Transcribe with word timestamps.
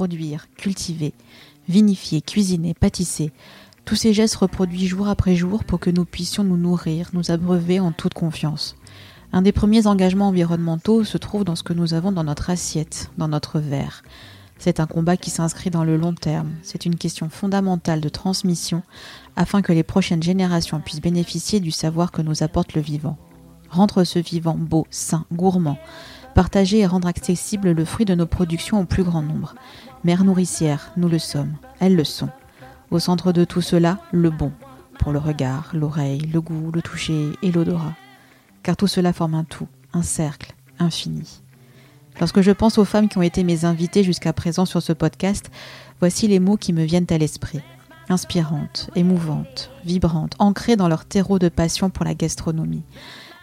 produire, 0.00 0.46
cultiver, 0.56 1.12
vinifier, 1.68 2.22
cuisiner, 2.22 2.72
pâtisser. 2.72 3.32
Tous 3.84 3.96
ces 3.96 4.14
gestes 4.14 4.36
reproduits 4.36 4.86
jour 4.86 5.08
après 5.08 5.36
jour 5.36 5.62
pour 5.62 5.78
que 5.78 5.90
nous 5.90 6.06
puissions 6.06 6.42
nous 6.42 6.56
nourrir, 6.56 7.10
nous 7.12 7.30
abreuver 7.30 7.80
en 7.80 7.92
toute 7.92 8.14
confiance. 8.14 8.76
Un 9.30 9.42
des 9.42 9.52
premiers 9.52 9.86
engagements 9.86 10.28
environnementaux 10.28 11.04
se 11.04 11.18
trouve 11.18 11.44
dans 11.44 11.54
ce 11.54 11.62
que 11.62 11.74
nous 11.74 11.92
avons 11.92 12.12
dans 12.12 12.24
notre 12.24 12.48
assiette, 12.48 13.10
dans 13.18 13.28
notre 13.28 13.60
verre. 13.60 14.02
C'est 14.56 14.80
un 14.80 14.86
combat 14.86 15.18
qui 15.18 15.28
s'inscrit 15.28 15.68
dans 15.68 15.84
le 15.84 15.98
long 15.98 16.14
terme. 16.14 16.52
C'est 16.62 16.86
une 16.86 16.96
question 16.96 17.28
fondamentale 17.28 18.00
de 18.00 18.08
transmission 18.08 18.82
afin 19.36 19.60
que 19.60 19.74
les 19.74 19.82
prochaines 19.82 20.22
générations 20.22 20.80
puissent 20.80 21.02
bénéficier 21.02 21.60
du 21.60 21.72
savoir 21.72 22.10
que 22.10 22.22
nous 22.22 22.42
apporte 22.42 22.72
le 22.72 22.80
vivant. 22.80 23.18
Rendre 23.68 24.04
ce 24.04 24.18
vivant 24.18 24.56
beau, 24.56 24.86
sain, 24.88 25.26
gourmand, 25.30 25.76
partager 26.34 26.78
et 26.78 26.86
rendre 26.86 27.08
accessible 27.08 27.72
le 27.72 27.84
fruit 27.84 28.06
de 28.06 28.14
nos 28.14 28.26
productions 28.26 28.80
au 28.80 28.84
plus 28.84 29.02
grand 29.02 29.22
nombre. 29.22 29.54
Mère 30.04 30.24
nourricière, 30.24 30.92
nous 30.96 31.08
le 31.08 31.18
sommes, 31.18 31.54
elles 31.78 31.96
le 31.96 32.04
sont. 32.04 32.30
Au 32.90 32.98
centre 32.98 33.32
de 33.32 33.44
tout 33.44 33.60
cela, 33.60 33.98
le 34.12 34.30
bon, 34.30 34.52
pour 34.98 35.12
le 35.12 35.18
regard, 35.18 35.70
l'oreille, 35.74 36.20
le 36.32 36.40
goût, 36.40 36.70
le 36.72 36.82
toucher 36.82 37.30
et 37.42 37.52
l'odorat 37.52 37.94
car 38.62 38.76
tout 38.76 38.86
cela 38.86 39.12
forme 39.12 39.34
un 39.34 39.44
tout, 39.44 39.68
un 39.92 40.02
cercle 40.02 40.54
infini. 40.78 41.42
Lorsque 42.18 42.40
je 42.40 42.50
pense 42.50 42.78
aux 42.78 42.84
femmes 42.84 43.08
qui 43.08 43.18
ont 43.18 43.22
été 43.22 43.44
mes 43.44 43.64
invitées 43.64 44.02
jusqu'à 44.02 44.32
présent 44.32 44.66
sur 44.66 44.82
ce 44.82 44.92
podcast, 44.92 45.50
voici 46.00 46.28
les 46.28 46.40
mots 46.40 46.56
qui 46.56 46.72
me 46.72 46.84
viennent 46.84 47.06
à 47.10 47.18
l'esprit. 47.18 47.60
Inspirantes, 48.08 48.90
émouvantes, 48.96 49.70
vibrantes, 49.84 50.34
ancrées 50.38 50.76
dans 50.76 50.88
leur 50.88 51.04
terreau 51.04 51.38
de 51.38 51.48
passion 51.48 51.90
pour 51.90 52.04
la 52.04 52.14
gastronomie. 52.14 52.82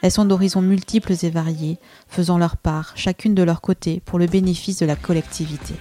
Elles 0.01 0.11
sont 0.11 0.25
d'horizons 0.25 0.61
multiples 0.61 1.13
et 1.23 1.29
variés, 1.29 1.79
faisant 2.07 2.37
leur 2.37 2.57
part, 2.57 2.91
chacune 2.95 3.33
de 3.33 3.43
leur 3.43 3.61
côté, 3.61 4.01
pour 4.05 4.19
le 4.19 4.27
bénéfice 4.27 4.79
de 4.79 4.85
la 4.85 4.95
collectivité. 4.95 5.75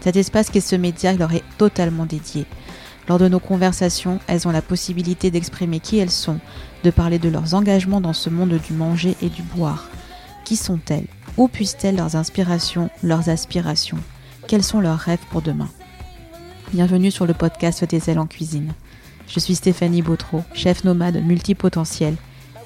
Cet 0.00 0.16
espace 0.16 0.50
qu'est 0.50 0.60
ce 0.60 0.76
média 0.76 1.12
leur 1.12 1.32
est 1.32 1.44
totalement 1.58 2.06
dédié. 2.06 2.46
Lors 3.08 3.18
de 3.18 3.28
nos 3.28 3.40
conversations, 3.40 4.18
elles 4.26 4.46
ont 4.46 4.52
la 4.52 4.62
possibilité 4.62 5.30
d'exprimer 5.30 5.80
qui 5.80 5.98
elles 5.98 6.10
sont, 6.10 6.38
de 6.84 6.90
parler 6.90 7.18
de 7.18 7.28
leurs 7.28 7.54
engagements 7.54 8.00
dans 8.00 8.12
ce 8.12 8.30
monde 8.30 8.58
du 8.66 8.72
manger 8.72 9.16
et 9.20 9.28
du 9.28 9.42
boire. 9.42 9.88
Qui 10.44 10.56
sont-elles? 10.56 11.06
Où 11.36 11.48
puissent-elles 11.48 11.96
leurs 11.96 12.16
inspirations, 12.16 12.88
leurs 13.02 13.28
aspirations? 13.28 13.98
Quels 14.48 14.62
sont 14.62 14.80
leurs 14.80 14.98
rêves 14.98 15.24
pour 15.30 15.42
demain? 15.42 15.68
Bienvenue 16.72 17.10
sur 17.10 17.26
le 17.26 17.34
podcast 17.34 17.84
des 17.84 18.10
ailes 18.10 18.18
en 18.18 18.26
cuisine. 18.26 18.72
Je 19.26 19.38
suis 19.38 19.54
Stéphanie 19.54 20.02
Bautreau, 20.02 20.42
chef 20.54 20.84
nomade 20.84 21.22
multipotentiel, 21.22 22.16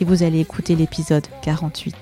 et 0.01 0.05
vous 0.05 0.23
allez 0.23 0.41
écouter 0.41 0.77
l'épisode 0.77 1.27
48. 1.43 1.95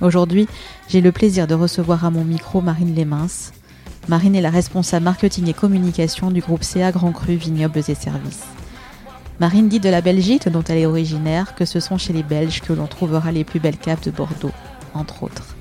Aujourd'hui, 0.00 0.46
j'ai 0.88 1.00
le 1.00 1.12
plaisir 1.12 1.46
de 1.46 1.54
recevoir 1.54 2.04
à 2.04 2.10
mon 2.10 2.24
micro 2.24 2.60
Marine 2.60 2.94
Lémins. 2.94 3.50
Marine 4.08 4.34
est 4.34 4.40
la 4.40 4.48
responsable 4.48 5.04
marketing 5.04 5.50
et 5.50 5.52
communication 5.52 6.30
du 6.30 6.40
groupe 6.40 6.62
CA 6.62 6.92
Grand 6.92 7.12
Cru 7.12 7.34
Vignobles 7.34 7.82
et 7.88 7.94
Services. 7.94 8.46
Marine 9.38 9.68
dit 9.68 9.80
de 9.80 9.90
la 9.90 10.00
Belgique, 10.00 10.48
dont 10.48 10.64
elle 10.66 10.78
est 10.78 10.86
originaire, 10.86 11.54
que 11.54 11.66
ce 11.66 11.78
sont 11.78 11.98
chez 11.98 12.14
les 12.14 12.22
Belges 12.22 12.62
que 12.62 12.72
l'on 12.72 12.86
trouvera 12.86 13.32
les 13.32 13.44
plus 13.44 13.60
belles 13.60 13.76
caves 13.76 14.02
de 14.02 14.10
Bordeaux, 14.10 14.52
entre 14.94 15.24
autres. 15.24 15.54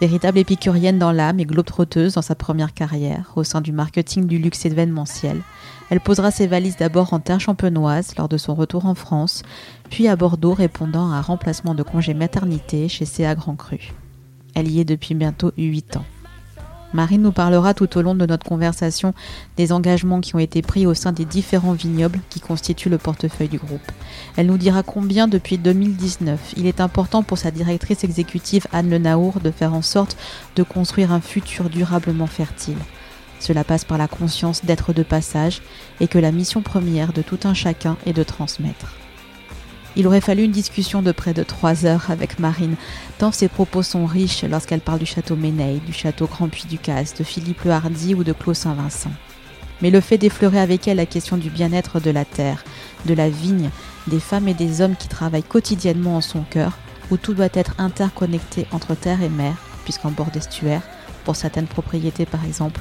Véritable 0.00 0.38
épicurienne 0.38 1.00
dans 1.00 1.10
l'âme 1.10 1.40
et 1.40 1.44
globe-trotteuse 1.44 2.14
dans 2.14 2.22
sa 2.22 2.36
première 2.36 2.72
carrière, 2.72 3.32
au 3.34 3.42
sein 3.42 3.60
du 3.60 3.72
marketing 3.72 4.26
du 4.26 4.38
luxe 4.38 4.64
événementiel, 4.64 5.42
elle 5.90 6.00
posera 6.00 6.30
ses 6.30 6.46
valises 6.46 6.76
d'abord 6.76 7.12
en 7.12 7.18
terre 7.18 7.40
champenoise 7.40 8.14
lors 8.16 8.28
de 8.28 8.38
son 8.38 8.54
retour 8.54 8.86
en 8.86 8.94
France, 8.94 9.42
puis 9.90 10.06
à 10.06 10.14
Bordeaux 10.14 10.54
répondant 10.54 11.10
à 11.10 11.16
un 11.16 11.20
remplacement 11.20 11.74
de 11.74 11.82
congé 11.82 12.14
maternité 12.14 12.88
chez 12.88 13.06
CA 13.06 13.34
Grand 13.34 13.56
Cru. 13.56 13.92
Elle 14.54 14.70
y 14.70 14.78
est 14.78 14.84
depuis 14.84 15.16
bientôt 15.16 15.50
8 15.56 15.96
ans. 15.96 16.04
Marine 16.92 17.22
nous 17.22 17.32
parlera 17.32 17.74
tout 17.74 17.96
au 17.96 18.02
long 18.02 18.14
de 18.14 18.26
notre 18.26 18.46
conversation 18.46 19.14
des 19.56 19.72
engagements 19.72 20.20
qui 20.20 20.34
ont 20.34 20.40
été 20.40 20.62
pris 20.62 20.86
au 20.86 20.94
sein 20.94 21.12
des 21.12 21.24
différents 21.24 21.72
vignobles 21.72 22.20
qui 22.30 22.40
constituent 22.40 22.90
le 22.90 22.98
portefeuille 22.98 23.48
du 23.48 23.58
groupe. 23.58 23.92
Elle 24.36 24.46
nous 24.46 24.58
dira 24.58 24.82
combien 24.82 25.28
depuis 25.28 25.58
2019 25.58 26.54
il 26.56 26.66
est 26.66 26.80
important 26.80 27.22
pour 27.22 27.38
sa 27.38 27.50
directrice 27.50 28.04
exécutive 28.04 28.66
Anne 28.72 28.90
Le 28.90 28.98
Naour 28.98 29.40
de 29.40 29.50
faire 29.50 29.74
en 29.74 29.82
sorte 29.82 30.16
de 30.56 30.62
construire 30.62 31.12
un 31.12 31.20
futur 31.20 31.70
durablement 31.70 32.26
fertile. 32.26 32.78
Cela 33.40 33.64
passe 33.64 33.84
par 33.84 33.98
la 33.98 34.06
conscience 34.06 34.64
d'être 34.64 34.92
de 34.92 35.02
passage 35.02 35.62
et 36.00 36.06
que 36.06 36.18
la 36.18 36.30
mission 36.30 36.62
première 36.62 37.12
de 37.12 37.22
tout 37.22 37.40
un 37.44 37.54
chacun 37.54 37.96
est 38.06 38.12
de 38.12 38.22
transmettre. 38.22 39.01
Il 39.94 40.06
aurait 40.06 40.22
fallu 40.22 40.44
une 40.44 40.52
discussion 40.52 41.02
de 41.02 41.12
près 41.12 41.34
de 41.34 41.42
trois 41.42 41.84
heures 41.84 42.10
avec 42.10 42.38
Marine, 42.38 42.76
tant 43.18 43.30
ses 43.30 43.48
propos 43.48 43.82
sont 43.82 44.06
riches 44.06 44.42
lorsqu'elle 44.44 44.80
parle 44.80 45.00
du 45.00 45.06
château 45.06 45.36
Méneil, 45.36 45.80
du 45.80 45.92
château 45.92 46.26
Grand 46.26 46.48
Puy 46.48 46.64
du 46.66 46.78
de 46.78 47.24
Philippe 47.24 47.64
le 47.64 47.72
Hardy 47.72 48.14
ou 48.14 48.24
de 48.24 48.32
Clos 48.32 48.54
Saint-Vincent. 48.54 49.12
Mais 49.82 49.90
le 49.90 50.00
fait 50.00 50.16
d'effleurer 50.16 50.60
avec 50.60 50.88
elle 50.88 50.96
la 50.96 51.06
question 51.06 51.36
du 51.36 51.50
bien-être 51.50 52.00
de 52.00 52.10
la 52.10 52.24
terre, 52.24 52.64
de 53.04 53.12
la 53.12 53.28
vigne, 53.28 53.68
des 54.06 54.20
femmes 54.20 54.48
et 54.48 54.54
des 54.54 54.80
hommes 54.80 54.96
qui 54.96 55.08
travaillent 55.08 55.42
quotidiennement 55.42 56.16
en 56.16 56.20
son 56.22 56.42
cœur, 56.42 56.78
où 57.10 57.18
tout 57.18 57.34
doit 57.34 57.48
être 57.52 57.74
interconnecté 57.78 58.66
entre 58.70 58.94
terre 58.94 59.22
et 59.22 59.28
mer, 59.28 59.54
puisqu'en 59.84 60.10
bord 60.10 60.30
d'estuaire, 60.30 60.82
pour 61.24 61.36
certaines 61.36 61.66
propriétés 61.66 62.24
par 62.24 62.44
exemple, 62.44 62.80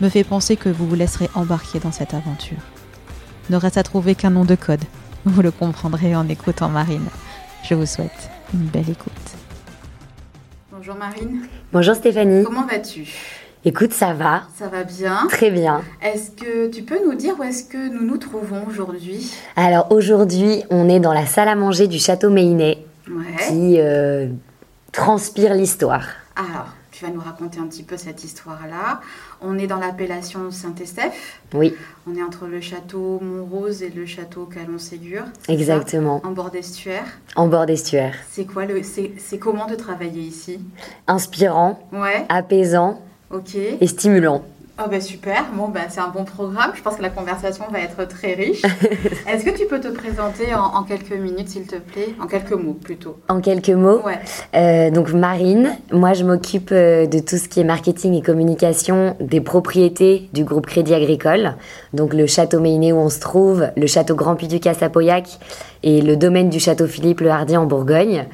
me 0.00 0.08
fait 0.08 0.24
penser 0.24 0.56
que 0.56 0.68
vous 0.68 0.86
vous 0.86 0.94
laisserez 0.94 1.28
embarquer 1.34 1.80
dans 1.80 1.92
cette 1.92 2.14
aventure. 2.14 2.58
Ne 3.50 3.56
reste 3.56 3.76
à 3.76 3.82
trouver 3.82 4.14
qu'un 4.14 4.30
nom 4.30 4.44
de 4.44 4.54
code, 4.54 4.84
vous 5.26 5.42
le 5.42 5.50
comprendrez 5.50 6.14
en 6.14 6.28
écoutant 6.28 6.68
Marine. 6.68 7.06
Je 7.68 7.74
vous 7.74 7.86
souhaite 7.86 8.30
une 8.52 8.66
belle 8.66 8.90
écoute. 8.90 9.12
Bonjour 10.70 10.96
Marine. 10.96 11.46
Bonjour 11.72 11.94
Stéphanie. 11.94 12.44
Comment 12.44 12.66
vas-tu? 12.66 13.08
Écoute, 13.64 13.94
ça 13.94 14.12
va. 14.12 14.42
Ça 14.54 14.68
va 14.68 14.84
bien? 14.84 15.26
Très 15.30 15.50
bien. 15.50 15.80
Est-ce 16.02 16.30
que 16.32 16.68
tu 16.68 16.82
peux 16.82 16.98
nous 17.06 17.14
dire 17.14 17.34
où 17.38 17.42
est-ce 17.42 17.64
que 17.64 17.90
nous 17.90 18.04
nous 18.04 18.18
trouvons 18.18 18.66
aujourd'hui? 18.68 19.32
Alors 19.56 19.90
aujourd'hui, 19.90 20.62
on 20.68 20.90
est 20.90 21.00
dans 21.00 21.14
la 21.14 21.24
salle 21.24 21.48
à 21.48 21.54
manger 21.54 21.88
du 21.88 21.98
château 21.98 22.28
Méinet 22.28 22.84
ouais. 23.08 23.24
qui 23.48 23.76
euh, 23.78 24.28
transpire 24.92 25.54
l'histoire. 25.54 26.04
Alors, 26.36 26.68
tu 26.94 27.04
vas 27.04 27.10
nous 27.10 27.20
raconter 27.20 27.58
un 27.58 27.66
petit 27.66 27.82
peu 27.82 27.96
cette 27.96 28.22
histoire-là. 28.22 29.00
On 29.42 29.58
est 29.58 29.66
dans 29.66 29.78
l'appellation 29.78 30.52
Saint-Estèphe. 30.52 31.40
Oui. 31.52 31.74
On 32.06 32.14
est 32.14 32.22
entre 32.22 32.46
le 32.46 32.60
château 32.60 33.18
Montrose 33.20 33.82
et 33.82 33.90
le 33.90 34.06
château 34.06 34.46
Calon-Ségur. 34.46 35.24
Exactement. 35.48 36.22
en 36.24 36.30
bord 36.30 36.52
d'estuaire. 36.52 37.04
En 37.34 37.48
bord 37.48 37.66
d'estuaire. 37.66 38.14
C'est 38.30 38.44
quoi 38.44 38.64
le, 38.64 38.82
c'est 38.84 39.38
comment 39.38 39.66
de 39.66 39.74
travailler 39.74 40.20
ici? 40.22 40.60
Inspirant. 41.08 41.80
Ouais. 41.92 42.26
Apaisant. 42.28 43.00
Ok. 43.30 43.56
Et 43.56 43.86
stimulant. 43.88 44.44
Oh 44.76 44.88
bah 44.90 45.00
super, 45.00 45.44
bon 45.54 45.68
bah 45.68 45.82
c'est 45.88 46.00
un 46.00 46.08
bon 46.08 46.24
programme, 46.24 46.72
je 46.74 46.82
pense 46.82 46.96
que 46.96 47.02
la 47.02 47.08
conversation 47.08 47.64
va 47.70 47.78
être 47.78 48.08
très 48.08 48.34
riche. 48.34 48.62
Est-ce 49.32 49.44
que 49.44 49.56
tu 49.56 49.66
peux 49.66 49.78
te 49.78 49.86
présenter 49.86 50.52
en, 50.52 50.82
quelques 50.82 51.12
minutes 51.12 51.48
s'il 51.48 51.68
te 51.68 51.76
plaît? 51.76 52.08
En 52.20 52.26
quelques 52.26 52.54
mots 52.54 52.72
plutôt. 52.72 53.16
En 53.28 53.40
quelques 53.40 53.68
mots? 53.68 54.00
Ouais. 54.04 54.18
Euh, 54.56 54.90
donc 54.90 55.12
Marine, 55.12 55.76
moi 55.92 56.12
je 56.12 56.24
m'occupe 56.24 56.70
euh, 56.72 57.06
de 57.06 57.20
tout 57.20 57.36
ce 57.36 57.48
qui 57.48 57.60
est 57.60 57.64
marketing 57.64 58.14
et 58.14 58.22
communication 58.22 59.16
des 59.20 59.40
propriétés 59.40 60.28
du 60.32 60.42
groupe 60.42 60.66
Crédit 60.66 60.94
Agricole. 60.94 61.54
Donc 61.92 62.12
le 62.12 62.26
château 62.26 62.58
Méiné 62.58 62.92
où 62.92 62.96
on 62.96 63.10
se 63.10 63.20
trouve, 63.20 63.68
le 63.76 63.86
château 63.86 64.16
Grand 64.16 64.34
Puy 64.34 64.48
du 64.48 64.58
Casse 64.58 64.82
à 64.82 64.88
Pauillac 64.88 65.38
et 65.84 66.02
le 66.02 66.16
domaine 66.16 66.48
du 66.48 66.58
château 66.58 66.88
Philippe 66.88 67.20
le 67.20 67.30
Hardy 67.30 67.56
en 67.56 67.66
Bourgogne 67.66 68.26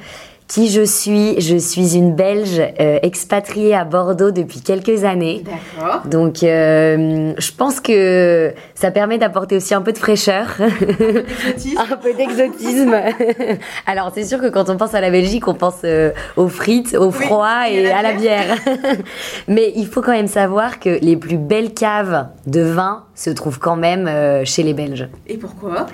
qui 0.51 0.69
je 0.69 0.81
suis. 0.81 1.39
Je 1.39 1.55
suis 1.55 1.95
une 1.95 2.13
Belge 2.13 2.59
euh, 2.59 2.99
expatriée 3.03 3.73
à 3.73 3.85
Bordeaux 3.85 4.31
depuis 4.31 4.59
quelques 4.59 5.05
années. 5.05 5.43
D'accord. 5.45 6.01
Donc, 6.07 6.43
euh, 6.43 7.33
je 7.37 7.51
pense 7.53 7.79
que 7.79 8.53
ça 8.75 8.91
permet 8.91 9.17
d'apporter 9.17 9.55
aussi 9.55 9.73
un 9.73 9.81
peu 9.81 9.93
de 9.93 9.97
fraîcheur. 9.97 10.47
un 10.59 11.95
peu 11.95 12.13
d'exotisme. 12.13 12.95
Alors, 13.87 14.11
c'est 14.13 14.25
sûr 14.25 14.41
que 14.41 14.47
quand 14.47 14.69
on 14.69 14.75
pense 14.75 14.93
à 14.93 14.99
la 14.99 15.09
Belgique, 15.09 15.47
on 15.47 15.53
pense 15.53 15.81
euh, 15.85 16.11
aux 16.35 16.49
frites, 16.49 16.97
au 16.99 17.11
froid 17.11 17.69
et, 17.69 17.89
à 17.89 18.01
la 18.01 18.11
bière. 18.11 18.57
Mais 19.47 19.71
il 19.77 19.87
faut 19.87 20.01
quand 20.01 20.11
même 20.11 20.27
savoir 20.27 20.81
que 20.81 20.99
les 21.01 21.15
plus 21.15 21.37
belles 21.37 21.73
caves 21.73 22.27
de 22.45 22.61
vin 22.61 23.05
se 23.15 23.29
trouvent 23.29 23.59
quand 23.59 23.77
même 23.77 24.09
chez 24.45 24.63
les 24.63 24.73
Belges. 24.73 25.07
Et 25.27 25.37
pourquoi? 25.37 25.85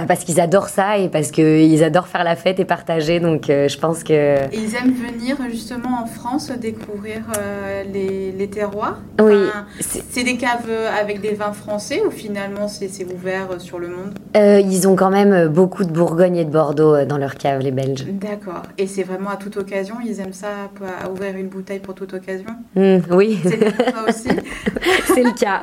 Bah 0.00 0.06
Parce 0.08 0.24
qu'ils 0.24 0.40
adorent 0.40 0.68
ça 0.68 0.98
et 0.98 1.08
parce 1.08 1.30
qu'ils 1.30 1.82
adorent 1.84 2.08
faire 2.08 2.24
la 2.24 2.36
fête 2.36 2.60
et 2.60 2.64
partager. 2.64 3.20
Donc, 3.20 3.44
je 3.48 3.78
pense 3.78 3.96
ils 4.08 4.74
aiment 4.74 4.94
venir 4.94 5.36
justement 5.50 6.02
en 6.02 6.06
France 6.06 6.50
découvrir 6.50 7.22
euh, 7.38 7.82
les, 7.92 8.48
terroirs 8.48 8.98
Oui. 9.20 9.34
c'est 9.80 10.22
des 10.22 10.36
caves 10.36 10.70
avec 10.98 11.20
des 11.20 11.32
vins 11.34 11.52
français 11.52 12.02
ou 12.06 12.10
finalement 12.10 12.68
c'est 12.68 12.90
ouvert 13.12 13.48
sur 13.58 13.78
le 13.78 13.88
monde? 13.88 14.14
Euh, 14.36 14.60
Ils 14.60 14.86
ont 14.86 14.96
quand 14.96 15.10
même 15.10 15.48
beaucoup 15.48 15.84
de 15.84 15.90
Bourgogne 15.90 16.36
et 16.36 16.44
de 16.44 16.50
Bordeaux 16.50 16.94
euh, 16.94 17.04
dans 17.04 17.18
leurs 17.18 17.34
caves, 17.34 17.60
les 17.60 17.70
Belges. 17.72 18.06
D'accord. 18.06 18.62
Et 18.78 18.86
c'est 18.86 19.02
vraiment 19.02 19.30
à 19.30 19.36
toute 19.36 19.56
occasion 19.56 19.96
Ils 20.04 20.20
aiment 20.20 20.32
ça, 20.32 20.48
à 21.02 21.10
ouvrir 21.10 21.36
une 21.36 21.48
bouteille 21.48 21.80
pour 21.80 21.94
toute 21.94 22.14
occasion? 22.14 22.50
Mmh, 22.74 22.98
Oui. 23.10 23.38
C'est 23.42 23.56
le 23.56 24.08
aussi? 24.08 24.28
C'est 25.06 25.22
le 25.22 25.32
cas. 25.32 25.60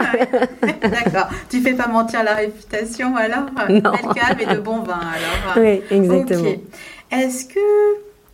D'accord. 0.81 1.29
Tu 1.49 1.61
fais 1.61 1.73
pas 1.73 1.87
mentir 1.87 2.23
la 2.23 2.35
réputation 2.35 3.15
alors? 3.15 3.45
Non. 3.69 3.91
Belle 3.91 4.13
cave 4.27 4.41
et 4.41 4.55
de 4.55 4.59
bons 4.59 4.81
vins 4.81 4.99
alors. 4.99 5.57
Oui, 5.57 5.81
exactement. 5.89 6.49
Est-ce 7.11 7.45
que 7.45 7.59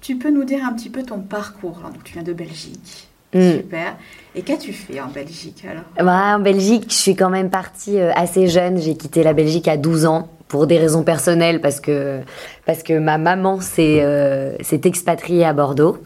tu 0.01 0.18
peux 0.18 0.30
nous 0.30 0.44
dire 0.44 0.63
un 0.65 0.74
petit 0.74 0.89
peu 0.89 1.03
ton 1.03 1.19
parcours 1.19 1.80
Donc, 1.83 2.03
tu 2.03 2.13
viens 2.13 2.24
de 2.24 2.33
Belgique. 2.33 3.09
Mm. 3.33 3.51
Super. 3.51 3.95
Et 4.36 4.41
qu'as-tu 4.41 4.74
fait 4.74 5.00
en 5.00 5.07
Belgique 5.07 5.63
alors? 5.69 5.83
Bah, 6.03 6.38
En 6.38 6.39
Belgique, 6.39 6.86
je 6.89 6.95
suis 6.95 7.15
quand 7.15 7.30
même 7.30 7.50
partie 7.50 8.00
euh, 8.00 8.12
assez 8.15 8.47
jeune. 8.47 8.80
J'ai 8.80 8.95
quitté 8.95 9.24
la 9.24 9.33
Belgique 9.33 9.68
à 9.68 9.77
12 9.77 10.06
ans 10.06 10.30
pour 10.47 10.65
des 10.65 10.77
raisons 10.77 11.03
personnelles 11.03 11.62
parce 11.62 11.80
que, 11.80 12.19
parce 12.65 12.81
que 12.81 12.97
ma 12.97 13.18
maman 13.18 13.62
s'est 13.62 14.00
euh, 14.01 14.56
expatriée 14.83 15.45
à 15.45 15.53
Bordeaux. 15.53 15.97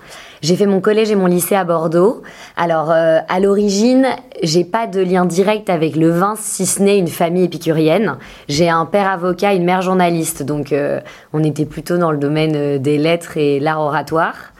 J'ai 0.43 0.57
fait 0.57 0.65
mon 0.65 0.81
collège 0.81 1.09
et 1.09 1.15
mon 1.15 1.27
lycée 1.27 1.55
à 1.55 1.63
Bordeaux. 1.63 2.21
Alors, 2.57 2.91
euh, 2.91 3.19
à 3.29 3.39
l'origine, 3.39 4.07
j'ai 4.43 4.65
pas 4.65 4.87
de 4.87 4.99
lien 4.99 5.23
direct 5.23 5.69
avec 5.69 5.95
le 5.95 6.09
vin, 6.09 6.35
si 6.37 6.65
ce 6.65 6.83
n'est 6.83 6.97
une 6.97 7.07
famille 7.07 7.45
épicurienne. 7.45 8.17
J'ai 8.49 8.69
un 8.69 8.85
père 8.85 9.09
avocat, 9.09 9.53
une 9.53 9.63
mère 9.63 9.81
journaliste, 9.81 10.43
donc 10.43 10.73
euh, 10.73 10.99
on 11.31 11.41
était 11.45 11.63
plutôt 11.63 11.97
dans 11.97 12.11
le 12.11 12.17
domaine 12.17 12.77
des 12.77 12.97
lettres 12.97 13.37
et 13.37 13.61
l'art 13.61 13.79
oratoire. 13.79 14.53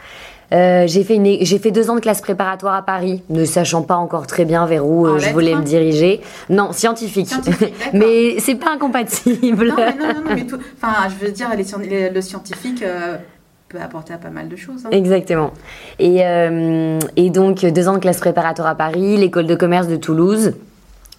Euh, 0.53 0.85
j'ai 0.88 1.03
fait, 1.03 1.19
j'ai 1.41 1.57
fait 1.57 1.71
deux 1.71 1.89
ans 1.89 1.95
de 1.95 2.00
classe 2.00 2.21
préparatoire 2.21 2.75
à 2.75 2.83
Paris, 2.83 3.24
ne 3.30 3.44
sachant 3.44 3.81
pas 3.81 3.95
encore 3.95 4.27
très 4.27 4.45
bien 4.45 4.65
vers 4.65 4.85
où 4.85 5.07
euh, 5.07 5.18
je 5.18 5.30
voulais 5.31 5.56
me 5.56 5.63
diriger. 5.63 6.21
Non, 6.50 6.71
scientifique. 6.74 7.33
mais 7.94 8.39
c'est 8.39 8.56
pas 8.56 8.71
incompatible. 8.71 9.69
Non, 9.69 9.75
mais 9.77 9.95
non, 9.95 10.13
non, 10.13 10.35
mais 10.35 10.45
tout... 10.45 10.59
Enfin, 10.81 11.09
je 11.09 11.25
veux 11.25 11.31
dire, 11.31 11.50
le 11.57 12.21
scientifique 12.21 12.83
euh, 12.83 13.18
peut 13.73 13.81
apporter 13.83 14.13
à 14.13 14.17
pas 14.17 14.29
mal 14.29 14.47
de 14.47 14.55
choses. 14.55 14.85
Hein. 14.85 14.89
Exactement. 14.91 15.51
Et, 15.99 16.21
et 17.15 17.29
donc, 17.31 17.65
deux 17.65 17.87
ans 17.87 17.93
de 17.93 17.99
classe 17.99 18.19
préparatoire 18.19 18.67
à 18.67 18.75
Paris, 18.75 19.17
l'école 19.17 19.47
de 19.47 19.55
commerce 19.55 19.87
de 19.87 19.95
Toulouse. 19.95 20.53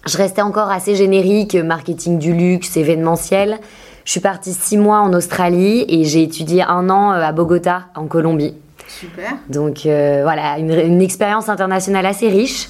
Je 0.05 0.17
restais 0.17 0.41
encore 0.41 0.69
assez 0.69 0.95
générique, 0.95 1.55
marketing 1.55 2.19
du 2.19 2.33
luxe, 2.33 2.77
événementiel. 2.77 3.57
Je 4.05 4.11
suis 4.11 4.19
partie 4.19 4.53
six 4.53 4.77
mois 4.77 4.99
en 4.99 5.11
Australie 5.13 5.83
et 5.89 6.03
j'ai 6.03 6.21
étudié 6.21 6.61
un 6.61 6.91
an 6.91 7.09
à 7.09 7.31
Bogota, 7.31 7.85
en 7.95 8.05
Colombie. 8.05 8.53
Super. 8.87 9.33
Donc 9.49 9.87
euh, 9.87 10.21
voilà, 10.21 10.59
une, 10.59 11.01
expérience 11.01 11.49
internationale 11.49 12.05
assez 12.05 12.29
riche. 12.29 12.69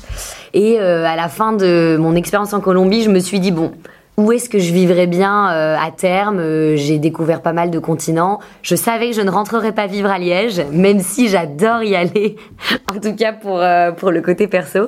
Et 0.53 0.79
euh, 0.79 1.05
à 1.05 1.17
la 1.17 1.27
fin 1.27 1.51
de 1.51 1.97
mon 1.99 2.15
expérience 2.15 2.53
en 2.53 2.61
Colombie, 2.61 3.03
je 3.03 3.09
me 3.09 3.19
suis 3.19 3.41
dit, 3.41 3.51
bon, 3.51 3.73
où 4.17 4.31
est-ce 4.31 4.47
que 4.49 4.59
je 4.59 4.71
vivrais 4.71 5.07
bien 5.07 5.51
euh, 5.51 5.75
à 5.77 5.91
terme 5.91 6.39
euh, 6.39 6.77
J'ai 6.77 6.99
découvert 6.99 7.41
pas 7.41 7.51
mal 7.51 7.69
de 7.69 7.79
continents. 7.79 8.39
Je 8.61 8.75
savais 8.75 9.09
que 9.09 9.15
je 9.15 9.21
ne 9.21 9.29
rentrerais 9.29 9.73
pas 9.73 9.87
vivre 9.87 10.09
à 10.09 10.17
Liège, 10.17 10.61
même 10.71 11.01
si 11.01 11.27
j'adore 11.27 11.83
y 11.83 11.95
aller, 11.95 12.37
en 12.95 12.99
tout 12.99 13.13
cas 13.13 13.33
pour, 13.33 13.59
euh, 13.59 13.91
pour 13.91 14.11
le 14.11 14.21
côté 14.21 14.47
perso. 14.47 14.87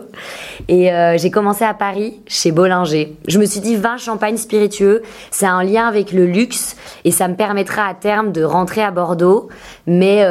Et 0.69 0.89
j'ai 1.17 1.31
commencé 1.31 1.63
à 1.63 1.73
Paris, 1.73 2.21
chez 2.27 2.51
Bollinger. 2.51 3.15
Je 3.27 3.39
me 3.39 3.45
suis 3.45 3.59
dit, 3.59 3.75
vin, 3.75 3.97
champagne 3.97 4.37
spiritueux, 4.37 5.01
c'est 5.31 5.45
un 5.45 5.63
lien 5.63 5.87
avec 5.87 6.11
le 6.11 6.25
luxe 6.25 6.75
et 7.03 7.11
ça 7.11 7.27
me 7.27 7.35
permettra 7.35 7.87
à 7.87 7.93
terme 7.93 8.31
de 8.31 8.43
rentrer 8.43 8.81
à 8.81 8.91
Bordeaux. 8.91 9.49
Mais 9.85 10.23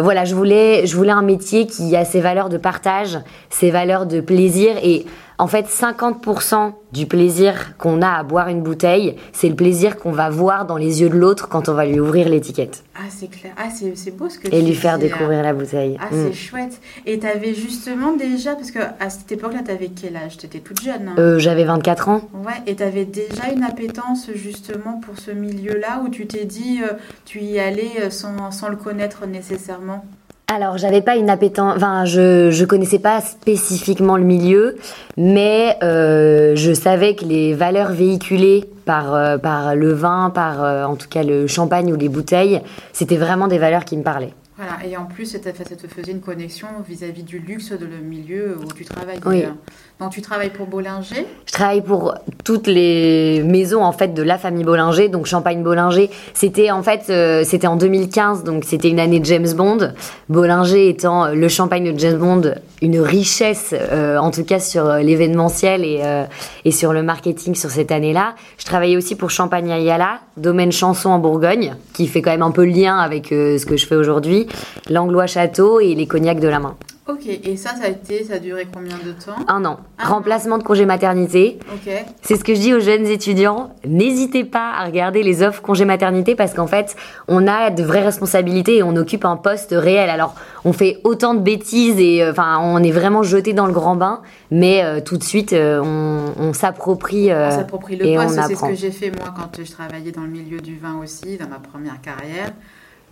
voilà, 0.00 0.24
je 0.24 0.34
voulais, 0.34 0.86
je 0.86 0.96
voulais 0.96 1.12
un 1.12 1.22
métier 1.22 1.66
qui 1.66 1.94
a 1.96 2.04
ses 2.04 2.20
valeurs 2.20 2.48
de 2.48 2.58
partage, 2.58 3.18
ses 3.50 3.70
valeurs 3.70 4.06
de 4.06 4.20
plaisir 4.20 4.76
et 4.82 5.06
en 5.38 5.46
fait, 5.46 5.66
50% 5.66 6.72
du 6.92 7.06
plaisir 7.06 7.76
qu'on 7.76 8.02
a 8.02 8.08
à 8.08 8.22
boire 8.22 8.48
une 8.48 8.62
bouteille, 8.62 9.16
c'est 9.32 9.48
le 9.48 9.56
plaisir 9.56 9.96
qu'on 9.96 10.12
va 10.12 10.30
voir 10.30 10.64
dans 10.64 10.76
les 10.76 11.00
yeux 11.00 11.08
de 11.08 11.16
l'autre 11.16 11.48
quand 11.48 11.68
on 11.68 11.74
va 11.74 11.86
lui 11.86 11.98
ouvrir 11.98 12.28
l'étiquette. 12.28 12.84
Ah, 12.94 13.00
c'est 13.08 13.28
clair. 13.28 13.52
Ah, 13.56 13.68
c'est 13.70 14.16
beau 14.16 14.28
ce 14.28 14.38
que 14.38 14.48
Et 14.54 14.62
lui 14.62 14.74
faire 14.74 14.98
découvrir 14.98 15.42
la 15.42 15.52
bouteille. 15.52 15.98
Ah, 16.00 16.06
c'est 16.12 16.30
mm. 16.30 16.34
chouette. 16.34 16.80
Et 17.04 17.18
tu 17.18 17.26
avais 17.26 17.52
justement 17.52 18.14
déjà, 18.14 18.54
parce 18.54 18.70
qu'à 18.70 18.94
cette 19.10 19.32
époque-là, 19.32 19.62
tu 19.64 19.72
avais 19.72 19.88
quel 19.88 20.16
âge? 20.16 20.38
Tu 20.38 20.46
étais 20.46 20.60
toute 20.60 20.80
jeune. 20.80 21.08
Hein 21.08 21.14
euh, 21.18 21.38
J'avais 21.40 21.64
24 21.64 22.08
ans. 22.08 22.20
Ouais, 22.32 22.62
et 22.66 22.76
tu 22.76 22.82
avais 22.84 23.04
déjà 23.04 23.50
une 23.52 23.64
appétence 23.64 24.30
justement 24.34 25.00
pour 25.00 25.18
ce 25.18 25.32
milieu-là 25.32 26.02
où 26.04 26.08
tu 26.08 26.26
t'es 26.28 26.44
dit, 26.44 26.80
euh, 26.82 26.92
tu 27.24 27.40
y 27.40 27.58
allais 27.58 27.90
euh, 28.00 28.10
sans, 28.10 28.52
sans 28.52 28.68
le 28.68 28.76
connaître 28.76 29.26
nécessairement? 29.26 30.04
Alors, 30.46 30.76
j'avais 30.76 31.00
pas 31.00 31.16
une 31.16 31.30
appétence, 31.30 31.74
enfin, 31.76 32.04
je, 32.04 32.50
je 32.50 32.64
connaissais 32.66 32.98
pas 32.98 33.22
spécifiquement 33.22 34.18
le 34.18 34.24
milieu, 34.24 34.76
mais 35.16 35.78
euh, 35.82 36.54
je 36.54 36.74
savais 36.74 37.16
que 37.16 37.24
les 37.24 37.54
valeurs 37.54 37.92
véhiculées 37.92 38.68
par, 38.84 39.14
euh, 39.14 39.38
par 39.38 39.74
le 39.74 39.92
vin, 39.94 40.30
par 40.30 40.62
euh, 40.62 40.84
en 40.84 40.96
tout 40.96 41.08
cas 41.08 41.22
le 41.22 41.46
champagne 41.46 41.90
ou 41.92 41.96
les 41.96 42.10
bouteilles, 42.10 42.60
c'était 42.92 43.16
vraiment 43.16 43.48
des 43.48 43.58
valeurs 43.58 43.86
qui 43.86 43.96
me 43.96 44.02
parlaient. 44.02 44.34
Voilà, 44.56 44.86
et 44.86 44.96
en 44.96 45.06
plus, 45.06 45.24
ça 45.24 45.38
te 45.38 45.88
faisait 45.88 46.12
une 46.12 46.20
connexion 46.20 46.68
vis-à-vis 46.86 47.24
du 47.24 47.38
luxe 47.38 47.72
de 47.72 47.86
le 47.86 47.96
milieu 47.96 48.56
où 48.56 48.72
tu 48.72 48.84
travailles. 48.84 49.18
Oui. 49.26 49.44
Donc 50.00 50.10
tu 50.10 50.22
travailles 50.22 50.50
pour 50.50 50.66
Bollinger 50.66 51.24
Je 51.46 51.52
travaille 51.52 51.80
pour 51.80 52.14
toutes 52.42 52.66
les 52.66 53.44
maisons 53.44 53.84
en 53.84 53.92
fait 53.92 54.12
de 54.12 54.24
la 54.24 54.38
famille 54.38 54.64
Bollinger, 54.64 55.08
donc 55.08 55.26
Champagne 55.26 55.62
Bollinger. 55.62 56.10
C'était 56.34 56.72
en 56.72 56.82
fait 56.82 57.04
euh, 57.10 57.44
c'était 57.44 57.68
en 57.68 57.76
2015, 57.76 58.42
donc 58.42 58.64
c'était 58.64 58.88
une 58.88 58.98
année 58.98 59.20
de 59.20 59.24
James 59.24 59.52
Bond. 59.56 59.92
Bollinger 60.28 60.88
étant 60.88 61.28
le 61.28 61.48
champagne 61.48 61.92
de 61.92 61.98
James 61.98 62.18
Bond, 62.18 62.54
une 62.82 62.98
richesse 63.00 63.72
euh, 63.72 64.18
en 64.18 64.32
tout 64.32 64.42
cas 64.42 64.58
sur 64.58 64.94
l'événementiel 64.94 65.84
et, 65.84 66.00
euh, 66.02 66.24
et 66.64 66.72
sur 66.72 66.92
le 66.92 67.04
marketing 67.04 67.54
sur 67.54 67.70
cette 67.70 67.92
année-là. 67.92 68.34
Je 68.58 68.64
travaillais 68.64 68.96
aussi 68.96 69.14
pour 69.14 69.30
Champagne 69.30 69.70
Ayala, 69.70 70.18
domaine 70.36 70.72
chanson 70.72 71.10
en 71.10 71.20
Bourgogne, 71.20 71.76
qui 71.92 72.08
fait 72.08 72.20
quand 72.20 72.32
même 72.32 72.42
un 72.42 72.50
peu 72.50 72.64
le 72.64 72.72
lien 72.72 72.98
avec 72.98 73.28
ce 73.28 73.64
que 73.64 73.76
je 73.76 73.86
fais 73.86 73.94
aujourd'hui, 73.96 74.48
l'Anglois 74.90 75.28
Château 75.28 75.78
et 75.78 75.94
les 75.94 76.08
cognacs 76.08 76.40
de 76.40 76.48
la 76.48 76.58
main. 76.58 76.74
Ok, 77.06 77.26
et 77.26 77.58
ça, 77.58 77.74
ça 77.74 77.84
a 77.84 77.88
été, 77.88 78.24
ça 78.24 78.34
a 78.34 78.38
duré 78.38 78.66
combien 78.72 78.96
de 78.96 79.12
temps 79.12 79.36
Un 79.46 79.66
an. 79.66 79.80
Remplacement 80.02 80.56
de 80.56 80.62
congé 80.62 80.86
maternité. 80.86 81.58
Ok. 81.74 81.92
C'est 82.22 82.36
ce 82.36 82.44
que 82.44 82.54
je 82.54 82.60
dis 82.60 82.72
aux 82.72 82.80
jeunes 82.80 83.04
étudiants. 83.04 83.74
N'hésitez 83.86 84.42
pas 84.42 84.70
à 84.70 84.86
regarder 84.86 85.22
les 85.22 85.42
offres 85.42 85.60
congé 85.60 85.84
maternité 85.84 86.34
parce 86.34 86.54
qu'en 86.54 86.66
fait, 86.66 86.96
on 87.28 87.46
a 87.46 87.68
de 87.68 87.82
vraies 87.82 88.04
responsabilités 88.04 88.78
et 88.78 88.82
on 88.82 88.96
occupe 88.96 89.26
un 89.26 89.36
poste 89.36 89.74
réel. 89.76 90.08
Alors, 90.08 90.34
on 90.64 90.72
fait 90.72 91.02
autant 91.04 91.34
de 91.34 91.40
bêtises 91.40 92.00
et 92.00 92.22
euh, 92.22 92.30
enfin, 92.30 92.58
on 92.62 92.82
est 92.82 92.90
vraiment 92.90 93.22
jeté 93.22 93.52
dans 93.52 93.66
le 93.66 93.74
grand 93.74 93.96
bain, 93.96 94.22
mais 94.50 94.82
euh, 94.82 95.02
tout 95.02 95.18
de 95.18 95.24
suite, 95.24 95.52
euh, 95.52 95.82
on, 95.82 96.54
s'approprie. 96.54 97.30
on 97.30 97.50
s'approprie 97.50 97.96
le 97.96 98.16
poste. 98.16 98.40
C'est 98.48 98.54
ce 98.54 98.62
que 98.62 98.74
j'ai 98.74 98.90
fait 98.90 99.10
moi 99.10 99.34
quand 99.36 99.62
je 99.62 99.70
travaillais 99.70 100.10
dans 100.10 100.22
le 100.22 100.28
milieu 100.28 100.58
du 100.58 100.78
vin 100.78 100.98
aussi, 101.02 101.36
dans 101.36 101.48
ma 101.48 101.58
première 101.58 102.00
carrière 102.00 102.50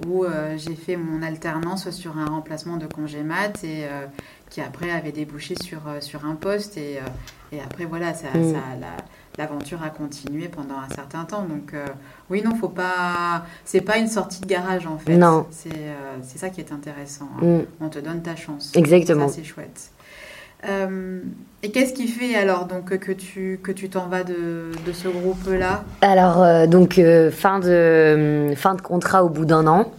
où 0.07 0.25
euh, 0.25 0.57
j'ai 0.57 0.75
fait 0.75 0.97
mon 0.97 1.23
alternance 1.23 1.91
sur 1.91 2.19
un 2.19 2.27
remplacement 2.27 2.77
de 2.77 2.87
congé 2.87 3.23
mat 3.23 3.63
et 3.63 3.85
euh, 3.85 4.07
qui 4.51 4.61
après 4.61 4.91
avait 4.91 5.13
débouché 5.13 5.55
sur, 5.63 5.81
euh, 5.87 6.01
sur 6.01 6.25
un 6.25 6.35
poste 6.35 6.77
et, 6.77 6.99
et 7.53 7.61
après 7.61 7.85
voilà 7.85 8.15
ça, 8.15 8.29
mm. 8.35 8.55
l'aventure 9.39 9.83
a 9.83 9.91
continué 9.91 10.49
pendant 10.49 10.77
un 10.77 10.93
certain 10.95 11.25
temps 11.25 11.43
donc 11.43 11.75
oui 12.31 12.43
non 12.43 12.55
faut 12.55 12.69
pas 12.69 13.45
c'est 13.65 13.81
pas 13.81 13.99
une 13.99 14.09
sortie 14.09 14.41
de 14.41 14.47
garage 14.47 14.87
en 14.87 14.99
fait 14.99 15.17
non 15.17 15.47
c'est 15.51 16.39
ça 16.39 16.49
qui 16.49 16.61
est 16.61 16.73
intéressant 16.73 17.29
hein. 17.37 17.45
mm. 17.45 17.61
on 17.81 17.89
te 17.89 17.99
donne 17.99 18.23
ta 18.23 18.35
chance 18.35 18.73
exactement 18.75 19.29
c'est 19.29 19.45
chouette 19.45 19.92
et 21.63 21.71
qu'est-ce 21.71 21.93
qui 21.93 22.09
fait 22.09 22.35
alors 22.35 22.67
donc 22.67 22.97
que 22.99 23.13
tu 23.13 23.61
que 23.63 23.71
tu 23.71 23.89
t'en 23.89 24.07
vas 24.09 24.25
de, 24.25 24.73
de 24.85 24.93
ce 24.93 25.09
groupe 25.09 25.49
là 25.49 25.85
Alors 26.01 26.43
euh, 26.43 26.67
donc 26.67 26.99
euh, 26.99 27.31
fin 27.31 27.61
de 27.61 28.53
fin 28.57 28.75
de 28.75 28.81
contrat 28.81 29.25
au 29.25 29.29
bout 29.29 29.45
d'un 29.45 29.67
an. 29.67 29.93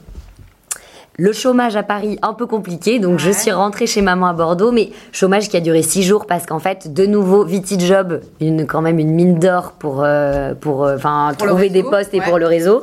Le 1.15 1.31
chômage 1.31 1.75
à 1.75 1.83
Paris 1.83 2.17
un 2.23 2.33
peu 2.33 2.47
compliqué, 2.47 2.99
donc 2.99 3.19
je 3.19 3.29
suis 3.29 3.51
rentrée 3.51 3.85
chez 3.85 4.01
maman 4.01 4.25
à 4.25 4.33
Bordeaux, 4.33 4.71
mais 4.71 4.89
chômage 5.11 5.47
qui 5.47 5.55
a 5.55 5.59
duré 5.61 5.83
six 5.83 6.01
jours 6.01 6.25
parce 6.25 6.47
qu'en 6.47 6.57
fait, 6.57 6.91
de 6.91 7.05
nouveau, 7.05 7.45
Viti 7.45 7.79
Job, 7.79 8.21
une, 8.41 8.65
quand 8.65 8.81
même 8.81 8.97
une 8.97 9.11
mine 9.11 9.37
d'or 9.37 9.73
pour, 9.77 10.01
euh, 10.03 10.55
pour, 10.55 10.87
enfin, 10.87 11.33
trouver 11.37 11.69
des 11.69 11.83
postes 11.83 12.15
et 12.15 12.21
pour 12.21 12.39
le 12.39 12.47
réseau. 12.47 12.81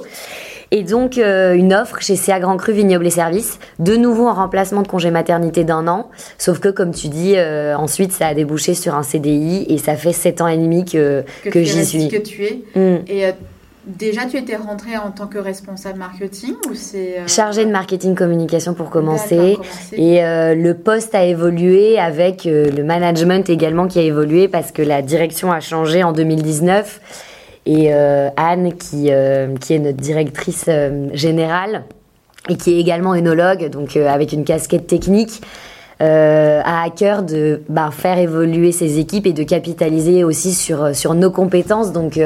Et 0.72 0.84
donc, 0.84 1.18
euh, 1.18 1.54
une 1.54 1.74
offre 1.74 2.00
chez 2.00 2.14
CA 2.14 2.38
Grand 2.38 2.56
Cru 2.56 2.72
Vignoble 2.72 3.06
et 3.06 3.10
Services, 3.10 3.58
de 3.80 3.96
nouveau 3.96 4.28
en 4.28 4.34
remplacement 4.34 4.82
de 4.82 4.88
congé 4.88 5.10
maternité 5.10 5.64
d'un 5.64 5.88
an. 5.88 6.10
Sauf 6.38 6.60
que, 6.60 6.68
comme 6.68 6.94
tu 6.94 7.08
dis, 7.08 7.34
euh, 7.36 7.76
ensuite, 7.76 8.12
ça 8.12 8.28
a 8.28 8.34
débouché 8.34 8.74
sur 8.74 8.94
un 8.94 9.02
CDI 9.02 9.66
et 9.68 9.78
ça 9.78 9.96
fait 9.96 10.12
sept 10.12 10.40
ans 10.40 10.46
et 10.46 10.56
demi 10.56 10.84
que, 10.84 11.24
que, 11.44 11.62
j'y 11.64 11.84
suis. 11.84 12.08
Que 12.08 12.18
tu 12.18 12.44
es. 12.44 12.62
Mm. 12.76 13.02
Et 13.08 13.26
euh, 13.26 13.32
déjà, 13.84 14.26
tu 14.26 14.36
étais 14.36 14.54
rentrée 14.54 14.96
en 14.96 15.10
tant 15.10 15.26
que 15.26 15.38
responsable 15.38 15.98
marketing 15.98 16.54
ou 16.70 16.74
c'est 16.74 17.16
Chargée 17.26 17.64
de 17.64 17.72
marketing 17.72 18.14
communication 18.14 18.74
pour 18.74 18.90
commencer. 18.90 19.58
Et 19.94 20.20
le 20.22 20.72
poste 20.74 21.16
a 21.16 21.24
évolué 21.24 21.98
avec 21.98 22.44
le 22.44 22.82
management 22.84 23.50
également 23.50 23.88
qui 23.88 23.98
a 23.98 24.02
évolué 24.02 24.46
parce 24.46 24.70
que 24.70 24.82
la 24.82 25.02
direction 25.02 25.50
a 25.50 25.58
changé 25.58 26.04
en 26.04 26.12
2019 26.12 27.00
et 27.66 27.92
euh, 27.92 28.30
Anne, 28.36 28.72
qui, 28.74 29.08
euh, 29.10 29.54
qui 29.56 29.74
est 29.74 29.78
notre 29.78 29.98
directrice 29.98 30.66
euh, 30.68 31.08
générale 31.12 31.84
et 32.48 32.56
qui 32.56 32.72
est 32.72 32.80
également 32.80 33.12
œnologue, 33.12 33.68
donc 33.68 33.96
avec 33.96 34.32
une 34.32 34.44
casquette 34.44 34.86
technique, 34.86 35.42
a 36.00 36.82
à 36.82 36.88
cœur 36.88 37.22
de 37.22 37.60
bah, 37.68 37.90
faire 37.92 38.16
évoluer 38.16 38.72
ses 38.72 38.98
équipes 38.98 39.26
et 39.26 39.34
de 39.34 39.42
capitaliser 39.42 40.24
aussi 40.24 40.54
sur, 40.54 40.96
sur 40.96 41.12
nos 41.12 41.30
compétences. 41.30 41.92
Donc, 41.92 42.18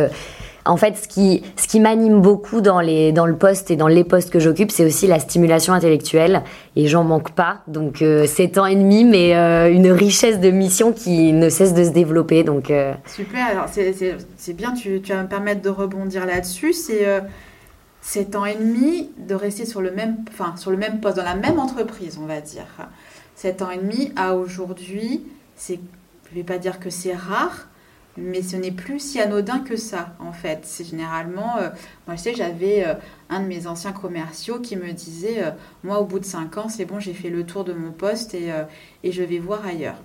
en 0.66 0.76
fait, 0.76 0.96
ce 0.96 1.08
qui, 1.08 1.42
ce 1.56 1.68
qui 1.68 1.78
m'anime 1.78 2.20
beaucoup 2.20 2.60
dans, 2.62 2.80
les, 2.80 3.12
dans 3.12 3.26
le 3.26 3.36
poste 3.36 3.70
et 3.70 3.76
dans 3.76 3.86
les 3.86 4.02
postes 4.02 4.30
que 4.30 4.38
j'occupe, 4.38 4.70
c'est 4.70 4.84
aussi 4.84 5.06
la 5.06 5.18
stimulation 5.18 5.74
intellectuelle. 5.74 6.42
Et 6.74 6.88
j'en 6.88 7.04
manque 7.04 7.32
pas. 7.32 7.58
Donc, 7.66 8.00
euh, 8.00 8.26
7 8.26 8.58
ans 8.58 8.66
et 8.66 8.76
demi, 8.76 9.04
mais 9.04 9.36
euh, 9.36 9.70
une 9.70 9.90
richesse 9.90 10.40
de 10.40 10.50
mission 10.50 10.92
qui 10.92 11.32
ne 11.32 11.50
cesse 11.50 11.74
de 11.74 11.84
se 11.84 11.90
développer. 11.90 12.44
Donc, 12.44 12.70
euh, 12.70 12.94
Super. 13.06 13.46
Alors, 13.46 13.66
c'est 13.68 14.52
bien, 14.54 14.72
tu, 14.72 14.98
vas 15.00 15.22
me 15.22 15.28
permettre 15.28 15.60
de 15.60 15.68
rebondir 15.68 16.24
là-dessus. 16.24 16.72
C'est 16.72 17.06
7 18.00 18.34
euh, 18.34 18.38
ans 18.38 18.46
et 18.46 18.54
demi 18.54 19.10
de 19.18 19.34
rester 19.34 19.66
sur 19.66 19.82
le, 19.82 19.90
même, 19.90 20.16
enfin, 20.30 20.56
sur 20.56 20.70
le 20.70 20.78
même 20.78 21.00
poste, 21.00 21.16
dans 21.16 21.24
la 21.24 21.36
même 21.36 21.58
entreprise, 21.58 22.18
on 22.22 22.26
va 22.26 22.40
dire. 22.40 22.66
7 23.36 23.60
ans 23.60 23.70
et 23.70 23.78
demi 23.78 24.12
à 24.16 24.34
aujourd'hui, 24.34 25.26
c'est, 25.56 25.78
je 26.30 26.34
vais 26.34 26.44
pas 26.44 26.56
dire 26.56 26.80
que 26.80 26.88
c'est 26.88 27.14
rare, 27.14 27.68
mais 28.16 28.42
ce 28.42 28.56
n'est 28.56 28.70
plus 28.70 29.00
si 29.00 29.20
anodin 29.20 29.60
que 29.60 29.76
ça, 29.76 30.14
en 30.20 30.32
fait. 30.32 30.60
C'est 30.64 30.84
généralement, 30.84 31.58
euh, 31.58 31.70
moi 32.06 32.16
je 32.16 32.22
sais, 32.22 32.34
j'avais 32.34 32.86
euh, 32.86 32.94
un 33.28 33.40
de 33.40 33.46
mes 33.46 33.66
anciens 33.66 33.92
commerciaux 33.92 34.60
qui 34.60 34.76
me 34.76 34.92
disait, 34.92 35.44
euh, 35.44 35.50
moi 35.82 36.00
au 36.00 36.04
bout 36.04 36.20
de 36.20 36.24
5 36.24 36.56
ans, 36.58 36.68
c'est 36.68 36.84
bon, 36.84 37.00
j'ai 37.00 37.14
fait 37.14 37.30
le 37.30 37.44
tour 37.44 37.64
de 37.64 37.72
mon 37.72 37.90
poste 37.90 38.34
et, 38.34 38.52
je 39.04 39.22
vais 39.22 39.38
voir 39.38 39.66
ailleurs. 39.66 39.96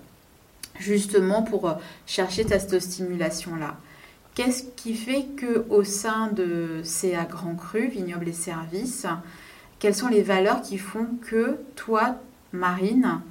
Justement 0.79 1.43
pour 1.43 1.75
chercher 2.05 2.47
cette 2.47 2.79
stimulation-là. 2.79 3.77
Qu'est-ce 4.33 4.63
qui 4.75 4.95
fait 4.95 5.25
que 5.35 5.65
au 5.69 5.83
sein 5.83 6.27
de 6.31 6.81
CA 6.83 7.25
Grand 7.25 7.55
Cru, 7.55 7.87
Vignoble 7.87 8.29
et 8.29 8.33
Services, 8.33 9.05
quelles 9.79 9.95
sont 9.95 10.07
les 10.07 10.21
valeurs 10.21 10.61
qui 10.61 10.77
font 10.77 11.07
que 11.21 11.57
toi, 11.75 12.15
Marine, 12.53 13.21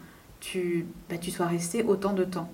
tu, 0.41 0.87
bah, 1.09 1.17
tu 1.17 1.31
sois 1.31 1.47
restée 1.47 1.83
autant 1.83 2.13
de 2.13 2.25
temps? 2.25 2.51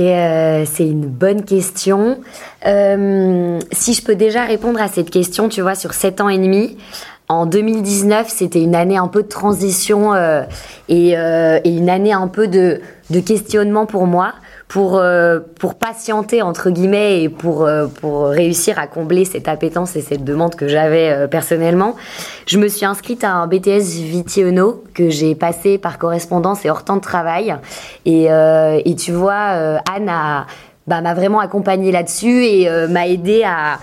Euh, 0.00 0.64
c'est 0.64 0.86
une 0.86 1.06
bonne 1.06 1.44
question. 1.44 2.20
Euh, 2.66 3.58
si 3.72 3.94
je 3.94 4.02
peux 4.02 4.14
déjà 4.14 4.44
répondre 4.44 4.80
à 4.80 4.88
cette 4.88 5.10
question, 5.10 5.48
tu 5.48 5.60
vois, 5.60 5.74
sur 5.74 5.92
7 5.92 6.20
ans 6.20 6.28
et 6.28 6.38
demi, 6.38 6.76
en 7.28 7.46
2019, 7.46 8.28
c'était 8.28 8.62
une 8.62 8.74
année 8.74 8.96
un 8.96 9.08
peu 9.08 9.22
de 9.22 9.28
transition 9.28 10.14
euh, 10.14 10.42
et, 10.88 11.10
et, 11.10 11.76
une 11.76 11.88
année 11.88 12.12
un 12.12 12.28
peu 12.28 12.48
de, 12.48 12.80
de 13.10 13.20
questionnement 13.20 13.86
pour 13.86 14.06
moi 14.06 14.34
pour, 14.72 14.96
euh, 14.96 15.38
pour 15.60 15.74
patienter, 15.74 16.40
entre 16.40 16.70
guillemets, 16.70 17.22
et 17.22 17.28
pour, 17.28 17.66
euh, 17.66 17.88
pour 17.88 18.28
réussir 18.28 18.78
à 18.78 18.86
combler 18.86 19.26
cette 19.26 19.46
appétence 19.46 19.96
et 19.96 20.00
cette 20.00 20.24
demande 20.24 20.54
que 20.54 20.66
j'avais 20.66 21.10
euh, 21.10 21.26
personnellement, 21.26 21.94
je 22.46 22.56
me 22.56 22.68
suis 22.68 22.86
inscrite 22.86 23.22
à 23.22 23.32
un 23.32 23.46
BTS 23.46 24.00
Vitiono 24.00 24.82
que 24.94 25.10
j'ai 25.10 25.34
passé 25.34 25.76
par 25.76 25.98
correspondance 25.98 26.64
et 26.64 26.70
hors 26.70 26.84
temps 26.84 26.96
de 26.96 27.02
travail. 27.02 27.54
Et, 28.06 28.28
et 28.28 28.94
tu 28.96 29.12
vois, 29.12 29.34
Anne 29.34 30.08
a 30.08 30.46
bah, 30.86 31.00
m'a 31.00 31.14
vraiment 31.14 31.38
accompagnée 31.38 31.92
là-dessus 31.92 32.44
et 32.44 32.68
m'a 32.88 33.06
aidé 33.06 33.44
à, 33.44 33.78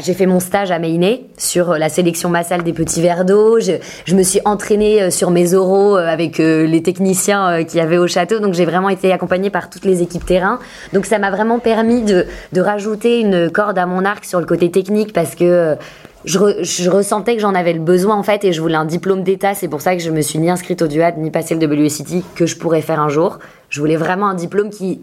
j'ai 0.00 0.14
fait 0.14 0.26
mon 0.26 0.40
stage 0.40 0.70
à 0.70 0.78
Mainé 0.78 1.26
sur 1.36 1.72
la 1.78 1.88
sélection 1.88 2.28
massale 2.28 2.62
des 2.62 2.72
petits 2.72 3.00
verres 3.00 3.24
d'eau. 3.24 3.58
Je, 3.60 4.14
me 4.14 4.22
suis 4.22 4.40
entraînée 4.44 5.02
euh, 5.02 5.10
sur 5.10 5.30
mes 5.30 5.54
oraux 5.54 5.96
euh, 5.96 6.06
avec 6.06 6.40
euh, 6.40 6.66
les 6.66 6.82
techniciens 6.82 7.64
qui 7.64 7.80
avaient 7.80 7.98
au 7.98 8.06
château. 8.06 8.40
Donc 8.40 8.54
j'ai 8.54 8.64
vraiment 8.64 8.88
été 8.88 9.12
accompagnée 9.12 9.50
par 9.50 9.70
toutes 9.70 9.84
les 9.84 10.02
équipes 10.02 10.26
terrain. 10.26 10.58
Donc 10.92 11.06
ça 11.06 11.18
m'a 11.18 11.30
vraiment 11.30 11.58
permis 11.58 12.02
de, 12.02 12.26
rajouter 12.56 13.20
une 13.20 13.50
corde 13.50 13.78
à 13.78 13.86
mon 13.86 14.04
arc 14.04 14.24
sur 14.24 14.40
le 14.40 14.46
côté 14.46 14.70
technique 14.70 15.12
parce 15.12 15.34
que 15.36 15.76
je, 16.24 16.90
ressentais 16.90 17.36
que 17.36 17.40
j'en 17.40 17.54
avais 17.54 17.72
le 17.72 17.80
besoin 17.80 18.16
en 18.16 18.22
fait 18.22 18.44
et 18.44 18.52
je 18.52 18.60
voulais 18.60 18.74
un 18.74 18.84
diplôme 18.84 19.22
d'état. 19.22 19.54
C'est 19.54 19.68
pour 19.68 19.80
ça 19.80 19.94
que 19.94 20.02
je 20.02 20.10
me 20.10 20.20
suis 20.20 20.38
ni 20.38 20.50
inscrite 20.50 20.82
au 20.82 20.88
DUAD 20.88 21.18
ni 21.18 21.30
passé 21.30 21.54
le 21.54 21.66
WSCT 21.66 22.24
que 22.34 22.46
je 22.46 22.56
pourrais 22.56 22.82
faire 22.82 23.00
un 23.00 23.08
jour. 23.08 23.38
Je 23.70 23.80
voulais 23.80 23.96
vraiment 23.96 24.26
un 24.26 24.34
diplôme 24.34 24.70
qui 24.70 25.00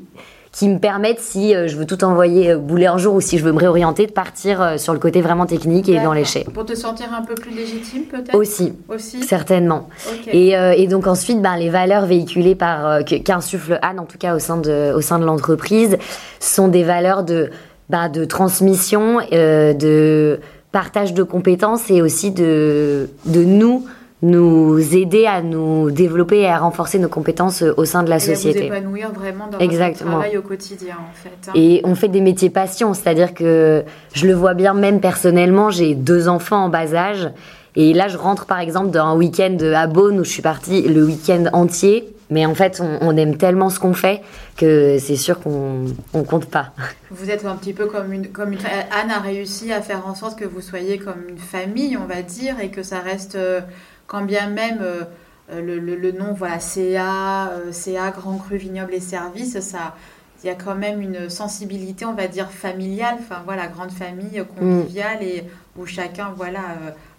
qui 0.56 0.70
me 0.70 0.80
permettent, 0.80 1.20
si 1.20 1.54
euh, 1.54 1.68
je 1.68 1.76
veux 1.76 1.86
tout 1.86 2.06
envoyer 2.06 2.52
euh, 2.52 2.58
bouler 2.58 2.86
un 2.86 2.98
jour 2.98 3.14
ou 3.14 3.20
si 3.20 3.38
je 3.38 3.44
veux 3.44 3.52
me 3.52 3.60
réorienter, 3.60 4.08
de 4.08 4.12
partir 4.14 4.62
euh, 4.62 4.78
sur 4.78 4.94
le 4.94 5.00
côté 5.00 5.20
vraiment 5.20 5.46
technique 5.46 5.90
et 5.90 6.00
dans 6.00 6.14
l'échec. 6.14 6.50
Pour 6.50 6.66
te 6.66 6.76
sentir 6.76 7.08
un 7.14 7.24
peu 7.24 7.36
plus 7.36 7.52
légitime, 7.52 8.04
peut-être? 8.04 8.34
Aussi. 8.34 8.72
Aussi? 8.88 9.22
Certainement. 9.22 9.90
Et, 10.28 10.52
et, 10.52 10.88
donc 10.88 11.08
ensuite, 11.08 11.42
ben, 11.42 11.58
les 11.58 11.70
valeurs 11.70 12.06
véhiculées 12.06 12.56
par 12.56 13.04
qu'insuffle 13.04 13.80
Anne, 13.82 14.00
en 14.00 14.06
tout 14.06 14.18
cas 14.18 14.34
au 14.34 14.40
sein 14.40 14.58
de, 14.58 14.94
au 14.96 15.02
sein 15.02 15.20
de 15.20 15.26
l'entreprise, 15.26 15.98
sont 16.40 16.70
des 16.70 16.84
valeurs 16.84 17.24
de, 17.24 17.50
ben, 17.90 18.08
de 18.08 18.24
transmission, 18.24 19.20
de 19.32 20.40
partage 20.72 21.14
de 21.14 21.24
compétences 21.24 21.90
et 21.90 22.02
aussi 22.02 22.32
de, 22.32 23.10
de 23.26 23.44
nous 23.44 23.86
nous 24.26 24.96
aider 24.96 25.26
à 25.26 25.42
nous 25.42 25.92
développer 25.92 26.40
et 26.40 26.48
à 26.48 26.58
renforcer 26.58 27.00
nos 27.00 27.08
compétences 27.08 27.62
euh, 27.62 27.74
au 27.78 27.86
sein 27.86 28.04
de 28.04 28.10
la 28.10 28.20
société. 28.20 28.62
Vous 28.62 28.66
épanouir 28.66 29.12
vraiment 29.12 29.48
dans 29.48 29.60
Exactement. 29.60 30.12
votre 30.12 30.22
travail 30.22 30.38
au 30.38 30.42
quotidien 30.42 30.96
en 30.96 31.14
fait. 31.14 31.50
Hein. 31.50 31.54
Et 31.56 31.82
on 31.84 31.96
fait 31.96 32.08
des 32.08 32.22
métiers 32.22 32.50
passion, 32.50 32.94
c'est-à-dire 32.94 33.34
que 33.34 33.84
je 34.14 34.28
le 34.28 34.34
vois 34.34 34.54
bien 34.54 34.74
même 34.74 35.00
personnellement, 35.00 35.70
j'ai 35.70 35.96
deux 35.96 36.28
enfants 36.28 36.66
en 36.66 36.70
bas 36.70 36.94
âge 36.96 37.30
et 37.76 37.94
là 37.94 38.08
je 38.08 38.18
rentre 38.18 38.46
par 38.46 38.60
exemple 38.60 38.90
d'un 38.90 39.16
week-end 39.16 39.58
à 39.76 39.88
Beaune 39.88 40.20
où 40.20 40.24
je 40.24 40.30
suis 40.30 40.42
partie 40.42 40.82
le 40.82 41.06
week-end 41.06 41.46
entier. 41.54 42.16
Mais 42.30 42.46
en 42.46 42.56
fait, 42.56 42.82
on, 42.82 43.16
aime 43.18 43.38
tellement 43.38 43.70
ce 43.70 43.80
qu'on 43.80 43.94
fait 43.94 44.22
que 44.58 44.98
c'est 44.98 45.16
sûr 45.16 45.40
qu'on 45.40 45.86
on 46.14 46.24
compte 46.24 46.48
pas. 46.48 46.74
Vous 47.12 47.30
êtes 47.30 47.46
un 47.46 47.56
petit 47.56 47.74
peu 47.74 47.86
comme 47.86 48.12
une, 48.12 48.30
comme 48.30 48.54
une... 48.54 48.60
Anne 48.60 49.12
a 49.12 49.20
réussi 49.20 49.72
à 49.72 49.82
faire 49.82 50.08
en 50.08 50.16
sorte 50.16 50.40
que 50.40 50.46
vous 50.46 50.62
soyez 50.62 50.98
comme 50.98 51.30
une 51.30 51.38
famille, 51.38 51.98
on 51.98 52.08
va 52.08 52.24
dire, 52.24 52.60
et 52.60 52.70
que 52.70 52.82
ça 52.82 53.00
reste 53.00 53.36
euh, 53.36 53.62
quand 54.08 54.24
bien 54.24 54.50
même 54.50 54.80
euh, 54.82 55.04
euh, 55.52 55.62
le, 55.62 56.12
nom, 56.12 56.34
voilà, 56.34 56.60
CA, 56.60 57.52
euh, 57.52 58.12
Grand 58.12 58.38
Cru, 58.38 58.58
Vignoble 58.58 58.94
et 58.94 59.00
Services, 59.00 59.60
ça, 59.60 59.96
il 60.44 60.48
y 60.48 60.50
a 60.50 60.56
quand 60.56 60.76
même 60.76 61.02
une 61.02 61.30
sensibilité, 61.30 62.06
on 62.06 62.14
va 62.14 62.28
dire, 62.28 62.50
familiale, 62.50 63.16
enfin 63.20 63.42
voilà, 63.46 63.68
grande 63.68 63.92
famille, 63.92 64.44
conviviale, 64.58 65.22
et 65.22 65.44
où 65.78 65.86
chacun, 65.86 66.34
voilà, 66.36 66.62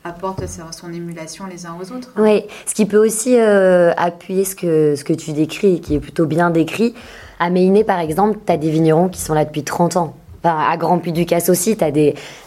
apporte 0.05 0.45
son 0.47 0.93
émulation 0.93 1.47
les 1.47 1.67
uns 1.67 1.77
aux 1.81 1.93
autres. 1.93 2.13
Oui, 2.19 2.45
ce 2.67 2.75
qui 2.75 2.87
peut 2.87 3.05
aussi 3.05 3.37
appuyer 3.37 4.45
ce 4.45 4.55
que, 4.55 4.95
ce 4.97 5.03
que 5.03 5.13
tu 5.13 5.33
décris, 5.33 5.81
qui 5.81 5.95
est 5.97 6.01
plutôt 6.01 6.27
bien 6.27 6.51
décrit. 6.51 6.95
À 7.41 7.51
Méiné, 7.51 7.85
par 7.85 7.99
exemple, 7.99 8.39
tu 8.47 8.53
as 8.53 8.57
des 8.57 8.71
vignerons 8.71 9.09
qui 9.09 9.21
sont 9.21 9.35
là 9.35 9.45
depuis 9.45 9.65
30 9.65 9.97
ans 9.97 10.17
à 10.47 10.77
Grand 10.77 10.99
Puy 10.99 11.13
du 11.13 11.27
Casse 11.27 11.49
aussi. 11.49 11.77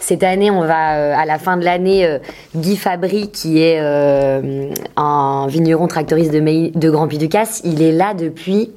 Cette 0.00 0.22
année, 0.22 0.50
on 0.50 0.62
va 0.62 0.96
euh, 0.96 1.14
à 1.16 1.24
la 1.24 1.38
fin 1.38 1.56
de 1.56 1.64
l'année, 1.64 2.06
euh, 2.06 2.18
Guy 2.56 2.76
Fabry, 2.76 3.30
qui 3.30 3.62
est 3.62 3.78
euh, 3.80 4.70
un 4.96 5.46
vigneron 5.48 5.86
tractoriste 5.86 6.32
de, 6.32 6.78
de 6.78 6.90
Grand 6.90 7.08
Puy 7.08 7.18
du 7.18 7.28
Casse, 7.28 7.60
il 7.64 7.82
est 7.82 7.92
là 7.92 8.14
depuis 8.14 8.72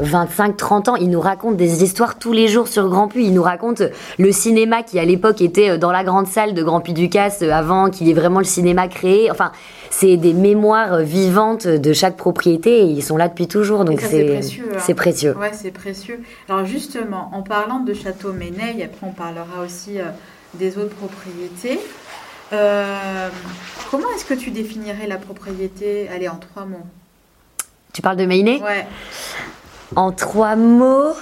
25-30 0.00 0.90
ans, 0.90 0.96
il 0.96 1.10
nous 1.10 1.20
raconte 1.20 1.56
des 1.56 1.82
histoires 1.82 2.18
tous 2.18 2.32
les 2.32 2.48
jours 2.48 2.68
sur 2.68 2.88
Grand 2.88 3.08
Puy. 3.08 3.26
Il 3.26 3.34
nous 3.34 3.42
raconte 3.42 3.82
le 4.18 4.32
cinéma 4.32 4.82
qui 4.82 4.98
à 4.98 5.04
l'époque 5.04 5.40
était 5.40 5.78
dans 5.78 5.92
la 5.92 6.04
grande 6.04 6.26
salle 6.26 6.54
de 6.54 6.62
Grand 6.62 6.80
Puy 6.80 6.92
du 6.92 7.08
Casse 7.08 7.42
avant 7.42 7.90
qu'il 7.90 8.06
y 8.06 8.10
ait 8.10 8.14
vraiment 8.14 8.38
le 8.38 8.44
cinéma 8.44 8.88
créé. 8.88 9.30
Enfin, 9.30 9.52
c'est 9.90 10.16
des 10.16 10.32
mémoires 10.32 10.98
vivantes 10.98 11.66
de 11.66 11.92
chaque 11.92 12.16
propriété 12.16 12.80
et 12.80 12.84
ils 12.84 13.02
sont 13.02 13.16
là 13.16 13.28
depuis 13.28 13.48
toujours. 13.48 13.84
Donc 13.84 14.00
c'est 14.00 14.24
précieux. 14.24 14.70
Hein. 14.72 14.78
C'est 14.78 14.94
précieux. 14.94 15.36
Ouais, 15.36 15.52
c'est 15.52 15.70
précieux. 15.70 16.20
Alors 16.48 16.64
justement, 16.64 17.30
en 17.32 17.42
parlant 17.42 17.80
de 17.80 17.92
Château 17.94 18.32
Méneil, 18.32 18.82
après 18.82 19.06
on 19.06 19.12
parlera 19.12 19.62
aussi 19.64 20.00
euh, 20.00 20.04
des 20.54 20.78
autres 20.78 20.94
propriétés. 20.94 21.80
Euh, 22.52 23.28
comment 23.90 24.06
est-ce 24.14 24.24
que 24.24 24.34
tu 24.34 24.50
définirais 24.50 25.06
la 25.06 25.18
propriété? 25.18 26.08
Allez, 26.08 26.28
en 26.28 26.36
trois 26.36 26.64
mots. 26.64 26.86
Tu 27.92 28.02
parles 28.02 28.16
de 28.16 28.24
Méiné 28.26 28.62
Ouais. 28.62 28.86
En 29.96 30.12
trois 30.12 30.54
mots, 30.54 31.14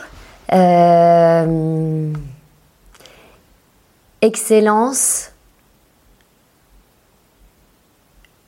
euh, 0.52 2.12
excellence, 4.20 5.32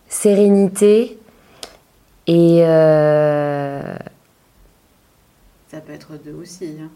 sérénité 0.08 1.18
et... 2.26 2.60
Euh, 2.62 3.96
Ça 5.70 5.80
peut 5.80 5.92
être 5.92 6.12
deux 6.22 6.34
aussi. 6.34 6.76
Hein. 6.82 6.90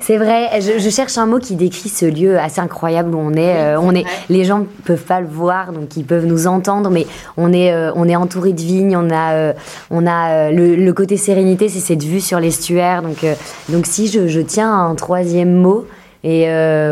C'est 0.00 0.16
vrai, 0.16 0.60
je, 0.60 0.88
cherche 0.88 1.18
un 1.18 1.26
mot 1.26 1.38
qui 1.38 1.56
décrit 1.56 1.88
ce 1.88 2.06
lieu 2.06 2.38
assez 2.38 2.60
incroyable 2.60 3.14
où 3.14 3.18
on 3.18 3.34
est. 3.34 3.56
Euh, 3.56 3.80
on 3.80 3.94
est, 3.94 4.04
les 4.30 4.44
gens 4.44 4.66
peuvent 4.84 5.04
pas 5.04 5.20
le 5.20 5.26
voir, 5.26 5.72
donc 5.72 5.96
ils 5.96 6.04
peuvent 6.04 6.24
nous 6.24 6.46
entendre, 6.46 6.90
mais 6.90 7.06
on 7.36 7.52
est, 7.52 7.72
euh, 7.72 7.92
on 7.94 8.08
est 8.08 8.16
entouré 8.16 8.52
de 8.52 8.60
vignes. 8.60 8.96
On 8.96 9.10
a, 9.10 9.52
on 9.90 10.06
a 10.06 10.50
le, 10.50 10.92
côté 10.92 11.16
sérénité, 11.16 11.68
c'est 11.68 11.80
cette 11.80 12.02
vue 12.02 12.20
sur 12.20 12.40
l'estuaire. 12.40 13.02
Donc, 13.02 13.26
donc 13.68 13.86
si 13.86 14.06
je, 14.08 14.28
je, 14.28 14.40
tiens 14.40 14.72
un 14.72 14.94
troisième 14.94 15.54
mot 15.54 15.86
et 16.22 16.46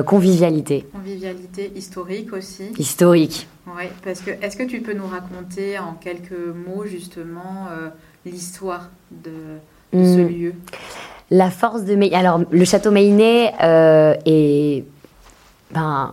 convivialité. 0.07 0.85
Convivialité 0.93 1.73
historique 1.75 2.33
aussi. 2.33 2.65
Historique. 2.79 3.47
Oui, 3.67 3.85
parce 4.03 4.21
que 4.21 4.31
est-ce 4.31 4.57
que 4.57 4.65
tu 4.65 4.81
peux 4.81 4.93
nous 4.93 5.07
raconter 5.07 5.79
en 5.79 5.95
quelques 5.95 6.33
mots 6.33 6.85
justement 6.85 7.69
euh, 7.71 7.89
l'histoire 8.27 8.91
de, 9.11 9.59
ce 9.93 10.21
hmm. 10.21 10.29
lieu? 10.29 10.55
La 11.35 11.51
force 11.51 11.85
de 11.85 11.95
Meillet. 11.95 12.15
Alors, 12.15 12.41
le 12.51 12.65
château 12.67 12.91
Meillet 12.91 13.53
euh, 13.63 14.15
est 14.27 14.85
ben, 15.73 16.13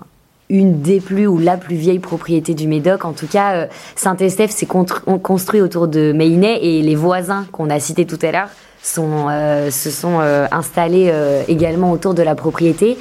une 0.50 0.82
des 0.82 1.02
plus 1.02 1.28
ou 1.28 1.38
la 1.38 1.58
plus 1.58 1.76
vieille 1.76 2.00
propriété 2.00 2.54
du 2.54 2.68
Médoc. 2.68 3.04
En 3.04 3.12
tout 3.12 3.28
cas, 3.28 3.54
euh, 3.54 3.68
Saint-Estèphe 3.98 4.52
s'est 4.52 4.66
construit 4.66 5.60
autour 5.60 5.90
de 5.90 6.14
Meillet 6.14 6.60
et 6.64 6.82
les 6.82 6.96
voisins 6.96 7.46
qu'on 7.52 7.70
a 7.70 7.82
cités 7.82 8.06
tout 8.06 8.18
à 8.22 8.32
l'heure 8.32 8.48
sont, 8.82 9.28
euh, 9.30 9.72
se 9.72 9.92
sont 9.92 10.20
euh, 10.22 10.48
installés 10.52 11.14
également 11.48 11.92
autour 11.92 12.14
de 12.14 12.24
la 12.24 12.36
propriété. 12.36 12.98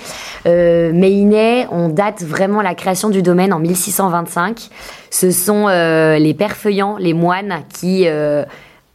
Euh, 0.46 1.66
on 1.70 1.88
date 1.88 2.22
vraiment 2.22 2.62
la 2.62 2.74
création 2.74 3.10
du 3.10 3.22
domaine 3.22 3.52
en 3.52 3.58
1625. 3.58 4.70
Ce 5.10 5.30
sont 5.30 5.68
les 5.68 6.34
pères 6.34 6.56
feuillants, 6.56 6.96
les 6.98 7.14
moines, 7.14 7.62
qui 7.72 8.06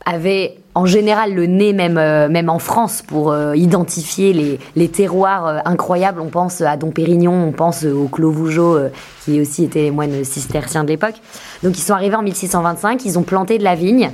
avaient 0.05 0.57
en 0.75 0.85
général 0.85 1.33
le 1.33 1.45
nez 1.45 1.73
même 1.73 1.97
euh, 1.97 2.27
même 2.29 2.49
en 2.49 2.59
France 2.59 3.03
pour 3.05 3.31
euh, 3.31 3.55
identifier 3.55 4.33
les, 4.33 4.59
les 4.75 4.89
terroirs 4.89 5.47
euh, 5.47 5.59
incroyables. 5.65 6.19
On 6.19 6.29
pense 6.29 6.61
à 6.61 6.77
Dom 6.77 6.91
Pérignon, 6.91 7.33
on 7.33 7.51
pense 7.51 7.83
au 7.83 8.07
Clos 8.07 8.31
Vougeot 8.31 8.77
qui 9.23 9.39
aussi 9.39 9.63
étaient 9.63 9.83
les 9.83 9.91
moines 9.91 10.23
cisterciens 10.23 10.83
de 10.83 10.89
l'époque. 10.89 11.15
Donc 11.61 11.77
ils 11.77 11.81
sont 11.81 11.93
arrivés 11.93 12.15
en 12.15 12.23
1625, 12.23 13.05
ils 13.05 13.19
ont 13.19 13.23
planté 13.23 13.57
de 13.57 13.63
la 13.63 13.75
vigne 13.75 14.11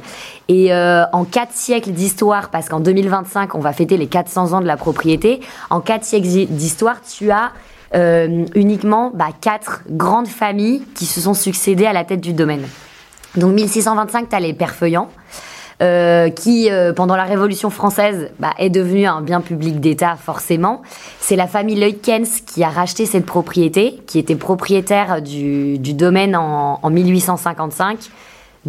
et 0.47 0.73
en 0.73 1.25
quatre 1.25 1.53
siècles 1.53 1.91
d'histoire, 1.91 2.49
parce 2.49 2.69
qu'en 2.69 2.79
2025 2.79 3.55
on 3.55 3.59
va 3.59 3.73
fêter 3.73 3.97
les 3.97 4.07
400 4.07 4.53
ans 4.53 4.61
de 4.61 4.67
la 4.67 4.77
propriété, 4.77 5.39
en 5.69 5.79
quatre 5.79 6.03
siècles 6.03 6.27
d'histoire 6.27 6.97
tu 7.01 7.31
as 7.31 7.51
uniquement 8.55 9.11
bah, 9.13 9.29
quatre 9.41 9.81
grandes 9.89 10.27
familles 10.27 10.83
qui 10.95 11.05
se 11.05 11.21
sont 11.21 11.33
succédées 11.33 11.85
à 11.85 11.93
la 11.93 12.03
tête 12.03 12.21
du 12.21 12.33
domaine. 12.33 12.65
Donc 13.35 13.53
1625, 13.53 14.29
tu 14.29 14.35
as 14.35 14.39
les 14.39 14.53
Perfeuillants, 14.53 15.09
euh, 15.81 16.29
qui, 16.29 16.69
euh, 16.69 16.91
pendant 16.91 17.15
la 17.15 17.23
Révolution 17.23 17.69
française, 17.69 18.31
bah, 18.39 18.53
est 18.57 18.69
devenu 18.69 19.05
un 19.05 19.21
bien 19.21 19.39
public 19.39 19.79
d'État, 19.79 20.17
forcément. 20.17 20.81
C'est 21.19 21.37
la 21.37 21.47
famille 21.47 21.79
Leukens 21.79 22.41
qui 22.45 22.63
a 22.63 22.69
racheté 22.69 23.05
cette 23.05 23.25
propriété, 23.25 23.99
qui 24.05 24.19
était 24.19 24.35
propriétaire 24.35 25.21
du, 25.21 25.77
du 25.79 25.93
domaine 25.93 26.35
en, 26.35 26.79
en 26.81 26.89
1855 26.89 28.09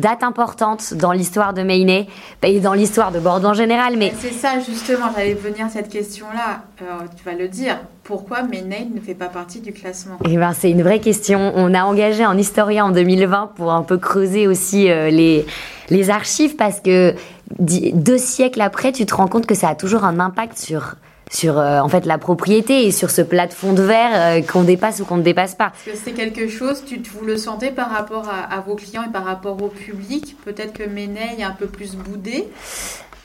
date 0.00 0.23
importante 0.23 0.95
dans 0.95 1.12
l'histoire 1.12 1.54
de 1.54 1.62
Maine 1.62 2.07
et 2.42 2.61
dans 2.61 2.73
l'histoire 2.73 3.12
de 3.12 3.21
Bordeaux 3.21 3.49
en 3.49 3.54
général. 3.54 3.97
Mais 3.97 4.12
c'est 4.19 4.33
ça 4.33 4.59
justement, 4.59 5.07
j'allais 5.14 5.35
venir 5.35 5.66
cette 5.71 5.88
question-là. 5.88 6.62
Euh, 6.83 6.85
tu 7.16 7.25
vas 7.25 7.35
le 7.35 7.49
dire. 7.49 7.78
Pourquoi 8.02 8.42
Maine 8.42 8.90
ne 8.95 9.00
fait 9.00 9.14
pas 9.14 9.28
partie 9.28 9.61
du 9.61 9.73
classement? 9.73 10.16
Eh 10.25 10.37
ben, 10.37 10.52
c'est 10.52 10.71
une 10.71 10.83
vraie 10.83 10.99
question. 10.99 11.52
On 11.54 11.75
a 11.75 11.85
engagé 11.85 12.25
un 12.25 12.37
historien 12.37 12.87
en 12.87 12.90
2020 12.90 13.52
pour 13.54 13.73
un 13.73 13.83
peu 13.83 13.99
creuser 13.99 14.49
aussi 14.49 14.90
euh, 14.90 15.11
les 15.11 15.47
les 15.90 16.11
archives 16.11 16.57
parce 16.57 16.80
que 16.80 17.14
deux 17.59 18.19
siècles 18.19 18.61
après, 18.61 18.92
tu 18.92 19.07
te 19.07 19.14
rends 19.14 19.26
compte 19.26 19.47
que 19.47 19.54
ça 19.54 19.69
a 19.69 19.75
toujours 19.75 20.04
un 20.04 20.21
impact 20.21 20.57
sur 20.57 20.95
sur 21.30 21.58
euh, 21.58 21.80
en 21.80 21.88
fait 21.88 22.04
la 22.04 22.18
propriété 22.18 22.87
et 22.87 22.90
sur 22.90 23.10
ce 23.10 23.22
plafond 23.22 23.72
de 23.72 23.82
verre 23.82 24.10
euh, 24.12 24.42
qu'on 24.42 24.64
dépasse 24.64 25.00
ou 25.00 25.04
qu'on 25.04 25.16
ne 25.16 25.22
dépasse 25.22 25.54
pas. 25.54 25.72
Est-ce 25.87 25.92
que 25.92 26.04
c'est 26.04 26.12
quelque 26.12 26.49
chose, 26.49 26.82
tu, 26.84 27.00
vous 27.18 27.25
le 27.25 27.37
sentez 27.37 27.70
par 27.70 27.90
rapport 27.90 28.28
à, 28.28 28.60
vos 28.60 28.75
clients 28.75 29.04
et 29.08 29.12
par 29.12 29.25
rapport 29.25 29.62
au 29.62 29.68
public? 29.68 30.37
Peut-être 30.44 30.72
que 30.72 30.82
Ménet 30.82 31.37
est 31.38 31.44
un 31.44 31.52
peu 31.52 31.66
plus 31.66 31.94
boudé 31.94 32.49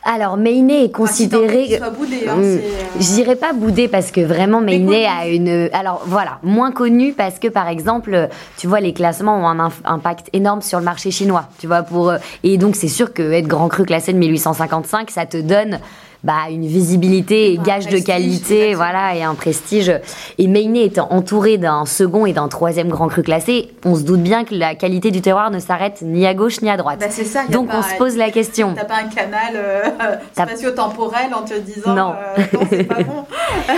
alors, 0.07 0.37
Meiné 0.37 0.83
est 0.83 0.91
considéré. 0.91 1.79
Enfin, 1.81 1.89
boudé, 1.89 2.27
hein, 2.29 2.35
hmm. 2.35 2.43
euh, 2.43 2.59
Je 2.99 3.13
dirais 3.15 3.35
pas 3.35 3.53
boudé 3.53 3.87
parce 3.87 4.11
que 4.11 4.21
vraiment 4.21 4.61
Meiné 4.61 5.07
a 5.07 5.27
une. 5.27 5.67
Alors 5.73 6.03
voilà, 6.05 6.37
moins 6.43 6.71
connu 6.71 7.13
parce 7.13 7.39
que 7.39 7.47
par 7.47 7.67
exemple, 7.67 8.29
tu 8.55 8.67
vois, 8.67 8.81
les 8.81 8.93
classements 8.93 9.35
ont 9.35 9.47
un 9.47 9.71
impact 9.83 10.29
énorme 10.33 10.61
sur 10.61 10.77
le 10.77 10.85
marché 10.85 11.09
chinois. 11.09 11.49
Tu 11.57 11.65
vois, 11.65 11.81
pour 11.81 12.13
et 12.43 12.59
donc 12.59 12.75
c'est 12.75 12.87
sûr 12.87 13.15
que 13.15 13.31
être 13.31 13.47
grand 13.47 13.67
cru 13.67 13.83
classé 13.83 14.13
de 14.13 14.19
1855, 14.19 15.09
ça 15.09 15.25
te 15.25 15.37
donne 15.37 15.79
bah, 16.25 16.49
une 16.49 16.65
visibilité 16.65 17.53
et 17.53 17.59
gage 17.59 17.85
de 17.85 17.99
qualité, 17.99 18.73
voilà, 18.73 19.15
et 19.15 19.21
un 19.21 19.35
prestige. 19.35 19.91
Et 20.39 20.47
Maine 20.47 20.75
étant 20.75 21.07
entouré 21.11 21.59
d'un 21.59 21.85
second 21.85 22.25
et 22.25 22.33
d'un 22.33 22.47
troisième 22.47 22.89
grand 22.89 23.07
cru 23.07 23.21
classé, 23.21 23.69
on 23.85 23.93
se 23.93 24.01
doute 24.01 24.21
bien 24.21 24.43
que 24.43 24.55
la 24.55 24.73
qualité 24.73 25.11
du 25.11 25.21
terroir 25.21 25.51
ne 25.51 25.59
s'arrête 25.59 26.01
ni 26.01 26.25
à 26.25 26.33
gauche 26.33 26.61
ni 26.61 26.69
à 26.71 26.77
droite. 26.77 26.99
Bah, 26.99 27.11
ça, 27.11 27.41
Donc 27.49 27.69
on 27.71 27.83
se 27.83 27.95
pose 27.99 28.17
la 28.17 28.31
question. 28.31 28.73
T'as 28.75 28.85
pas 28.85 28.95
un 28.95 29.07
canal 29.07 29.53
euh, 29.55 29.83
spatio-temporel 30.33 31.31
en 31.31 31.43
te 31.43 31.59
disant 31.59 31.93
non, 31.93 32.13
euh, 32.13 32.43
non 32.53 32.59
c'est 32.71 32.83
pas 32.85 32.95
bon. 33.03 33.25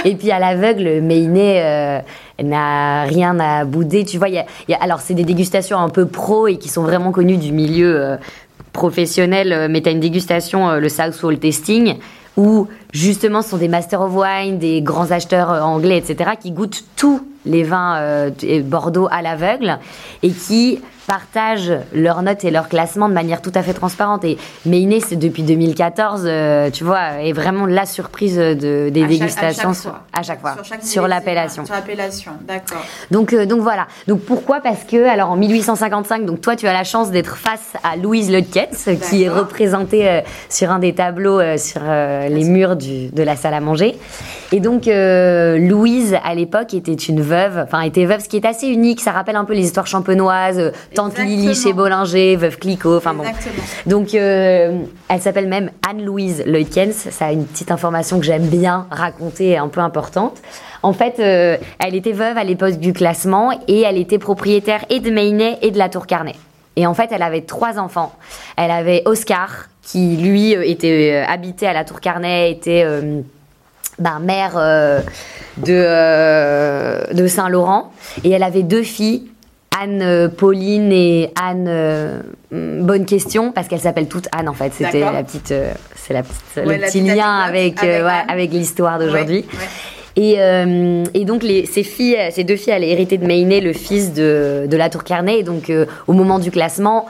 et 0.05 0.15
puis 0.15 0.31
à 0.31 0.39
l'aveugle, 0.39 1.01
Maine 1.01 1.35
euh, 1.37 1.99
n'a 2.41 3.03
rien 3.03 3.37
à 3.41 3.65
bouder. 3.65 4.05
Tu 4.05 4.17
vois, 4.17 4.29
y 4.29 4.41
y 4.69 4.73
a, 4.73 4.77
alors 4.79 5.01
c'est 5.01 5.15
des 5.15 5.25
dégustations 5.25 5.79
un 5.79 5.89
peu 5.89 6.05
pro 6.05 6.47
et 6.47 6.55
qui 6.57 6.69
sont 6.69 6.83
vraiment 6.83 7.11
connues 7.11 7.37
du 7.37 7.51
milieu 7.51 8.17
professionnel, 8.71 9.67
mais 9.69 9.81
tu 9.81 9.89
as 9.89 9.91
une 9.91 9.99
dégustation, 9.99 10.75
le 10.75 10.87
Southwall 10.87 11.39
Tasting, 11.39 11.97
où 12.37 12.67
justement 12.97 13.41
ce 13.41 13.49
sont 13.49 13.57
des 13.57 13.67
Master 13.67 14.01
of 14.01 14.13
Wine, 14.13 14.57
des 14.57 14.81
grands 14.81 15.11
acheteurs 15.11 15.51
euh, 15.51 15.61
anglais, 15.61 15.97
etc., 15.97 16.31
qui 16.39 16.51
goûtent 16.51 16.83
tous 16.95 17.21
les 17.45 17.63
vins 17.63 17.97
euh, 17.97 18.31
Bordeaux 18.63 19.07
à 19.11 19.21
l'aveugle 19.21 19.79
et 20.23 20.31
qui 20.31 20.79
partagent 21.07 21.71
leurs 21.93 22.21
notes 22.21 22.43
et 22.43 22.51
leurs 22.51 22.67
classements 22.67 23.07
de 23.07 23.13
manière 23.13 23.41
tout 23.41 23.53
à 23.55 23.63
fait 23.63 23.73
transparente. 23.73 24.25
Et 24.25 24.37
c'est 24.99 25.15
depuis 25.15 25.43
2014, 25.43 26.23
euh, 26.25 26.69
tu 26.69 26.83
vois, 26.83 27.21
est 27.21 27.31
vraiment 27.31 27.65
la 27.65 27.85
surprise 27.85 28.35
de, 28.35 28.89
des 28.89 29.05
dégustations 29.05 29.71
à 30.11 30.21
chaque 30.21 30.41
fois, 30.41 30.57
sur, 30.81 31.07
l'appellation. 31.07 31.65
Sur 31.65 31.75
l'appellation, 31.75 32.33
d'accord. 32.45 32.83
Donc, 33.09 33.31
euh, 33.31 33.45
donc 33.45 33.61
voilà. 33.61 33.87
Donc 34.07 34.19
pourquoi? 34.21 34.59
Parce 34.59 34.83
que, 34.83 35.07
alors 35.07 35.29
en 35.29 35.37
1855, 35.37 36.25
donc 36.25 36.41
toi, 36.41 36.57
tu 36.57 36.67
as 36.67 36.73
la 36.73 36.83
chance 36.83 37.09
d'être 37.09 37.37
face 37.37 37.73
à 37.83 37.95
Louise 37.95 38.29
Leutkens, 38.29 38.97
qui 39.09 39.23
est 39.23 39.29
représentée 39.29 40.23
sur 40.49 40.71
un 40.71 40.79
des 40.79 40.93
tableaux 40.93 41.39
sur 41.57 41.81
les 41.83 42.43
murs 42.43 42.75
du, 42.75 42.86
de 42.87 43.23
la 43.23 43.35
salle 43.35 43.53
à 43.53 43.61
manger. 43.61 43.97
Et 44.51 44.59
donc 44.59 44.85
Louise, 44.85 46.15
à 46.23 46.35
l'époque, 46.35 46.73
était 46.73 46.93
une 46.93 47.21
veuve, 47.21 47.57
enfin 47.63 47.81
était 47.81 48.05
veuve, 48.05 48.21
ce 48.21 48.29
qui 48.29 48.37
est 48.37 48.45
assez 48.45 48.67
unique. 48.67 49.01
Ça 49.01 49.11
rappelle 49.11 49.35
un 49.35 49.45
peu 49.45 49.53
les 49.53 49.65
histoires 49.65 49.87
champenoises 49.87 50.71
Tante 50.95 51.17
Lily 51.17 51.55
chez 51.55 51.73
Bollinger, 51.73 52.35
Veuve 52.35 52.57
Clicquot, 52.57 52.97
enfin 52.97 53.13
bon. 53.13 53.23
Donc, 53.85 54.13
euh, 54.13 54.79
elle 55.09 55.21
s'appelle 55.21 55.47
même 55.47 55.71
Anne-Louise 55.87 56.43
Leukens. 56.45 57.09
Ça 57.11 57.27
a 57.27 57.31
une 57.31 57.45
petite 57.45 57.71
information 57.71 58.19
que 58.19 58.25
j'aime 58.25 58.47
bien 58.47 58.87
raconter, 58.89 59.57
un 59.57 59.67
peu 59.67 59.81
importante. 59.81 60.37
En 60.83 60.93
fait, 60.93 61.19
euh, 61.19 61.57
elle 61.79 61.95
était 61.95 62.11
veuve 62.11 62.37
à 62.37 62.43
l'époque 62.43 62.77
du 62.77 62.93
classement 62.93 63.51
et 63.67 63.81
elle 63.81 63.97
était 63.97 64.19
propriétaire 64.19 64.85
et 64.89 64.99
de 64.99 65.09
Maynay 65.09 65.57
et 65.61 65.71
de 65.71 65.77
la 65.77 65.89
Tour 65.89 66.07
Carnet. 66.07 66.35
Et 66.75 66.85
en 66.85 66.93
fait, 66.93 67.09
elle 67.11 67.23
avait 67.23 67.41
trois 67.41 67.79
enfants. 67.79 68.13
Elle 68.55 68.71
avait 68.71 69.01
Oscar, 69.05 69.65
qui 69.87 70.17
lui 70.17 70.55
euh, 70.55 70.61
était 70.63 71.23
habité 71.27 71.65
à 71.65 71.73
la 71.73 71.85
Tour 71.85 72.01
Carnet, 72.01 72.51
était 72.51 72.85
ben, 73.97 74.19
mère 74.19 74.55
de, 75.57 77.13
de 77.13 77.27
Saint-Laurent. 77.27 77.91
Et 78.23 78.31
elle 78.31 78.43
avait 78.43 78.63
deux 78.63 78.83
filles, 78.83 79.29
Anne, 79.79 80.01
euh, 80.01 80.27
Pauline 80.27 80.91
et 80.91 81.31
Anne. 81.41 81.67
Euh, 81.67 82.21
mm, 82.51 82.85
bonne 82.85 83.05
question 83.05 83.51
parce 83.51 83.67
qu'elles 83.67 83.79
s'appellent 83.79 84.07
toutes 84.07 84.27
Anne 84.31 84.49
en 84.49 84.53
fait. 84.53 84.73
C'était 84.73 84.99
la 84.99 85.23
petite, 85.23 85.51
euh, 85.51 85.71
c'est 85.95 86.13
la 86.13 86.23
petite, 86.23 86.41
le 86.55 86.85
petit 86.85 87.01
lien 87.01 87.39
avec 87.39 87.83
avec, 87.83 88.51
l'histoire 88.51 88.99
d'aujourd'hui. 88.99 89.45
Et, 90.15 90.37
et, 91.13 91.25
donc 91.25 91.43
les, 91.43 91.67
ces 91.67 91.83
filles, 91.83 92.17
ces 92.31 92.43
deux 92.43 92.55
filles, 92.55 92.73
allaient 92.73 92.89
hériter 92.89 93.19
de 93.19 93.27
Mayne, 93.27 93.63
le 93.63 93.73
fils 93.73 94.13
de, 94.13 94.65
de 94.67 94.77
la 94.77 94.89
Tour 94.89 95.03
Carnet. 95.03 95.39
Et 95.39 95.43
donc 95.43 95.71
au 96.07 96.13
moment 96.13 96.39
du 96.39 96.49
classement, 96.49 97.05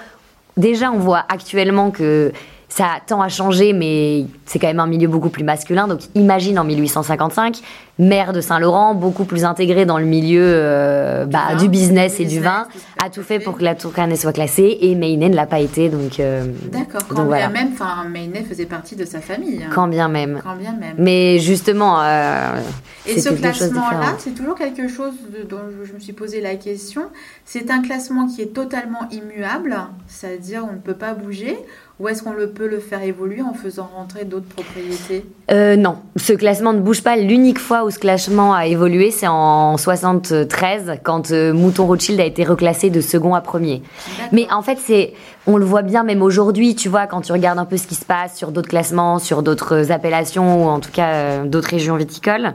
déjà 0.58 0.92
on 0.92 1.00
voit 1.00 1.24
actuellement 1.30 1.90
que 1.90 2.34
ça 2.70 2.98
tend 3.06 3.22
à 3.22 3.30
changer, 3.30 3.72
mais 3.74 4.26
c'est 4.46 4.60
quand 4.60 4.68
même 4.68 4.80
un 4.80 4.88
milieu 4.88 5.08
beaucoup 5.08 5.30
plus 5.30 5.44
masculin. 5.44 5.88
Donc 5.88 6.02
imagine 6.16 6.60
en 6.60 6.66
1855, 6.66 7.62
maire 7.98 8.34
de 8.34 8.42
Saint-Laurent, 8.42 8.94
beaucoup 8.94 9.24
plus 9.24 9.46
intégré 9.46 9.86
dans 9.86 9.98
le 9.98 10.06
milieu 10.06 10.44
euh, 10.44 11.26
bah, 11.26 11.56
du, 11.58 11.70
business 11.70 12.20
et 12.20 12.26
du 12.26 12.42
vin, 12.42 12.68
a 13.04 13.10
tout 13.10 13.24
fait 13.24 13.40
pour 13.40 13.58
que 13.58 13.64
la 13.64 13.74
Tour 13.74 13.94
Carnet 13.94 14.18
soit 14.18 14.34
classée 14.34 14.78
et 14.82 14.96
Mayne 14.96 15.30
ne 15.30 15.36
l'a 15.36 15.46
pas 15.46 15.60
été. 15.60 15.90
Donc, 15.90 16.20
euh, 16.20 16.46
D'accord, 16.72 17.02
quand 17.08 17.26
bien 17.26 17.50
même, 17.50 17.70
enfin, 17.74 18.06
faisait 18.48 18.66
partie 18.66 18.96
de 18.96 19.06
sa 19.06 19.22
famille. 19.22 19.64
Hein. 19.64 19.72
Quand 19.74 19.88
bien 19.88 20.10
même. 20.10 20.42
Quand 20.44 20.56
bien 20.56 20.74
même. 20.74 20.96
Mais 20.98 21.40
justement. 21.40 22.02
Euh, 22.02 22.60
et 23.06 23.20
ce 23.20 23.30
classement-là, 23.30 24.16
c'est 24.20 24.36
toujours 24.36 24.56
quelque 24.56 24.90
chose 24.90 25.14
dont 25.50 25.62
je 25.84 25.94
me 25.94 26.00
suis 26.00 26.14
posé 26.14 26.42
la 26.42 26.56
question. 26.56 27.04
C'est 27.46 27.72
un 27.72 27.82
classement 27.82 28.28
qui 28.28 28.42
est 28.42 28.54
totalement 28.54 29.08
immuable, 29.12 29.78
c'est-à-dire 30.08 30.66
on 30.70 30.74
ne 30.74 30.80
peut 30.80 30.94
pas 30.94 31.14
bouger 31.14 31.58
ou 32.00 32.08
est-ce 32.08 32.22
qu'on 32.22 32.34
le 32.34 32.52
peut 32.52 32.68
le 32.68 32.80
faire 32.80 33.02
évoluer 33.02 33.42
en 33.42 33.56
faisant 33.56 33.90
rentrer 33.96 34.24
d'autres 34.24 34.48
propriétés 34.48 35.26
euh, 35.50 35.76
Non, 35.76 35.98
ce 36.16 36.34
classement 36.34 36.72
ne 36.74 36.80
bouge 36.80 37.02
pas. 37.02 37.16
L'unique 37.18 37.58
fois 37.58 37.86
où 37.86 37.90
ce 37.90 37.98
classement 37.98 38.54
a 38.54 38.68
évolué, 38.68 39.10
c'est 39.10 39.28
en 39.28 39.78
73, 39.78 41.00
quand 41.04 41.32
euh, 41.32 41.54
Mouton 41.54 41.88
Rothschild 41.88 42.20
a 42.20 42.26
été 42.26 42.44
reclassé 42.44 42.92
de 42.92 43.02
second 43.02 43.34
à 43.34 43.42
premier. 43.42 43.82
Mais 44.32 44.48
en 44.52 44.62
fait, 44.62 44.78
c'est, 44.78 45.14
on 45.48 45.58
le 45.58 45.66
voit 45.66 45.82
bien 45.82 46.04
même 46.04 46.22
aujourd'hui, 46.22 46.76
tu 46.76 46.88
vois, 46.88 47.08
quand 47.08 47.22
tu 47.22 47.32
regardes 47.32 47.58
un 47.58 47.66
peu 47.66 47.78
ce 47.78 47.88
qui 47.88 47.96
se 47.96 48.06
passe 48.06 48.38
sur 48.38 48.52
d'autres 48.52 48.70
classements, 48.70 49.18
sur 49.18 49.42
d'autres 49.42 49.92
appellations, 49.92 50.66
ou 50.66 50.70
en 50.70 50.80
tout 50.80 50.92
cas 50.92 51.14
euh, 51.14 51.46
d'autres 51.46 51.70
régions 51.70 51.96
viticoles, 51.96 52.54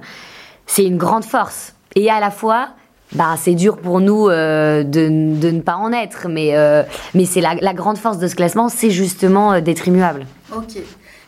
c'est 0.66 0.84
une 0.84 0.98
grande 0.98 1.24
force. 1.24 1.74
Et 1.96 2.08
à 2.10 2.20
la 2.20 2.30
fois, 2.30 2.68
bah, 3.14 3.34
c'est 3.38 3.54
dur 3.54 3.76
pour 3.78 4.00
nous 4.00 4.28
euh, 4.28 4.82
de, 4.82 5.38
de, 5.38 5.50
ne 5.50 5.60
pas 5.60 5.76
en 5.76 5.92
être, 5.92 6.28
mais, 6.28 6.56
euh, 6.56 6.82
mais 7.14 7.24
c'est 7.24 7.40
la, 7.40 7.54
la, 7.54 7.74
grande 7.74 7.98
force 7.98 8.18
de 8.18 8.26
ce 8.26 8.34
classement, 8.34 8.68
c'est 8.68 8.90
justement 8.90 9.52
euh, 9.52 9.60
d'être 9.60 9.86
immuable. 9.88 10.26
Ok. 10.56 10.78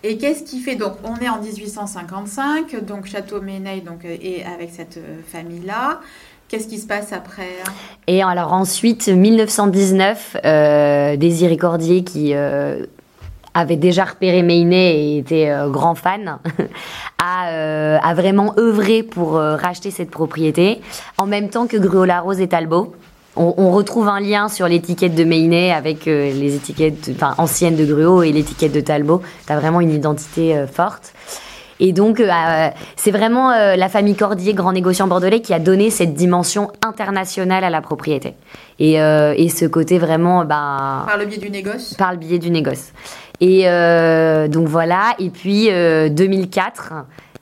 Et 0.02 0.18
qu'est-ce 0.18 0.42
qui 0.42 0.60
fait 0.60 0.76
donc 0.76 0.94
on 1.04 1.16
est 1.16 1.28
en 1.28 1.40
1855, 1.40 2.84
donc 2.84 3.06
Château 3.06 3.40
Méneil 3.40 3.80
donc 3.80 4.04
et 4.04 4.44
avec 4.44 4.70
cette 4.70 4.98
famille-là. 5.32 6.00
Qu'est-ce 6.46 6.68
qui 6.68 6.78
se 6.78 6.86
passe 6.86 7.14
après 7.14 7.48
Et 8.06 8.22
alors 8.22 8.52
ensuite, 8.52 9.08
1919, 9.08 10.36
Désiré 11.16 11.56
Cordier 11.56 12.04
qui 12.04 12.34
avait 13.54 13.76
déjà 13.76 14.04
repéré 14.04 14.42
Maynet 14.42 14.96
et 14.96 15.18
était 15.18 15.48
euh, 15.48 15.68
grand 15.70 15.94
fan, 15.94 16.38
a, 17.18 17.48
euh, 17.48 17.98
a, 18.02 18.14
vraiment 18.14 18.54
œuvré 18.58 19.02
pour 19.02 19.36
euh, 19.36 19.56
racheter 19.56 19.90
cette 19.90 20.10
propriété, 20.10 20.80
en 21.16 21.26
même 21.26 21.48
temps 21.48 21.66
que 21.66 21.76
Gruolarose 21.76 22.40
et 22.40 22.48
Talbot. 22.48 22.94
on, 23.36 23.70
retrouve 23.70 24.08
un 24.08 24.20
lien 24.20 24.48
sur 24.48 24.68
l'étiquette 24.68 25.14
de 25.14 25.24
Meinet 25.24 25.72
avec 25.72 26.04
les 26.06 26.54
étiquettes 26.54 27.10
anciennes 27.38 27.74
de 27.74 27.84
Gruau 27.84 28.22
et 28.22 28.30
l'étiquette 28.30 28.72
de 28.72 28.80
Talbot. 28.80 29.22
Tu 29.46 29.52
as 29.52 29.58
vraiment 29.58 29.80
une 29.80 29.90
identité 29.90 30.66
forte. 30.72 31.12
Et 31.80 31.92
donc, 31.92 32.20
euh, 32.20 32.68
c'est 32.96 33.10
vraiment 33.10 33.50
euh, 33.50 33.76
la 33.76 33.88
famille 33.88 34.14
Cordier, 34.14 34.54
grand 34.54 34.72
négociant 34.72 35.08
bordelais, 35.08 35.40
qui 35.40 35.52
a 35.52 35.58
donné 35.58 35.90
cette 35.90 36.14
dimension 36.14 36.70
internationale 36.84 37.64
à 37.64 37.70
la 37.70 37.80
propriété. 37.80 38.34
Et, 38.78 39.00
euh, 39.00 39.34
et 39.36 39.48
ce 39.48 39.64
côté 39.64 39.98
vraiment... 39.98 40.44
Bah, 40.44 41.04
par 41.06 41.18
le 41.18 41.26
biais 41.26 41.38
du 41.38 41.50
négoce 41.50 41.94
Par 41.94 42.12
le 42.12 42.18
biais 42.18 42.38
du 42.38 42.50
négoce. 42.50 42.92
Et 43.40 43.64
donc 44.48 44.68
voilà, 44.68 45.14
et 45.18 45.30
puis 45.30 45.68
2004, 45.68 46.94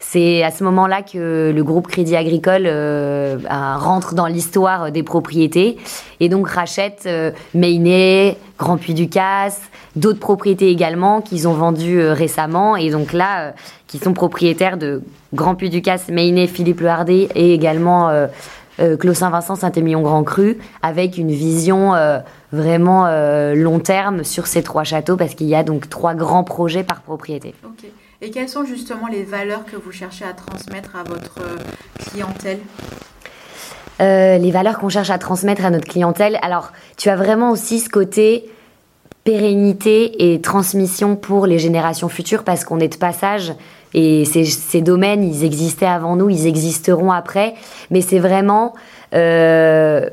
c'est 0.02 0.42
à 0.42 0.50
ce 0.50 0.64
moment-là 0.64 1.00
que 1.02 1.52
le 1.54 1.64
groupe 1.64 1.86
Crédit 1.86 2.16
Agricole 2.16 2.64
euh, 2.66 3.38
rentre 3.48 4.14
dans 4.14 4.26
l'histoire 4.26 4.90
des 4.90 5.02
propriétés. 5.02 5.78
Et 6.20 6.28
donc 6.28 6.48
rachète 6.48 7.04
euh, 7.06 7.30
Grand 8.58 8.76
Puy 8.76 8.94
du 8.94 9.08
Casse, 9.08 9.62
d'autres 9.96 10.18
propriétés 10.18 10.68
également 10.68 11.20
qu'ils 11.20 11.48
ont 11.48 11.54
vendues 11.54 12.00
euh, 12.00 12.12
récemment. 12.12 12.76
Et 12.76 12.90
donc 12.90 13.12
là, 13.12 13.40
euh, 13.40 13.50
qui 13.86 13.98
sont 13.98 14.12
propriétaires 14.12 14.76
de 14.76 15.02
Grand 15.32 15.54
Puy 15.54 15.70
du 15.70 15.80
Casse, 15.80 16.06
Philippe 16.08 16.80
Le 16.80 16.88
Hardy 16.88 17.28
et 17.34 17.54
également 17.54 18.10
Clos 18.98 19.14
Saint-Vincent, 19.14 19.56
Saint-Émilion 19.56 20.02
Grand 20.02 20.24
Cru, 20.24 20.58
avec 20.82 21.18
une 21.18 21.30
vision 21.30 21.92
vraiment 22.52 23.06
long 23.54 23.78
terme 23.78 24.24
sur 24.24 24.46
ces 24.46 24.62
trois 24.62 24.84
châteaux 24.84 25.16
parce 25.16 25.34
qu'il 25.34 25.46
y 25.46 25.54
a 25.54 25.62
donc 25.62 25.88
trois 25.88 26.14
grands 26.14 26.44
projets 26.44 26.82
par 26.82 27.02
propriété. 27.02 27.54
Et 28.24 28.30
quelles 28.30 28.48
sont 28.48 28.64
justement 28.64 29.08
les 29.08 29.24
valeurs 29.24 29.64
que 29.64 29.74
vous 29.74 29.90
cherchez 29.90 30.24
à 30.24 30.32
transmettre 30.32 30.94
à 30.94 31.02
votre 31.02 31.40
euh, 31.40 31.56
clientèle? 32.08 32.60
Euh, 34.00 34.38
Les 34.38 34.52
valeurs 34.52 34.78
qu'on 34.78 34.88
cherche 34.88 35.10
à 35.10 35.18
transmettre 35.18 35.64
à 35.64 35.70
notre 35.70 35.88
clientèle. 35.88 36.38
Alors, 36.40 36.70
tu 36.96 37.08
as 37.08 37.16
vraiment 37.16 37.50
aussi 37.50 37.80
ce 37.80 37.88
côté 37.88 38.48
pérennité 39.24 40.32
et 40.32 40.40
transmission 40.40 41.16
pour 41.16 41.46
les 41.46 41.58
générations 41.58 42.08
futures 42.08 42.44
parce 42.44 42.64
qu'on 42.64 42.78
est 42.78 42.92
de 42.92 42.96
passage 42.96 43.54
et 43.94 44.24
ces, 44.24 44.80
domaines, 44.80 45.22
ils 45.22 45.44
existaient 45.44 45.86
avant 45.86 46.16
nous, 46.16 46.30
ils 46.30 46.46
existeront 46.46 47.12
après. 47.12 47.54
Mais 47.90 48.00
c'est 48.00 48.18
vraiment 48.18 48.74
euh, 49.14 50.08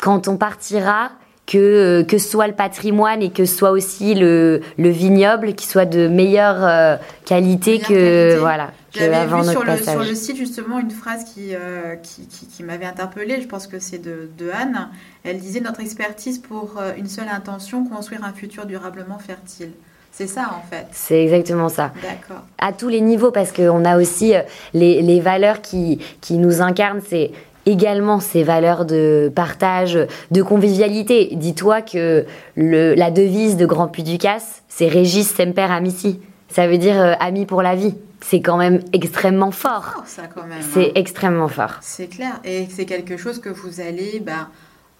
quand 0.00 0.28
on 0.28 0.36
partira, 0.36 1.10
que, 1.50 1.58
euh, 1.58 2.04
que 2.04 2.18
ce 2.18 2.28
soit 2.28 2.46
le 2.46 2.54
patrimoine 2.54 3.22
et 3.22 3.30
que 3.30 3.44
ce 3.44 3.56
soit 3.56 3.72
aussi 3.72 4.14
le, 4.14 4.60
le 4.78 4.88
vignoble 4.88 5.54
qui 5.54 5.66
soit 5.66 5.84
de 5.84 6.06
meilleure 6.06 6.64
euh, 6.64 6.96
qualité 7.24 7.80
que 7.80 8.38
voilà 8.38 8.70
avant 9.00 9.42
vu 9.42 9.50
sur 9.50 9.64
le, 9.64 9.76
sur 9.76 9.98
le 9.98 10.14
site 10.14 10.36
justement 10.36 10.78
une 10.78 10.90
phrase 10.90 11.24
euh, 11.38 11.96
qui, 11.96 12.26
qui, 12.26 12.46
qui, 12.46 12.62
m'avait 12.64 12.86
interpellée, 12.86 13.40
je 13.40 13.46
pense 13.46 13.68
que 13.68 13.78
c'est 13.78 13.98
de, 13.98 14.28
de, 14.36 14.50
Anne. 14.50 14.88
Elle 15.22 15.38
disait 15.38 15.60
Notre 15.60 15.80
expertise 15.80 16.38
pour 16.38 16.80
une 16.96 17.06
seule 17.06 17.28
intention, 17.28 17.84
construire 17.84 18.24
un 18.24 18.32
futur 18.32 18.66
durablement 18.66 19.18
fertile. 19.18 19.70
C'est 20.12 20.26
ça 20.26 20.50
en 20.56 20.68
fait. 20.68 20.86
C'est 20.92 21.22
exactement 21.22 21.68
ça. 21.68 21.92
D'accord. 22.02 22.44
À 22.58 22.72
tous 22.72 22.88
les 22.88 23.00
niveaux, 23.00 23.30
parce 23.30 23.52
qu'on 23.52 23.84
a 23.84 23.98
aussi 23.98 24.34
les, 24.74 25.02
les 25.02 25.20
valeurs 25.20 25.62
qui, 25.62 25.98
qui 26.20 26.36
nous 26.36 26.60
incarnent, 26.60 27.00
c'est 27.08 27.30
également 27.66 28.20
ces 28.20 28.42
valeurs 28.42 28.84
de 28.84 29.30
partage, 29.34 29.98
de 30.30 30.42
convivialité. 30.42 31.30
Dis-toi 31.32 31.82
que 31.82 32.26
le, 32.56 32.94
la 32.94 33.10
devise 33.10 33.56
de 33.56 33.66
Grand 33.66 33.88
Puy 33.88 34.02
du 34.02 34.18
Casse, 34.18 34.62
c'est 34.68 34.88
Régis 34.88 35.28
Semper 35.34 35.62
Amici. 35.70 36.20
Ça 36.48 36.66
veut 36.66 36.78
dire 36.78 37.00
euh, 37.00 37.14
ami 37.20 37.46
pour 37.46 37.62
la 37.62 37.76
vie. 37.76 37.94
C'est 38.22 38.40
quand 38.40 38.56
même 38.56 38.80
extrêmement 38.92 39.50
fort. 39.50 40.02
ça 40.04 40.22
quand 40.34 40.46
même. 40.46 40.62
C'est 40.72 40.88
hein. 40.88 40.92
extrêmement 40.94 41.48
fort. 41.48 41.76
C'est 41.80 42.08
clair. 42.08 42.40
Et 42.44 42.66
c'est 42.68 42.84
quelque 42.84 43.16
chose 43.16 43.40
que 43.40 43.48
vous 43.48 43.80
allez 43.80 44.20
bah, 44.20 44.48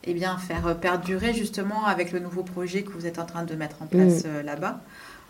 eh 0.05 0.15
bien, 0.15 0.37
faire 0.39 0.77
perdurer 0.77 1.35
justement 1.35 1.85
avec 1.87 2.13
le 2.13 2.21
nouveau 2.21 2.43
projet 2.43 2.83
que 2.83 2.91
vous 2.91 3.07
êtes 3.07 3.19
en 3.19 3.27
train 3.27 3.45
de 3.45 3.55
mettre 3.55 3.77
en 3.83 3.87
place 3.87 4.25
mm. 4.25 4.29
euh, 4.29 4.43
là-bas. 4.43 4.81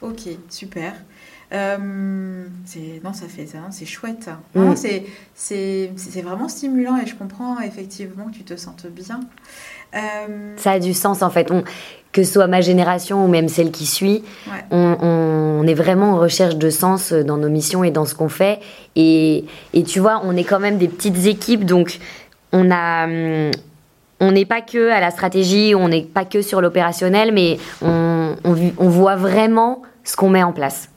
Ok, 0.00 0.20
super. 0.48 0.94
Euh, 1.52 2.46
non, 3.04 3.12
ça 3.12 3.26
fait 3.26 3.46
ça, 3.46 3.59
c'est 3.70 3.85
chouette. 3.85 4.30
Mm. 4.54 4.74
C'est 5.35 6.22
vraiment 6.22 6.48
stimulant 6.48 6.96
et 6.96 7.06
je 7.06 7.16
comprends 7.16 7.59
effectivement 7.61 8.26
que 8.26 8.37
tu 8.37 8.44
te 8.44 8.56
sentes 8.56 8.87
bien. 8.87 9.20
Euh, 9.96 10.54
ça 10.56 10.72
a 10.72 10.78
du 10.78 10.94
sens 10.94 11.22
en 11.22 11.30
fait. 11.30 11.50
On, 11.50 11.64
que 12.12 12.22
ce 12.22 12.33
soit 12.33 12.46
ma 12.46 12.61
génération 12.61 13.24
ou 13.24 13.28
même 13.28 13.48
celle 13.48 13.70
qui 13.70 13.87
suit, 13.87 14.24
on, 14.72 14.96
on, 15.00 15.66
est 15.66 15.74
vraiment 15.74 16.14
en 16.14 16.18
recherche 16.18 16.56
de 16.56 16.68
sens 16.68 17.12
dans 17.12 17.37
nos 17.37 17.48
missions 17.48 17.85
et 17.85 17.92
dans 17.92 18.04
ce 18.04 18.16
qu'on 18.16 18.28
fait. 18.28 18.59
Et, 18.96 19.44
et, 19.74 19.85
tu 19.85 20.00
vois, 20.00 20.20
on 20.24 20.37
est 20.37 20.42
quand 20.42 20.59
même 20.59 20.76
des 20.76 20.88
petites 20.88 21.26
équipes, 21.26 21.64
donc 21.64 22.00
on 22.52 22.70
a. 22.72 23.06
On 24.20 24.33
n'est 24.33 24.44
pas 24.44 24.61
que 24.61 24.90
à 24.90 25.00
la 25.00 25.11
stratégie, 25.11 25.74
on 25.74 25.88
n'est 25.88 26.02
pas 26.02 26.26
que 26.26 26.42
sur 26.42 26.61
l'opérationnel, 26.61 27.33
mais 27.33 27.59
on, 27.80 28.37
voit 28.78 29.16
vraiment 29.16 29.83
ce 30.04 30.14
qu'on 30.14 30.28
met 30.28 30.42
en 30.42 30.52
place. 30.52 30.90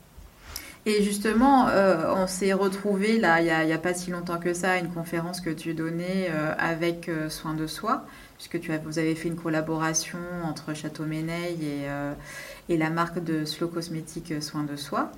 Et 0.86 1.02
justement, 1.02 1.68
euh, 1.68 2.12
on 2.14 2.26
s'est 2.26 2.52
retrouvé 2.52 3.18
là, 3.18 3.40
il 3.40 3.66
n'y 3.66 3.72
a, 3.72 3.78
pas 3.78 3.94
si 3.94 4.10
longtemps 4.10 4.38
que 4.38 4.52
ça, 4.52 4.72
à 4.72 4.76
une 4.76 4.90
conférence 4.90 5.40
que 5.40 5.48
tu 5.48 5.72
donnais 5.72 6.28
euh, 6.30 6.52
avec 6.58 7.08
euh, 7.08 7.30
Soin 7.30 7.54
de 7.54 7.66
Soi, 7.66 8.04
puisque 8.36 8.60
tu 8.60 8.70
as, 8.70 8.76
vous 8.76 8.98
avez 8.98 9.14
fait 9.14 9.28
une 9.28 9.36
collaboration 9.36 10.18
entre 10.44 10.74
Château 10.74 11.04
Méneil 11.04 11.56
et, 11.64 12.74
et 12.74 12.76
la 12.76 12.90
marque 12.90 13.24
de 13.24 13.46
Slow 13.46 13.68
Cosmétique 13.68 14.42
Soin 14.42 14.64
de 14.64 14.76
Soi. 14.76 15.10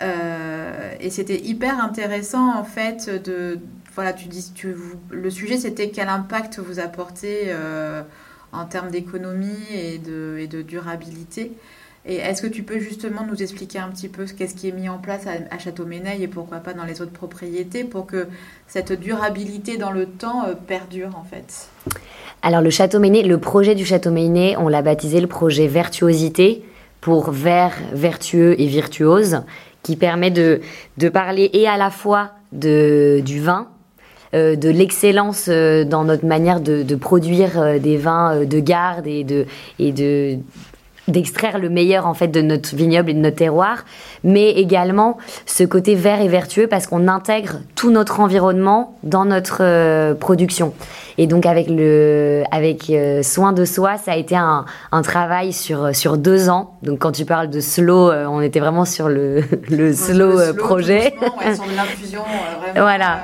Et 0.00 1.10
c'était 1.10 1.40
hyper 1.40 1.82
intéressant 1.82 2.54
en 2.54 2.64
fait 2.64 3.08
de 3.24 3.58
voilà 3.94 4.12
tu 4.12 4.28
dis 4.28 4.52
tu, 4.54 4.74
le 5.10 5.30
sujet 5.30 5.56
c'était 5.56 5.88
quel 5.88 6.08
impact 6.08 6.58
vous 6.58 6.80
apportez 6.80 7.50
en 8.52 8.64
termes 8.64 8.90
d'économie 8.90 9.56
et 9.72 9.98
de, 9.98 10.62
durabilité. 10.62 11.52
Et 12.08 12.16
est-ce 12.16 12.40
que 12.40 12.46
tu 12.46 12.62
peux 12.62 12.78
justement 12.78 13.26
nous 13.28 13.42
expliquer 13.42 13.80
un 13.80 13.88
petit 13.88 14.08
peu 14.08 14.26
ce 14.26 14.32
qu'est-ce 14.32 14.54
qui 14.54 14.68
est 14.68 14.72
mis 14.72 14.88
en 14.88 14.98
place 14.98 15.26
à, 15.26 15.58
Château-Méneil 15.58 16.22
et 16.22 16.28
pourquoi 16.28 16.58
pas 16.58 16.72
dans 16.72 16.84
les 16.84 17.02
autres 17.02 17.12
propriétés 17.12 17.82
pour 17.82 18.06
que 18.06 18.28
cette 18.68 18.92
durabilité 18.92 19.76
dans 19.76 19.90
le 19.90 20.06
temps 20.06 20.46
euh, 20.46 20.54
perdure 20.54 21.10
en 21.16 21.24
fait? 21.24 21.68
Alors 22.42 22.60
le 22.60 22.70
Château 22.70 23.00
Ménay, 23.00 23.22
le 23.22 23.38
projet 23.38 23.74
du 23.74 23.84
Château 23.84 24.12
Ménay, 24.12 24.56
on 24.56 24.68
l'a 24.68 24.82
baptisé 24.82 25.20
le 25.20 25.26
projet 25.26 25.66
Vertuosité 25.66 26.62
pour 27.00 27.32
vert, 27.32 27.74
vertueux 27.92 28.60
et 28.60 28.66
virtuose, 28.66 29.42
qui 29.86 29.94
permet 29.94 30.32
de, 30.32 30.60
parler 31.10 31.48
et 31.52 31.68
à 31.68 31.76
la 31.76 31.90
fois 31.90 32.32
de, 32.50 33.22
du 33.24 33.40
vin, 33.40 33.68
euh, 34.34 34.56
de 34.56 34.68
l'excellence 34.68 35.46
euh, 35.48 35.84
dans 35.84 36.02
notre 36.02 36.26
manière 36.26 36.60
de, 36.60 36.96
produire 36.96 37.78
des 37.80 37.96
vins 37.96 38.44
de 38.44 38.58
garde 38.58 39.06
et 39.06 39.22
de, 39.22 39.46
et 39.78 39.92
de 39.92 40.38
d'extraire 41.08 41.58
le 41.58 41.68
meilleur 41.68 42.06
en 42.06 42.14
fait 42.14 42.28
de 42.28 42.40
notre 42.40 42.74
vignoble 42.74 43.10
et 43.10 43.14
de 43.14 43.20
notre 43.20 43.36
terroir, 43.36 43.84
mais 44.24 44.50
également 44.50 45.18
ce 45.46 45.64
côté 45.64 45.94
vert 45.94 46.20
et 46.20 46.28
vertueux 46.28 46.66
parce 46.66 46.86
qu'on 46.86 47.08
intègre 47.08 47.60
tout 47.74 47.90
notre 47.90 48.20
environnement 48.20 48.96
dans 49.02 49.24
notre 49.24 49.58
euh, 49.60 50.14
production. 50.14 50.72
Et 51.18 51.26
donc 51.26 51.46
avec 51.46 51.68
le 51.70 52.42
avec 52.50 52.90
euh, 52.90 53.22
soin 53.22 53.52
de 53.52 53.64
soi, 53.64 53.96
ça 53.96 54.12
a 54.12 54.16
été 54.16 54.36
un, 54.36 54.66
un, 54.92 55.02
travail 55.02 55.52
sur 55.52 55.94
sur 55.94 56.18
deux 56.18 56.50
ans. 56.50 56.74
Donc 56.82 56.98
quand 56.98 57.12
tu 57.12 57.24
parles 57.24 57.48
de 57.48 57.60
slow, 57.60 58.10
euh, 58.10 58.26
on 58.26 58.42
était 58.42 58.60
vraiment 58.60 58.84
sur 58.84 59.08
le 59.08 59.42
le 59.70 59.94
slow, 59.94 60.54
projet. 60.54 61.14
Ouais, 61.38 61.54
sur 61.54 61.64
l'infusion. 61.74 62.22
Voilà. 62.74 63.20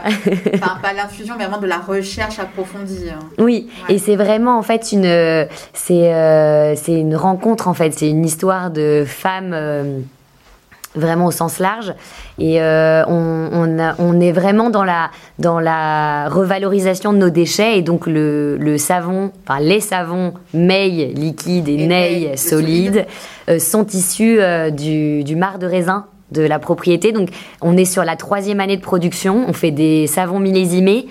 enfin 0.55 0.79
pas 0.83 0.95
l'infusion, 0.95 1.35
mais 1.37 1.45
vraiment 1.45 1.61
de 1.61 1.66
la 1.66 1.79
recherche 1.79 2.38
approfondie. 2.38 3.11
Hein. 3.11 3.18
Oui, 3.38 3.68
et 3.88 3.99
c'est 3.99 4.16
vraiment 4.16 4.59
en 4.59 4.62
fait 4.62 4.92
une 4.92 5.49
c'est 5.75 6.75
c'est 6.77 6.92
une 6.92 7.16
rencontre 7.16 7.68
en 7.68 7.72
fait, 7.75 7.93
c'est 7.95 8.09
une 8.09 8.25
histoire 8.25 8.71
de 8.71 9.05
femmes 9.07 9.55
vraiment 10.95 11.27
au 11.27 11.31
sens 11.31 11.59
large. 11.59 11.95
Et 12.39 12.61
euh, 12.61 13.05
on, 13.07 13.79
on, 13.99 14.21
est 14.21 14.33
vraiment 14.33 14.71
dans 14.71 14.85
la, 14.85 15.11
dans 15.39 15.61
la 15.61 16.29
revalorisation 16.29 17.13
de 17.13 17.19
nos 17.19 17.31
déchets. 17.31 17.79
Et 17.79 17.83
donc, 17.83 18.07
le, 18.07 18.57
le 18.57 18.79
savon, 18.79 19.31
enfin, 19.47 19.61
les 19.61 19.81
savons 19.81 20.35
Meille 20.55 21.13
liquide 21.15 21.69
et, 21.69 21.87
Neil 21.87 22.37
solide, 22.37 23.07
euh, 23.49 23.59
sont 23.59 23.87
issus 23.87 24.41
euh, 24.41 24.71
du, 24.71 25.25
du 25.25 25.37
marc 25.37 25.59
de 25.59 25.67
raisin 25.67 26.07
de 26.31 26.43
la 26.43 26.59
propriété. 26.59 27.13
Donc, 27.13 27.29
on 27.61 27.77
est 27.77 27.85
sur 27.85 28.05
la 28.05 28.17
troisième 28.17 28.61
année 28.61 28.77
de 28.77 28.83
production. 28.83 29.45
On 29.47 29.53
fait 29.53 29.71
des 29.71 30.07
savons 30.07 30.39
millésimés 30.39 31.07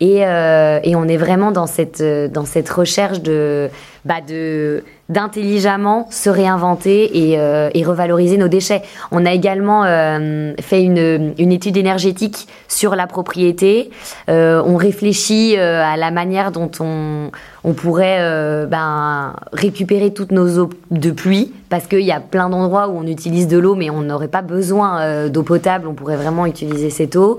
et, 0.00 0.18
et 0.18 0.96
on 0.96 1.08
est 1.08 1.16
vraiment 1.16 1.52
dans 1.52 1.66
cette, 1.66 2.02
dans 2.02 2.44
cette 2.44 2.68
recherche 2.68 3.20
de, 3.20 3.70
bah 4.04 4.20
de 4.26 4.82
d'intelligemment 5.08 6.08
se 6.10 6.30
réinventer 6.30 7.30
et, 7.30 7.38
euh, 7.38 7.70
et, 7.74 7.84
revaloriser 7.84 8.38
nos 8.38 8.48
déchets. 8.48 8.82
On 9.10 9.26
a 9.26 9.32
également 9.32 9.84
euh, 9.84 10.54
fait 10.60 10.82
une, 10.82 11.34
une, 11.38 11.52
étude 11.52 11.76
énergétique 11.76 12.48
sur 12.66 12.96
la 12.96 13.06
propriété. 13.06 13.90
Euh, 14.30 14.62
on 14.64 14.76
réfléchit 14.76 15.56
euh, 15.58 15.82
à 15.84 15.96
la 15.96 16.10
manière 16.10 16.50
dont 16.50 16.70
on, 16.80 17.30
on 17.64 17.72
pourrait 17.72 18.18
euh, 18.20 18.66
ben, 18.66 19.34
récupérer 19.52 20.12
toutes 20.12 20.32
nos 20.32 20.58
eaux 20.58 20.70
de 20.90 21.10
pluie, 21.10 21.52
parce 21.68 21.86
qu'il 21.86 22.00
y 22.00 22.12
a 22.12 22.20
plein 22.20 22.48
d'endroits 22.48 22.88
où 22.88 22.98
on 22.98 23.06
utilise 23.06 23.48
de 23.48 23.58
l'eau, 23.58 23.74
mais 23.74 23.90
on 23.90 24.00
n'aurait 24.00 24.28
pas 24.28 24.42
besoin 24.42 25.28
d'eau 25.28 25.42
potable, 25.42 25.86
on 25.86 25.94
pourrait 25.94 26.16
vraiment 26.16 26.46
utiliser 26.46 26.90
cette 26.90 27.16
eau. 27.16 27.38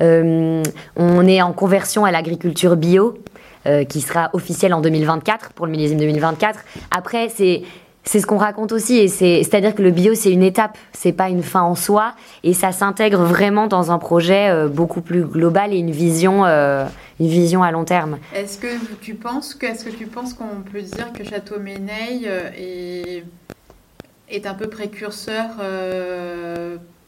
on 0.00 0.62
est 1.26 1.42
en 1.42 1.52
conversion 1.52 2.04
à 2.04 2.10
l'agriculture 2.10 2.76
bio. 2.76 3.18
qui 3.88 4.00
sera 4.00 4.30
officiel 4.32 4.72
en 4.72 4.80
2024 4.80 5.52
pour 5.52 5.66
le 5.66 5.72
millésime 5.72 5.98
2024. 5.98 6.60
Après, 6.92 7.28
c'est 7.28 7.62
c'est 8.06 8.20
ce 8.20 8.26
qu'on 8.26 8.38
raconte 8.38 8.72
aussi, 8.72 8.98
et 8.98 9.08
c'est, 9.08 9.42
c'est-à-dire 9.42 9.74
que 9.74 9.82
le 9.82 9.90
bio 9.90 10.14
c'est 10.14 10.32
une 10.32 10.44
étape, 10.44 10.78
c'est 10.92 11.12
pas 11.12 11.28
une 11.28 11.42
fin 11.42 11.62
en 11.62 11.74
soi, 11.74 12.14
et 12.44 12.54
ça 12.54 12.70
s'intègre 12.72 13.24
vraiment 13.24 13.66
dans 13.66 13.90
un 13.90 13.98
projet 13.98 14.48
euh, 14.48 14.68
beaucoup 14.68 15.00
plus 15.00 15.24
global 15.24 15.74
et 15.74 15.78
une 15.78 15.90
vision, 15.90 16.46
euh, 16.46 16.86
une 17.18 17.26
vision 17.26 17.64
à 17.64 17.72
long 17.72 17.84
terme. 17.84 18.18
Est-ce 18.32 18.58
que 18.58 18.68
tu 19.00 19.14
penses 19.14 19.58
est-ce 19.60 19.84
que 19.84 19.90
tu 19.90 20.06
penses 20.06 20.34
qu'on 20.34 20.62
peut 20.72 20.82
dire 20.82 21.12
que 21.12 21.24
Château 21.24 21.58
Méneil 21.58 22.26
euh, 22.26 23.20
est 24.28 24.46
un 24.46 24.54
peu 24.54 24.68
précurseur 24.68 25.48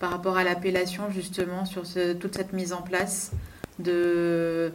par 0.00 0.10
rapport 0.10 0.36
à 0.36 0.44
l'appellation 0.44 1.04
justement 1.10 1.64
sur 1.64 1.82
toute 2.20 2.36
cette 2.36 2.52
mise 2.52 2.72
en 2.72 2.82
place 2.82 3.30
de 3.78 4.72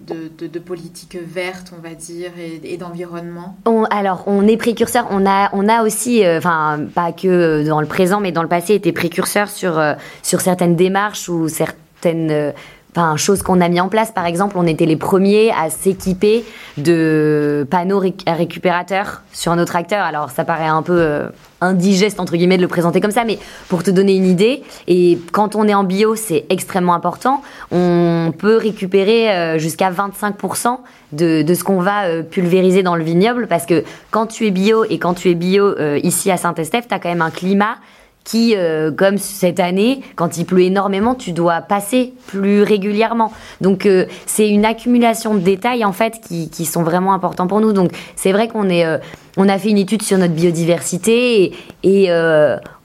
de, 0.00 0.58
politique 0.58 1.16
verte, 1.16 1.72
on 1.76 1.80
va 1.80 1.94
dire, 1.94 2.32
et, 2.38 2.76
d'environnement 2.76 3.56
Alors, 3.90 4.24
on 4.26 4.46
est 4.46 4.56
précurseur. 4.56 5.06
On 5.10 5.26
a, 5.26 5.50
on 5.52 5.68
a 5.68 5.82
aussi, 5.82 6.24
euh, 6.24 6.38
enfin, 6.38 6.80
pas 6.94 7.12
que 7.12 7.66
dans 7.66 7.80
le 7.80 7.86
présent, 7.86 8.20
mais 8.20 8.32
dans 8.32 8.42
le 8.42 8.48
passé, 8.48 8.74
été 8.74 8.92
précurseur 8.92 9.48
sur, 9.48 9.78
euh, 9.78 9.94
sur 10.22 10.40
certaines 10.40 10.76
démarches 10.76 11.28
ou 11.28 11.48
certaines 11.48 12.30
euh, 12.30 12.52
enfin, 12.94 13.16
chose 13.16 13.42
qu'on 13.42 13.60
a 13.60 13.68
mis 13.68 13.80
en 13.80 13.88
place. 13.88 14.12
Par 14.12 14.26
exemple, 14.26 14.56
on 14.56 14.66
était 14.66 14.86
les 14.86 14.96
premiers 14.96 15.50
à 15.50 15.68
s'équiper 15.70 16.44
de 16.76 17.66
panneaux 17.68 18.00
récupérateurs 18.26 19.22
sur 19.32 19.54
nos 19.56 19.64
tracteurs. 19.64 20.04
Alors, 20.04 20.30
ça 20.30 20.44
paraît 20.44 20.66
un 20.66 20.82
peu 20.82 21.00
euh, 21.00 21.28
indigeste, 21.60 22.20
entre 22.20 22.36
guillemets, 22.36 22.56
de 22.56 22.62
le 22.62 22.68
présenter 22.68 23.00
comme 23.00 23.10
ça, 23.10 23.24
mais 23.24 23.38
pour 23.68 23.82
te 23.82 23.90
donner 23.90 24.14
une 24.14 24.26
idée, 24.26 24.62
et 24.86 25.18
quand 25.32 25.56
on 25.56 25.66
est 25.66 25.74
en 25.74 25.84
bio, 25.84 26.14
c'est 26.14 26.44
extrêmement 26.50 26.94
important, 26.94 27.42
on 27.72 28.32
peut 28.36 28.56
récupérer 28.56 29.30
euh, 29.30 29.58
jusqu'à 29.58 29.90
25% 29.90 30.78
de, 31.12 31.42
de, 31.42 31.54
ce 31.54 31.64
qu'on 31.64 31.80
va 31.80 32.04
euh, 32.04 32.22
pulvériser 32.22 32.82
dans 32.82 32.96
le 32.96 33.04
vignoble, 33.04 33.48
parce 33.48 33.66
que 33.66 33.82
quand 34.10 34.26
tu 34.26 34.46
es 34.46 34.50
bio 34.50 34.84
et 34.84 34.98
quand 34.98 35.14
tu 35.14 35.30
es 35.30 35.34
bio 35.34 35.74
ici 36.02 36.30
à 36.30 36.36
Saint-Estèphe, 36.36 36.86
tu 36.86 36.94
as 36.94 36.98
quand 36.98 37.08
même 37.08 37.22
un 37.22 37.30
climat 37.30 37.76
qui, 38.24 38.56
euh, 38.56 38.90
comme 38.90 39.18
cette 39.18 39.60
année, 39.60 40.00
quand 40.16 40.38
il 40.38 40.46
pleut 40.46 40.62
énormément, 40.62 41.14
tu 41.14 41.32
dois 41.32 41.60
passer 41.60 42.14
plus 42.26 42.62
régulièrement. 42.62 43.32
Donc 43.60 43.84
euh, 43.84 44.06
c'est 44.26 44.48
une 44.48 44.64
accumulation 44.64 45.34
de 45.34 45.40
détails 45.40 45.84
en 45.84 45.92
fait 45.92 46.20
qui, 46.26 46.48
qui, 46.48 46.64
sont 46.64 46.82
vraiment 46.82 47.12
importants 47.12 47.46
pour 47.46 47.60
nous. 47.60 47.72
Donc 47.72 47.92
c'est 48.16 48.32
vrai 48.32 48.48
qu'on 48.48 48.70
est, 48.70 48.86
euh, 48.86 48.98
on 49.36 49.48
a 49.48 49.58
fait 49.58 49.68
une 49.68 49.78
étude 49.78 50.02
sur 50.02 50.16
notre 50.16 50.32
biodiversité 50.32 51.44
et, 51.44 51.54
et 51.82 52.10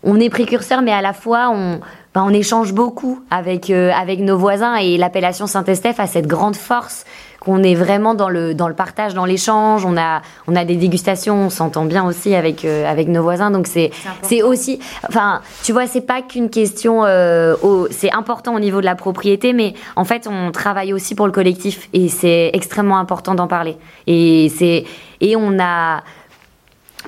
on 0.03 0.19
est 0.19 0.29
précurseur, 0.29 0.81
mais 0.81 0.91
à 0.91 1.01
la 1.01 1.13
fois 1.13 1.51
on 1.53 1.79
ben, 2.15 2.23
on 2.25 2.33
échange 2.33 2.73
beaucoup 2.73 3.21
avec 3.29 3.69
avec 3.69 4.19
nos 4.19 4.37
voisins 4.37 4.75
et 4.75 4.97
l'appellation 4.97 5.45
Saint-Estèphe 5.45 5.99
a 5.99 6.07
cette 6.07 6.25
grande 6.25 6.55
force 6.55 7.05
qu'on 7.49 7.63
est 7.63 7.73
vraiment 7.73 8.13
dans 8.13 8.29
le 8.29 8.53
dans 8.53 8.67
le 8.67 8.75
partage, 8.75 9.15
dans 9.15 9.25
l'échange. 9.25 9.83
On 9.83 9.97
a 9.97 10.21
on 10.47 10.55
a 10.55 10.65
des 10.65 10.75
dégustations, 10.75 11.45
on 11.45 11.49
s'entend 11.49 11.85
bien 11.85 12.05
aussi 12.05 12.35
avec 12.35 12.63
euh, 12.63 12.85
avec 12.89 13.07
nos 13.07 13.23
voisins. 13.23 13.49
Donc 13.49 13.65
c'est 13.65 13.89
c'est 14.21 14.43
aussi, 14.43 14.79
enfin, 15.07 15.41
tu 15.63 15.71
vois, 15.71 15.87
c'est 15.87 16.01
pas 16.01 16.21
qu'une 16.21 16.51
question. 16.51 17.05
Euh, 17.05 17.55
c'est 17.89 18.13
important 18.13 18.53
au 18.53 18.59
niveau 18.59 18.81
de 18.81 18.85
la 18.85 18.95
propriété, 18.95 19.53
mais 19.53 19.73
en 19.95 20.05
fait, 20.05 20.27
on 20.31 20.51
travaille 20.51 20.93
aussi 20.93 21.15
pour 21.15 21.25
le 21.25 21.31
collectif 21.31 21.89
et 21.93 22.07
c'est 22.07 22.51
extrêmement 22.53 22.99
important 22.99 23.33
d'en 23.33 23.47
parler. 23.47 23.77
Et 24.05 24.51
c'est 24.55 24.83
et 25.21 25.35
on 25.35 25.59
a 25.59 26.03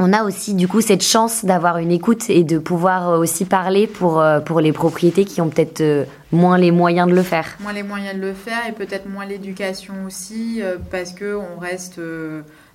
on 0.02 0.14
a 0.14 0.24
aussi 0.24 0.56
du 0.56 0.68
coup 0.68 0.82
cette 0.82 1.04
chance 1.04 1.46
d'avoir 1.46 1.78
une 1.78 1.92
écoute 1.92 2.30
et 2.30 2.44
de 2.44 2.58
pouvoir 2.58 3.10
euh, 3.10 3.18
aussi 3.20 3.46
parler 3.46 3.86
pour, 3.86 4.20
euh, 4.20 4.40
pour 4.40 4.60
les 4.60 4.72
propriétés 4.72 5.26
qui 5.26 5.42
ont 5.42 5.50
peut-être 5.50 5.82
euh, 5.82 6.06
moins 6.32 6.58
les 6.58 6.72
moyens 6.72 7.08
de 7.08 7.14
le 7.14 7.22
faire. 7.22 7.56
Moins 7.60 7.72
les 7.72 7.84
moyens 7.84 8.16
de 8.16 8.22
le 8.22 8.34
faire 8.34 8.68
et 8.68 8.72
peut-être 8.72 9.08
moins 9.08 9.26
l'éducation 9.26 9.94
aussi 10.06 10.62
parce 10.90 11.12
que 11.12 11.36
on 11.36 11.60
reste, 11.60 12.00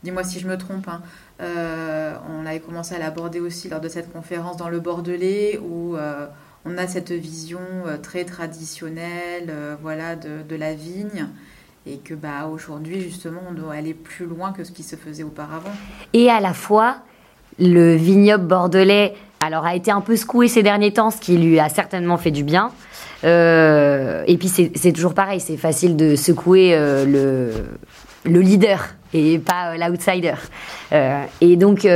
dis-moi 0.04 0.22
si 0.22 0.38
je 0.38 0.46
me 0.46 0.56
trompe, 0.56 0.88
hein, 0.88 1.00
on 1.40 2.44
avait 2.46 2.60
commencé 2.60 2.94
à 2.94 2.98
l'aborder 2.98 3.40
aussi 3.40 3.70
lors 3.70 3.80
de 3.80 3.88
cette 3.88 4.12
conférence 4.12 4.58
dans 4.58 4.68
le 4.68 4.78
Bordelais 4.78 5.58
où 5.58 5.96
on 6.66 6.78
a 6.78 6.86
cette 6.86 7.12
vision 7.12 7.60
très 8.02 8.24
traditionnelle 8.24 9.50
voilà, 9.80 10.16
de, 10.16 10.42
de 10.46 10.56
la 10.56 10.74
vigne 10.74 11.26
et 11.86 11.96
que 11.96 12.12
bah, 12.12 12.46
aujourd'hui 12.46 13.00
justement 13.00 13.40
on 13.48 13.54
doit 13.54 13.72
aller 13.72 13.94
plus 13.94 14.26
loin 14.26 14.52
que 14.52 14.64
ce 14.64 14.72
qui 14.72 14.82
se 14.82 14.96
faisait 14.96 15.22
auparavant. 15.22 15.72
Et 16.12 16.28
à 16.28 16.40
la 16.40 16.52
fois, 16.52 16.98
le 17.58 17.94
vignoble 17.94 18.44
bordelais 18.44 19.14
alors 19.40 19.64
a 19.64 19.74
été 19.74 19.90
un 19.90 20.00
peu 20.00 20.16
secoué 20.16 20.48
ces 20.48 20.62
derniers 20.62 20.92
temps, 20.92 21.10
ce 21.10 21.20
qui 21.20 21.36
lui 21.36 21.60
a 21.60 21.68
certainement 21.68 22.16
fait 22.16 22.30
du 22.30 22.42
bien. 22.42 22.70
Euh, 23.24 24.24
et 24.26 24.36
puis 24.36 24.48
c'est 24.48 24.92
toujours 24.92 25.14
pareil, 25.14 25.40
c'est 25.40 25.56
facile 25.56 25.96
de 25.96 26.16
secouer 26.16 26.74
euh, 26.74 27.04
le, 27.04 28.30
le 28.30 28.40
leader 28.40 28.88
et 29.14 29.38
pas 29.38 29.72
euh, 29.72 29.88
l'outsider. 29.88 30.34
et 31.40 31.56
donc, 31.56 31.86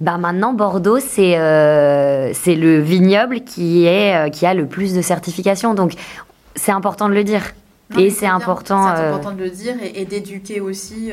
bah 0.00 0.18
maintenant, 0.18 0.52
Bordeaux, 0.52 1.00
c'est 1.00 1.36
le 1.36 2.80
vignoble 2.80 3.40
qui, 3.42 3.86
est, 3.86 4.30
qui 4.30 4.46
a 4.46 4.54
le 4.54 4.66
plus 4.66 4.94
de 4.94 5.02
certifications. 5.02 5.74
Donc, 5.74 5.92
c'est 6.54 6.72
important 6.72 7.08
de 7.08 7.14
le 7.14 7.24
dire 7.24 7.52
et 7.98 8.10
c'est 8.10 8.26
important. 8.26 8.86
Important 8.86 9.32
de 9.32 9.42
le 9.42 9.50
dire 9.50 9.74
et, 9.94 10.04
d'éduquer 10.04 10.60
aussi 10.60 11.10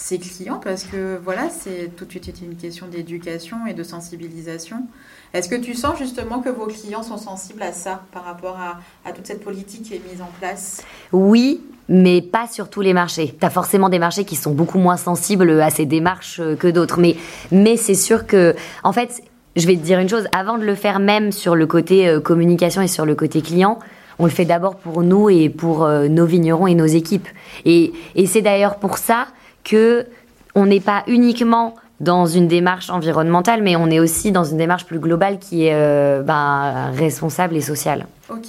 ses 0.00 0.18
clients 0.18 0.60
parce 0.62 0.84
que 0.84 1.20
voilà, 1.22 1.50
c'est 1.50 1.94
tout 1.94 2.06
de 2.06 2.10
suite 2.10 2.32
une 2.42 2.56
question 2.56 2.86
d'éducation 2.86 3.66
et 3.68 3.74
de 3.74 3.82
sensibilisation. 3.82 4.86
Est-ce 5.34 5.48
que 5.48 5.56
tu 5.56 5.74
sens 5.74 5.98
justement 5.98 6.40
que 6.40 6.48
vos 6.48 6.66
clients 6.66 7.02
sont 7.02 7.18
sensibles 7.18 7.62
à 7.62 7.72
ça 7.72 8.02
par 8.10 8.24
rapport 8.24 8.58
à, 9.04 9.12
toute 9.12 9.26
cette 9.26 9.44
politique 9.44 9.82
qui 9.82 9.94
est 9.94 10.02
mise 10.10 10.22
en 10.22 10.30
place? 10.38 10.82
Oui, 11.12 11.60
mais 11.88 12.22
pas 12.22 12.48
sur 12.48 12.70
tous 12.70 12.80
les 12.80 12.94
marchés. 12.94 13.36
Tu 13.38 13.44
as 13.44 13.50
forcément 13.50 13.90
des 13.90 13.98
marchés 13.98 14.24
qui 14.24 14.36
sont 14.36 14.52
beaucoup 14.52 14.78
moins 14.78 14.96
sensibles 14.96 15.60
à 15.60 15.70
ces 15.70 15.86
démarches 15.86 16.40
euh, 16.40 16.56
que 16.56 16.68
d'autres. 16.68 16.98
Mais, 16.98 17.16
mais 17.52 17.76
c'est 17.76 17.94
sûr 17.94 18.26
que, 18.26 18.54
en 18.82 18.92
fait, 18.92 19.22
je 19.56 19.66
vais 19.66 19.76
te 19.76 19.82
dire 19.82 19.98
une 19.98 20.08
chose, 20.08 20.26
avant 20.32 20.56
de 20.56 20.64
le 20.64 20.74
faire 20.74 20.98
même 20.98 21.30
sur 21.30 21.54
le 21.54 21.66
côté 21.66 22.18
communication 22.24 22.82
et 22.82 22.88
sur 22.88 23.04
le 23.04 23.14
côté 23.14 23.42
client, 23.42 23.78
on 24.20 24.24
le 24.24 24.30
fait 24.30 24.44
d'abord 24.44 24.76
pour 24.76 25.02
nous 25.02 25.30
et 25.30 25.48
pour 25.48 25.82
euh, 25.82 26.06
nos 26.06 26.26
vignerons 26.26 26.66
et 26.66 26.74
nos 26.74 26.86
équipes. 26.86 27.26
Et, 27.64 27.92
c'est 28.26 28.42
d'ailleurs 28.42 28.76
pour 28.76 28.98
ça 28.98 29.26
que 29.70 30.06
on 30.54 30.66
n'est 30.66 30.80
pas 30.80 31.04
uniquement 31.06 31.76
dans 32.00 32.26
une 32.26 32.48
démarche 32.48 32.90
environnementale, 32.90 33.62
mais 33.62 33.76
on 33.76 33.88
est 33.88 34.00
aussi 34.00 34.32
dans 34.32 34.44
une 34.44 34.56
démarche 34.56 34.86
plus 34.86 34.98
globale 34.98 35.38
qui 35.38 35.66
est 35.66 35.74
euh, 35.74 36.22
ben, 36.22 36.90
responsable 36.92 37.56
et 37.56 37.60
sociale. 37.60 38.06
Ok. 38.30 38.48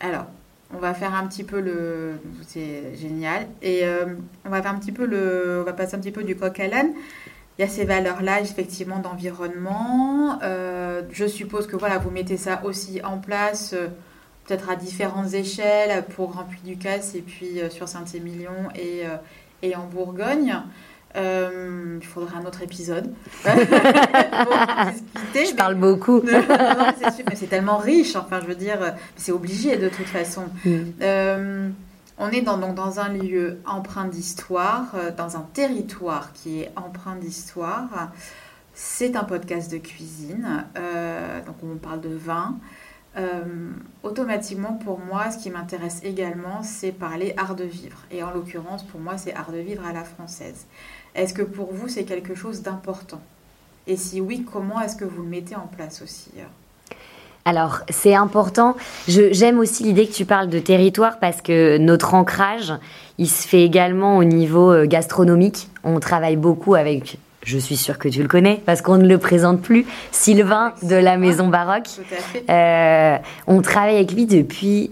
Alors, 0.00 0.26
on 0.74 0.78
va 0.78 0.94
faire 0.94 1.14
un 1.14 1.26
petit 1.26 1.44
peu 1.44 1.60
le. 1.60 2.12
C'est 2.46 2.96
génial. 2.96 3.46
Et 3.62 3.80
euh, 3.84 4.06
on 4.46 4.50
va 4.50 4.62
faire 4.62 4.72
un 4.72 4.78
petit 4.78 4.92
peu 4.92 5.06
le. 5.06 5.60
On 5.60 5.64
va 5.64 5.72
passer 5.72 5.96
un 5.96 5.98
petit 5.98 6.12
peu 6.12 6.22
du 6.22 6.36
coq 6.36 6.58
à 6.60 6.68
l'âne. 6.68 6.92
Il 7.58 7.62
y 7.62 7.64
a 7.64 7.68
ces 7.68 7.84
valeurs-là, 7.84 8.40
effectivement, 8.40 8.98
d'environnement. 8.98 10.40
je 10.42 11.26
suppose 11.26 11.68
que 11.68 11.76
voilà, 11.76 11.98
vous 11.98 12.10
mettez 12.10 12.36
ça 12.36 12.60
aussi 12.64 13.00
en 13.04 13.18
place 13.18 13.76
peut-être 14.46 14.70
à 14.70 14.76
différentes 14.76 15.32
échelles 15.34 16.04
pour 16.14 16.30
Grand 16.30 16.44
Puy 16.44 16.60
du 16.64 16.76
Casse 16.76 17.14
et 17.14 17.22
puis 17.22 17.60
euh, 17.60 17.70
sur 17.70 17.88
Saint-Émilion 17.88 18.68
et, 18.74 19.06
euh, 19.06 19.16
et, 19.64 19.76
en 19.76 19.86
Bourgogne. 19.86 20.56
Euh, 21.16 21.98
il 22.00 22.06
faudrait 22.06 22.36
un 22.36 22.44
autre 22.44 22.62
épisode. 22.62 23.14
je 23.44 25.54
parle 25.54 25.76
beaucoup. 25.76 26.22
c'est 27.34 27.48
tellement 27.48 27.78
riche, 27.78 28.16
enfin 28.16 28.40
je 28.40 28.46
veux 28.46 28.56
dire, 28.56 28.96
c'est 29.16 29.30
obligé 29.30 29.76
de 29.76 29.88
toute 29.88 30.06
façon. 30.06 30.46
Mm. 30.64 31.70
on 32.18 32.30
est 32.30 32.42
dans, 32.42 32.58
donc 32.58 32.74
dans 32.74 32.98
un 32.98 33.10
lieu 33.10 33.60
empreint 33.64 34.06
d'histoire, 34.06 34.92
dans 35.16 35.36
un 35.36 35.46
territoire 35.54 36.32
qui 36.32 36.62
est 36.62 36.72
empreint 36.74 37.14
d'histoire. 37.16 38.10
C'est 38.74 39.14
un 39.14 39.22
podcast 39.22 39.70
de 39.70 39.78
cuisine, 39.78 40.64
donc 41.46 41.54
on 41.62 41.76
parle 41.76 42.00
de 42.00 42.12
vin. 42.12 42.56
Euh, 43.16 43.70
automatiquement, 44.02 44.72
pour 44.72 44.98
moi, 44.98 45.30
ce 45.30 45.38
qui 45.38 45.50
m'intéresse 45.50 46.00
également, 46.02 46.62
c'est 46.62 46.92
parler 46.92 47.32
art 47.36 47.54
de 47.54 47.64
vivre. 47.64 47.98
Et 48.10 48.22
en 48.22 48.30
l'occurrence, 48.30 48.82
pour 48.82 49.00
moi, 49.00 49.18
c'est 49.18 49.34
art 49.34 49.52
de 49.52 49.58
vivre 49.58 49.84
à 49.86 49.92
la 49.92 50.04
française. 50.04 50.66
Est-ce 51.14 51.32
que 51.32 51.42
pour 51.42 51.72
vous, 51.72 51.88
c'est 51.88 52.04
quelque 52.04 52.34
chose 52.34 52.62
d'important? 52.62 53.20
Et 53.86 53.96
si 53.96 54.20
oui, 54.20 54.44
comment 54.50 54.80
est-ce 54.80 54.96
que 54.96 55.04
vous 55.04 55.22
le 55.22 55.28
mettez 55.28 55.54
en 55.54 55.66
place 55.66 56.02
aussi 56.02 56.30
alors, 57.46 57.80
c'est 57.90 58.14
important. 58.14 58.74
J'aime 59.06 59.58
aussi 59.58 59.84
l'idée 59.84 60.06
que 60.06 60.14
tu 60.14 60.24
parles 60.24 60.48
de 60.48 60.58
territoire 60.58 61.18
parce 61.18 61.42
que 61.42 61.76
notre 61.76 62.14
ancrage, 62.14 62.72
il 63.18 63.28
se 63.28 63.46
fait 63.46 63.62
également 63.62 64.16
au 64.16 64.24
niveau 64.24 64.72
euh, 64.72 64.86
gastronomique. 64.86 65.68
On 65.82 66.00
travaille 66.00 66.36
beaucoup 66.36 66.74
avec 66.74 67.18
je 67.44 67.58
suis 67.58 67.76
sûre 67.76 67.98
que 67.98 68.08
tu 68.08 68.22
le 68.22 68.28
connais 68.28 68.60
parce 68.64 68.82
qu'on 68.82 68.96
ne 68.96 69.06
le 69.06 69.18
présente 69.18 69.60
plus, 69.60 69.86
Sylvain 70.10 70.72
de 70.82 70.96
la 70.96 71.16
Maison 71.16 71.48
Baroque. 71.48 71.88
Euh, 72.48 73.16
on 73.46 73.62
travaille 73.62 73.96
avec 73.96 74.12
lui 74.12 74.26
depuis 74.26 74.90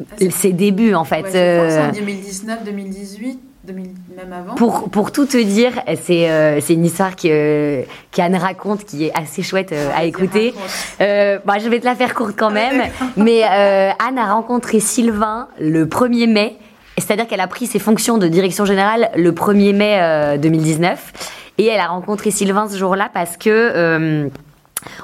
ah, 0.00 0.24
ses 0.30 0.52
débues 0.52 0.94
en 0.94 1.04
fait. 1.04 1.22
Ouais, 1.22 1.92
2019, 1.94 2.64
2018. 2.64 3.38
même 3.68 4.32
avant. 4.32 4.54
Pour, 4.56 4.90
pour 4.90 5.12
tout 5.12 5.26
te 5.26 5.36
dire, 5.42 5.72
c'est 6.02 6.28
euh, 6.28 6.60
une 6.68 6.84
histoire 6.84 7.14
que, 7.14 7.84
qu'Anne 8.10 8.36
raconte 8.36 8.84
qui 8.84 9.04
est 9.06 9.12
assez 9.16 9.42
chouette 9.42 9.72
euh, 9.72 9.90
à 9.94 10.04
écouter. 10.04 10.54
Bah, 10.98 11.58
je 11.62 11.68
vais 11.68 11.78
te 11.78 11.84
la 11.84 11.94
faire 11.94 12.14
courte 12.14 12.34
quand 12.36 12.50
même. 12.50 12.82
mais 13.16 13.44
Anne 13.44 14.18
a 14.18 14.34
rencontré 14.34 14.80
Sylvain 14.80 15.48
le 15.60 15.86
1er 15.86 16.28
mai 16.28 16.56
C'est-à-dire 16.98 17.28
qu'elle 17.28 17.40
a 17.40 17.46
pris 17.46 17.66
ses 17.66 17.78
fonctions 17.78 18.18
de 18.18 18.26
direction 18.26 18.64
générale 18.64 19.10
le 19.14 19.30
1er 19.30 19.72
mai 19.72 20.38
2019 20.38 21.12
et 21.58 21.66
elle 21.66 21.80
a 21.80 21.88
rencontré 21.88 22.30
Sylvain 22.30 22.68
ce 22.68 22.76
jour-là 22.76 23.10
parce 23.12 23.36
que 23.36 24.30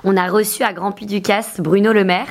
on 0.05 0.17
a 0.17 0.29
reçu 0.29 0.63
à 0.63 0.73
Grand 0.73 0.93
Puy 0.93 1.07
du 1.07 1.23
Casse 1.23 1.61
Bruno 1.61 1.93
Le 1.93 2.05
Maire. 2.05 2.27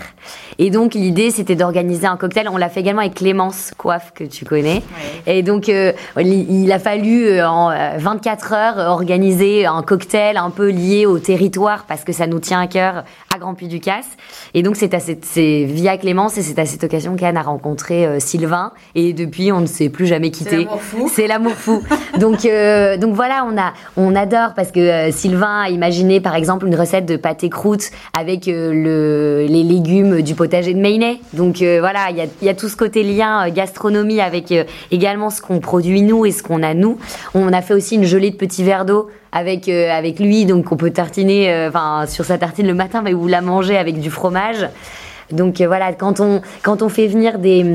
Et 0.60 0.70
donc 0.70 0.94
l'idée 0.94 1.32
c'était 1.32 1.56
d'organiser 1.56 2.06
un 2.06 2.18
cocktail. 2.18 2.48
On 2.50 2.58
l'a 2.58 2.70
fait 2.70 2.82
également 2.82 3.02
avec 3.02 3.16
Clémence 3.16 3.72
Coiffe 3.78 4.14
que 4.14 4.24
tu 4.24 4.46
connais. 4.46 4.82
Et 5.26 5.42
donc 5.44 5.70
euh, 5.70 5.94
il 6.18 6.72
a 6.72 6.80
fallu 6.80 7.28
euh, 7.28 7.48
en 7.48 7.72
24 7.98 8.52
euh, 8.52 8.56
heures 8.56 8.92
organiser 8.92 9.66
un 9.66 9.82
cocktail 9.82 10.38
un 10.38 10.50
peu 10.50 10.70
lié 10.70 11.06
au 11.06 11.20
territoire 11.20 11.86
parce 11.88 12.04
que 12.04 12.14
ça 12.14 12.28
nous 12.28 12.40
tient 12.40 12.62
à 12.62 12.68
cœur 12.68 13.04
à 13.34 13.40
Grand 13.40 13.54
Puy 13.54 13.68
du 13.68 13.80
Casse. 13.80 14.10
Et 14.54 14.64
donc 14.64 14.76
c'est 14.76 14.92
c'est 15.24 15.64
via 15.64 15.98
Clémence 15.98 16.38
et 16.38 16.42
c'est 16.42 16.60
à 16.60 16.66
cette 16.66 16.84
occasion 16.84 17.16
qu'Anne 17.16 17.38
a 17.38 17.42
rencontré 17.42 18.20
Sylvain 18.20 18.72
et 18.96 19.14
depuis 19.14 19.52
on 19.52 19.62
ne 19.62 19.66
s'est 19.66 19.90
plus 19.90 20.06
jamais 20.06 20.32
quitté. 20.32 20.68
C'est 21.12 21.28
l'amour 21.28 21.54
fou. 21.54 21.82
donc 22.20 22.48
donc 23.00 23.16
voilà, 23.16 23.46
on 23.50 23.58
a 23.58 23.74
on 23.98 24.16
adore 24.16 24.54
parce 24.56 24.72
que 24.72 25.12
Sylvain 25.12 25.62
a 25.62 25.70
imaginé 25.70 26.20
par 26.20 26.36
exemple 26.36 26.68
une 26.68 26.76
recette 26.76 27.06
de 27.06 27.16
pâté 27.16 27.50
croûte 27.50 27.92
avec 28.18 28.48
le, 28.48 29.46
les 29.48 29.64
légumes 29.64 30.22
du 30.22 30.36
potager 30.36 30.74
de 30.74 30.80
Maynet. 30.80 31.20
Donc 31.34 31.62
euh, 31.62 31.80
voilà, 31.80 32.10
il 32.10 32.18
y 32.18 32.22
a, 32.22 32.26
y 32.42 32.50
a, 32.50 32.54
tout 32.54 32.70
ce 32.70 32.76
côté 32.76 33.04
lien 33.04 33.48
euh, 33.48 33.52
gastronomie 33.52 34.22
avec 34.22 34.52
euh, 34.52 34.64
également 34.92 35.30
ce 35.30 35.42
qu'on 35.42 35.60
produit 35.60 36.02
nous 36.02 36.26
et 36.26 36.32
ce 36.32 36.44
qu'on 36.44 36.64
a 36.64 36.74
nous. 36.74 36.98
On 37.34 37.52
a 37.54 37.62
fait 37.62 37.74
aussi 37.74 37.96
une 37.96 38.06
gelée 38.06 38.32
de 38.32 38.36
petits 38.36 38.64
verres 38.64 38.86
d'eau 38.86 39.10
avec 39.32 39.70
avec 39.70 40.20
lui, 40.20 40.46
donc 40.46 40.72
on 40.72 40.78
peut 40.78 40.92
tartiner, 40.92 41.68
enfin 41.68 42.06
sur 42.08 42.26
sa 42.26 42.38
tartine 42.38 42.68
le 42.68 42.74
matin, 42.74 43.02
mais 43.02 43.14
vous 43.14 43.28
la 43.28 43.42
manger 43.42 43.78
avec 43.78 44.00
du 44.00 44.10
fromage. 44.10 44.68
Donc 45.32 45.62
voilà, 45.62 45.94
quand 45.94 46.20
on 46.20 46.42
quand 46.64 46.82
on 46.82 46.90
fait 46.90 47.08
venir 47.08 47.40
des 47.40 47.66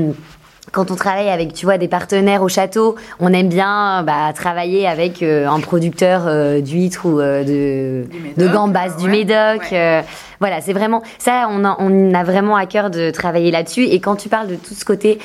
quand 0.71 0.91
on 0.91 0.95
travaille 0.95 1.29
avec, 1.29 1.53
tu 1.53 1.65
vois, 1.65 1.77
des 1.77 1.87
partenaires 1.87 2.43
au 2.43 2.49
château, 2.49 2.95
on 3.19 3.31
aime 3.33 3.49
bien 3.49 4.03
bah, 4.03 4.31
travailler 4.33 4.87
avec 4.87 5.23
euh, 5.23 5.47
un 5.47 5.59
producteur 5.59 6.23
euh, 6.27 6.61
d'huîtres 6.61 7.05
ou 7.05 7.19
euh, 7.19 7.43
de, 7.43 8.05
de 8.41 8.47
gambas 8.47 8.89
du 8.97 9.09
Médoc. 9.09 9.73
voilà, 10.39 10.61
c'est 10.61 10.73
vraiment 10.73 11.01
ça. 11.19 11.47
On 11.49 11.63
a, 11.63 11.77
on 11.79 12.13
a 12.13 12.23
vraiment 12.23 12.55
à 12.55 12.65
cœur 12.65 12.89
de 12.89 13.11
travailler 13.11 13.49
là-dessus. 13.49 13.83
Et 13.83 13.99
quand 13.99 14.15
tu 14.15 14.29
parles 14.29 14.47
de 14.47 14.55
tout 14.55 14.73
ce 14.73 14.83
côté 14.83 15.19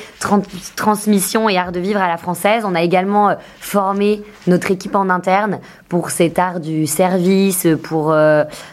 transmission 0.77 1.49
et 1.49 1.59
art 1.59 1.73
de 1.73 1.81
vivre 1.81 2.01
à 2.01 2.09
la 2.09 2.17
française, 2.17 2.65
on 2.67 2.75
a 2.75 2.83
également 2.83 3.35
formé 3.61 4.23
notre 4.47 4.71
équipe 4.71 4.95
en 4.95 5.11
interne 5.11 5.59
pour 5.89 6.11
cet 6.11 6.39
art 6.39 6.61
du 6.61 6.87
service, 6.87 7.67
pour 7.83 8.15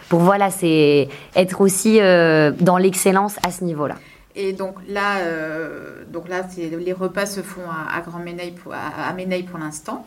pour 0.08 0.20
voilà, 0.20 0.50
c'est 0.50 1.10
être 1.36 1.62
aussi 1.62 2.00
dans 2.00 2.78
l'excellence 2.78 3.36
à 3.46 3.52
ce 3.52 3.64
niveau-là. 3.64 3.96
Et 4.36 4.54
donc 4.54 4.76
là, 4.88 5.20
euh, 5.20 6.04
donc 6.08 6.30
là 6.30 6.46
les 6.58 6.94
repas 6.94 7.26
se 7.26 7.42
font 7.42 7.70
à, 7.70 8.00
Grand 8.02 8.20
Méneil 8.20 8.52
pour, 8.52 8.74
à, 8.74 9.13
pour 9.50 9.60
l'instant. 9.60 10.06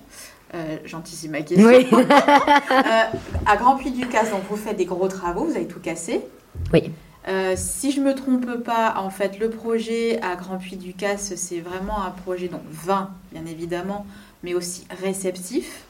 Euh, 0.54 0.76
J'anticipe 0.85 1.30
ma 1.30 1.40
question. 1.40 1.66
Oui. 1.66 1.87
Euh, 2.72 3.04
à 3.46 3.56
Grand 3.56 3.76
Puy 3.76 3.90
du 3.90 4.06
Casse, 4.06 4.30
donc 4.30 4.42
vous 4.48 4.56
faites 4.56 4.76
des 4.76 4.85
gros 4.85 5.08
travaux, 5.08 5.44
vous 5.44 5.56
avez 5.56 5.66
tout 5.66 5.80
cassé. 5.80 6.20
Oui. 6.72 6.90
Euh, 7.28 7.54
si 7.56 7.92
je 7.92 8.00
me 8.00 8.14
trompe 8.14 8.62
pas, 8.64 8.94
en 8.98 9.11
fait, 9.11 9.38
le 9.38 9.50
projet 9.50 10.20
à 10.22 10.37
Grand 10.37 10.56
Puy 10.56 10.76
du 10.76 10.94
Casse, 10.94 11.35
c'est 11.37 11.61
vraiment 11.61 12.02
un 12.02 12.11
projet 12.11 12.48
donc 12.48 12.62
vin, 12.70 13.11
bien 13.32 13.44
évidemment, 13.46 14.06
mais 14.42 14.54
aussi 14.54 14.87
réceptif. 15.02 15.85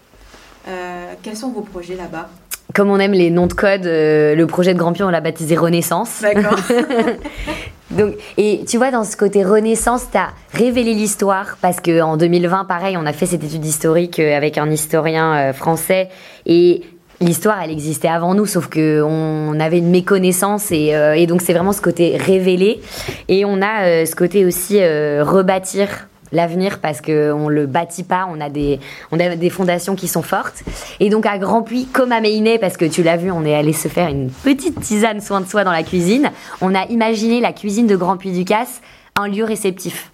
quels 1.23 1.37
sont 1.37 1.51
vos 1.51 1.63
projets 1.63 1.95
là-bas? 1.95 2.29
Comme 2.75 2.91
on 2.91 2.99
aime 2.99 3.13
les 3.13 3.31
noms 3.31 3.47
de 3.47 3.55
code, 3.55 3.85
le 3.85 4.45
projet 4.45 4.75
de 4.75 4.79
Grand 4.79 4.93
Puy, 4.93 5.03
on 5.03 5.11
l'a 5.11 5.21
baptisé 5.21 5.57
Renaissance. 5.57 6.21
D'accord. 6.21 6.59
Donc, 7.97 8.15
et 8.39 8.65
tu 8.67 8.79
vois, 8.79 8.91
dans 8.91 9.05
ce 9.05 9.17
côté 9.17 9.45
renaissance, 9.45 10.07
tu 10.11 10.17
as 10.17 10.31
révélé 10.55 10.95
l'histoire 10.95 11.59
parce 11.61 11.81
que 11.81 12.01
en 12.01 12.17
2020, 12.17 12.65
pareil, 12.65 12.97
on 12.97 13.05
a 13.05 13.13
fait 13.13 13.27
cette 13.27 13.45
étude 13.45 13.65
historique 13.65 14.19
euh, 14.19 14.37
avec 14.37 14.57
un 14.57 14.71
historien 14.71 15.35
euh, 15.35 15.53
français 15.53 16.09
et 16.47 16.83
l'histoire, 17.21 17.61
elle 17.63 17.71
existait 17.71 18.09
avant 18.09 18.35
nous, 18.35 18.47
sauf 18.47 18.69
que 18.69 19.03
on 19.03 19.61
avait 19.61 19.79
une 19.79 19.91
méconnaissance 19.91 20.71
euh, 20.73 21.13
et 21.13 21.27
donc 21.27 21.43
c'est 21.43 21.53
vraiment 21.53 21.73
ce 21.73 21.83
côté 21.83 22.17
révélé. 22.17 22.81
Et 23.29 23.45
on 23.45 23.61
a 23.61 24.07
ce 24.07 24.17
côté 24.17 24.47
aussi 24.47 24.81
rebâtir 24.81 26.09
l'avenir 26.33 26.81
parce 26.81 27.01
que 27.01 27.33
on 27.33 27.49
le 27.49 27.67
bâtit 27.67 28.05
pas, 28.05 28.27
on 28.31 28.41
a 28.41 28.49
des 28.49 28.81
on 29.11 29.21
a 29.21 29.37
des 29.37 29.51
fondations 29.51 29.95
qui 29.95 30.09
sont 30.09 30.23
fortes. 30.23 30.63
Et 31.01 31.11
donc 31.11 31.27
à 31.27 31.39
Grand 31.39 31.63
Puy, 31.63 31.87
comme 31.87 32.13
à 32.13 32.21
Meinet, 32.21 32.59
parce 32.59 32.77
que 32.77 32.85
tu 32.85 33.03
l'as 33.03 33.17
vu, 33.17 33.31
on 33.31 33.45
est 33.45 33.55
allé 33.55 33.73
se 33.73 33.89
faire 33.89 34.09
une 34.09 34.31
petite 34.31 34.81
tisane 34.81 35.21
soin 35.21 35.41
de 35.41 35.47
soi 35.47 35.65
dans 35.65 35.73
la 35.73 35.83
cuisine. 35.83 36.31
On 36.61 36.75
a 36.75 36.87
imaginé 36.87 37.41
la 37.41 37.53
cuisine 37.53 37.87
de 37.87 37.97
Grand 37.97 38.17
Puy 38.17 38.33
du 38.33 38.45
Casse 38.45 38.81
un 39.17 39.29
lieu 39.29 39.45
réceptif 39.45 40.11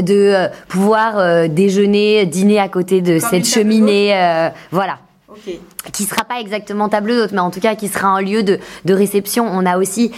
de 0.00 0.14
euh, 0.14 0.48
pouvoir 0.68 1.18
euh, 1.18 1.48
déjeuner, 1.48 2.24
dîner 2.26 2.58
à 2.58 2.68
côté 2.68 3.00
de 3.00 3.18
cette 3.18 3.46
cheminée, 3.46 4.14
euh, 4.14 4.48
voilà. 4.70 4.98
Okay. 5.28 5.60
Qui 5.92 6.04
sera 6.04 6.24
pas 6.24 6.40
exactement 6.40 6.88
table 6.88 7.14
d'hôte, 7.14 7.32
mais 7.32 7.40
en 7.40 7.50
tout 7.50 7.60
cas 7.60 7.74
qui 7.74 7.88
sera 7.88 8.08
un 8.08 8.20
lieu 8.20 8.42
de, 8.42 8.58
de 8.84 8.94
réception. 8.94 9.46
On 9.46 9.66
a 9.66 9.78
aussi 9.78 10.12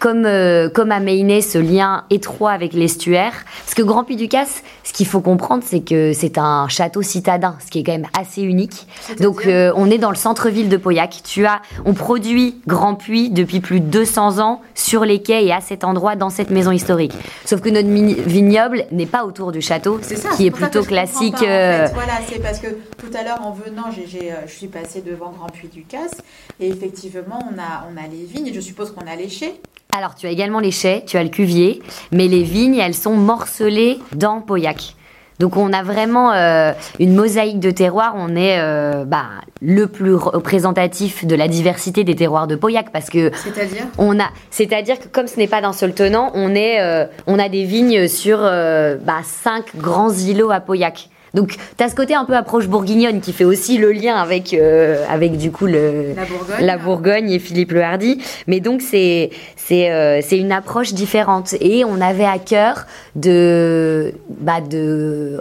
comme, 0.00 0.24
euh, 0.26 0.68
comme 0.68 0.90
à 0.90 1.00
Meinet, 1.00 1.40
ce 1.40 1.58
lien 1.58 2.04
étroit 2.10 2.52
avec 2.52 2.72
l'estuaire. 2.72 3.32
Parce 3.64 3.74
que 3.74 3.82
Grand 3.82 4.04
Puy 4.04 4.16
du 4.16 4.28
Casse, 4.28 4.62
ce 4.86 4.92
qu'il 4.92 5.06
faut 5.06 5.20
comprendre, 5.20 5.64
c'est 5.66 5.80
que 5.80 6.12
c'est 6.12 6.38
un 6.38 6.68
château 6.68 7.02
citadin, 7.02 7.56
ce 7.64 7.72
qui 7.72 7.80
est 7.80 7.82
quand 7.82 7.92
même 7.92 8.06
assez 8.16 8.42
unique. 8.42 8.86
Donc, 9.18 9.44
euh, 9.46 9.72
on 9.74 9.90
est 9.90 9.98
dans 9.98 10.10
le 10.10 10.16
centre-ville 10.16 10.68
de 10.68 10.76
Pauillac. 10.76 11.22
Tu 11.24 11.44
as, 11.44 11.60
on 11.84 11.92
produit 11.92 12.60
Grand 12.68 12.94
Puy 12.94 13.30
depuis 13.30 13.58
plus 13.58 13.80
de 13.80 13.86
200 13.86 14.38
ans 14.38 14.60
sur 14.76 15.04
les 15.04 15.20
quais 15.22 15.44
et 15.44 15.52
à 15.52 15.60
cet 15.60 15.82
endroit, 15.82 16.14
dans 16.14 16.30
cette 16.30 16.50
maison 16.50 16.70
historique. 16.70 17.12
Sauf 17.44 17.60
que 17.62 17.68
notre 17.68 17.88
vignoble 17.88 18.86
n'est 18.92 19.06
pas 19.06 19.24
autour 19.24 19.50
du 19.50 19.60
château, 19.60 20.00
qui 20.36 20.46
est 20.46 20.52
plutôt 20.52 20.84
classique. 20.84 21.42
Euh, 21.42 21.88
voilà, 21.92 22.20
c'est 22.28 22.40
parce 22.40 22.60
que 22.60 22.68
tout 22.96 23.10
à 23.18 23.24
l'heure, 23.24 23.44
en 23.44 23.50
venant, 23.50 23.90
je 23.90 24.48
suis 24.48 24.68
passée 24.68 25.02
devant 25.02 25.32
Grand 25.32 25.48
Puy 25.48 25.66
du 25.66 25.82
Casse, 25.82 26.14
et 26.60 26.68
effectivement, 26.68 27.40
on 27.42 27.58
a, 27.58 27.88
on 27.92 27.96
a 27.96 28.06
les 28.06 28.24
vignes, 28.24 28.46
et 28.46 28.54
je 28.54 28.60
suppose 28.60 28.92
qu'on 28.92 29.10
a 29.10 29.16
les 29.16 29.28
chais. 29.28 29.60
Alors, 29.96 30.14
tu 30.14 30.26
as 30.26 30.30
également 30.30 30.60
les 30.60 30.72
chais, 30.72 31.04
tu 31.06 31.16
as 31.16 31.22
le 31.22 31.30
cuvier, 31.30 31.80
mais 32.12 32.28
les 32.28 32.42
vignes, 32.42 32.76
elles 32.76 32.94
sont 32.94 33.14
morcelées 33.14 33.98
dans 34.14 34.42
Pauillac. 34.42 34.94
Donc 35.38 35.56
on 35.56 35.72
a 35.72 35.82
vraiment 35.82 36.32
euh, 36.32 36.72
une 36.98 37.14
mosaïque 37.14 37.60
de 37.60 37.70
terroirs. 37.70 38.14
On 38.16 38.36
est 38.36 38.58
euh, 38.58 39.04
bah, 39.06 39.24
le 39.62 39.86
plus 39.86 40.14
représentatif 40.14 41.26
de 41.26 41.34
la 41.34 41.48
diversité 41.48 42.04
des 42.04 42.14
terroirs 42.14 42.46
de 42.46 42.56
Pauillac 42.56 42.90
parce 42.90 43.08
que 43.08 43.30
c'est-à-dire? 43.34 43.84
on 43.96 44.18
a, 44.20 44.28
c'est-à-dire 44.50 44.98
que 44.98 45.08
comme 45.08 45.26
ce 45.26 45.38
n'est 45.38 45.46
pas 45.46 45.62
d'un 45.62 45.72
seul 45.74 45.94
tenant, 45.94 46.30
on 46.34 46.54
est, 46.54 46.80
euh, 46.80 47.06
on 47.26 47.38
a 47.38 47.48
des 47.48 47.64
vignes 47.64 48.06
sur 48.08 48.38
bah, 48.38 49.20
cinq 49.24 49.76
grands 49.76 50.12
îlots 50.12 50.50
à 50.50 50.60
Pauillac. 50.60 51.08
Donc, 51.36 51.58
tu 51.76 51.84
as 51.84 51.90
ce 51.90 51.94
côté 51.94 52.14
un 52.14 52.24
peu 52.24 52.34
approche 52.34 52.66
bourguignonne 52.66 53.20
qui 53.20 53.34
fait 53.34 53.44
aussi 53.44 53.76
le 53.76 53.92
lien 53.92 54.16
avec, 54.16 54.54
euh, 54.54 55.04
avec 55.08 55.36
du 55.36 55.52
coup, 55.52 55.66
le, 55.66 56.14
la, 56.58 56.78
Bourgogne. 56.78 57.30
et 57.30 57.38
Philippe 57.38 57.72
Le 57.72 57.82
Hardy. 57.82 58.22
Mais 58.46 58.60
donc, 58.60 58.80
c'est 58.80 59.28
c'est 59.54 59.90
euh, 59.90 60.20
c'est 60.22 60.38
une 60.38 60.50
approche 60.50 60.94
différente. 60.94 61.54
Et 61.60 61.84
on 61.84 62.00
avait 62.00 62.24
à 62.24 62.38
cœur 62.38 62.86
de, 63.16 64.14
bah, 64.40 64.62
de 64.62 65.38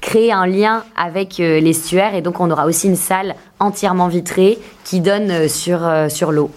créer 0.00 0.32
un 0.32 0.48
lien 0.48 0.82
avec 0.96 1.38
euh, 1.38 1.60
l'estuaire. 1.60 2.16
Et 2.16 2.22
donc, 2.22 2.40
on 2.40 2.50
aura 2.50 2.66
aussi 2.66 2.88
une 2.88 2.96
salle 2.96 3.36
entièrement 3.60 4.08
vitrée 4.08 4.58
qui 4.84 4.98
donne 4.98 5.48
sur, 5.48 5.88
sur 6.08 6.32
l'eau. 6.32 6.50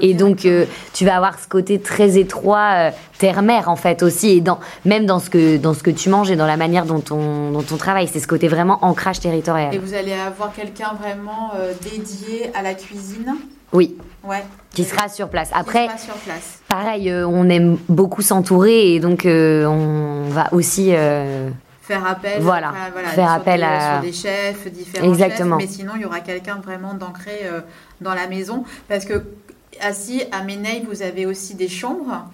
Et 0.00 0.14
donc, 0.14 0.44
euh, 0.44 0.64
tu 0.92 1.04
vas 1.04 1.16
avoir 1.16 1.38
ce 1.38 1.48
côté 1.48 1.80
très 1.80 2.18
étroit, 2.18 2.70
euh, 2.74 2.90
terre-mer, 3.18 3.68
en 3.68 3.76
fait, 3.76 4.02
aussi, 4.02 4.30
et 4.30 4.40
dans, 4.40 4.60
même 4.84 5.06
dans 5.06 5.18
ce, 5.18 5.30
que, 5.30 5.56
dans 5.56 5.74
ce 5.74 5.82
que 5.82 5.90
tu 5.90 6.08
manges 6.08 6.30
et 6.30 6.36
dans 6.36 6.46
la 6.46 6.56
manière 6.56 6.84
dont 6.84 7.02
on, 7.10 7.50
dont 7.50 7.64
on 7.72 7.76
travaille. 7.76 8.08
C'est 8.08 8.20
ce 8.20 8.28
côté 8.28 8.48
vraiment 8.48 8.78
ancrage 8.84 9.20
territorial. 9.20 9.74
Et 9.74 9.78
vous 9.78 9.94
allez 9.94 10.12
avoir 10.12 10.52
quelqu'un 10.52 10.92
vraiment 11.00 11.52
euh, 11.56 11.72
dédié 11.82 12.50
à 12.54 12.62
la 12.62 12.74
cuisine? 12.74 13.34
Oui. 13.72 13.96
Ouais. 14.22 14.44
Qui 14.70 14.84
sera 14.84 15.08
sur 15.08 15.28
place. 15.28 15.50
Après, 15.52 15.88
sur 15.98 16.14
place. 16.14 16.60
pareil, 16.68 17.12
on 17.12 17.48
aime 17.48 17.78
beaucoup 17.88 18.22
s'entourer, 18.22 18.94
et 18.94 19.00
donc 19.00 19.22
on 19.26 20.24
va 20.28 20.52
aussi 20.52 20.90
faire 20.90 22.06
appel, 22.06 22.42
voilà, 22.42 22.72
faire 23.14 23.30
appel 23.30 23.60
des, 23.60 23.66
à 23.66 24.00
des 24.00 24.12
chefs, 24.12 24.70
différents 24.72 25.08
Exactement. 25.08 25.58
chefs, 25.58 25.68
mais 25.68 25.74
sinon 25.74 25.92
il 25.96 26.02
y 26.02 26.04
aura 26.04 26.20
quelqu'un 26.20 26.56
vraiment 26.56 26.94
d'ancré 26.94 27.48
dans 28.00 28.14
la 28.14 28.26
maison 28.26 28.64
parce 28.88 29.04
que 29.04 29.22
assis 29.80 30.22
à 30.32 30.42
Méneil, 30.42 30.84
vous 30.88 31.02
avez 31.02 31.26
aussi 31.26 31.54
des 31.54 31.68
chambres. 31.68 32.24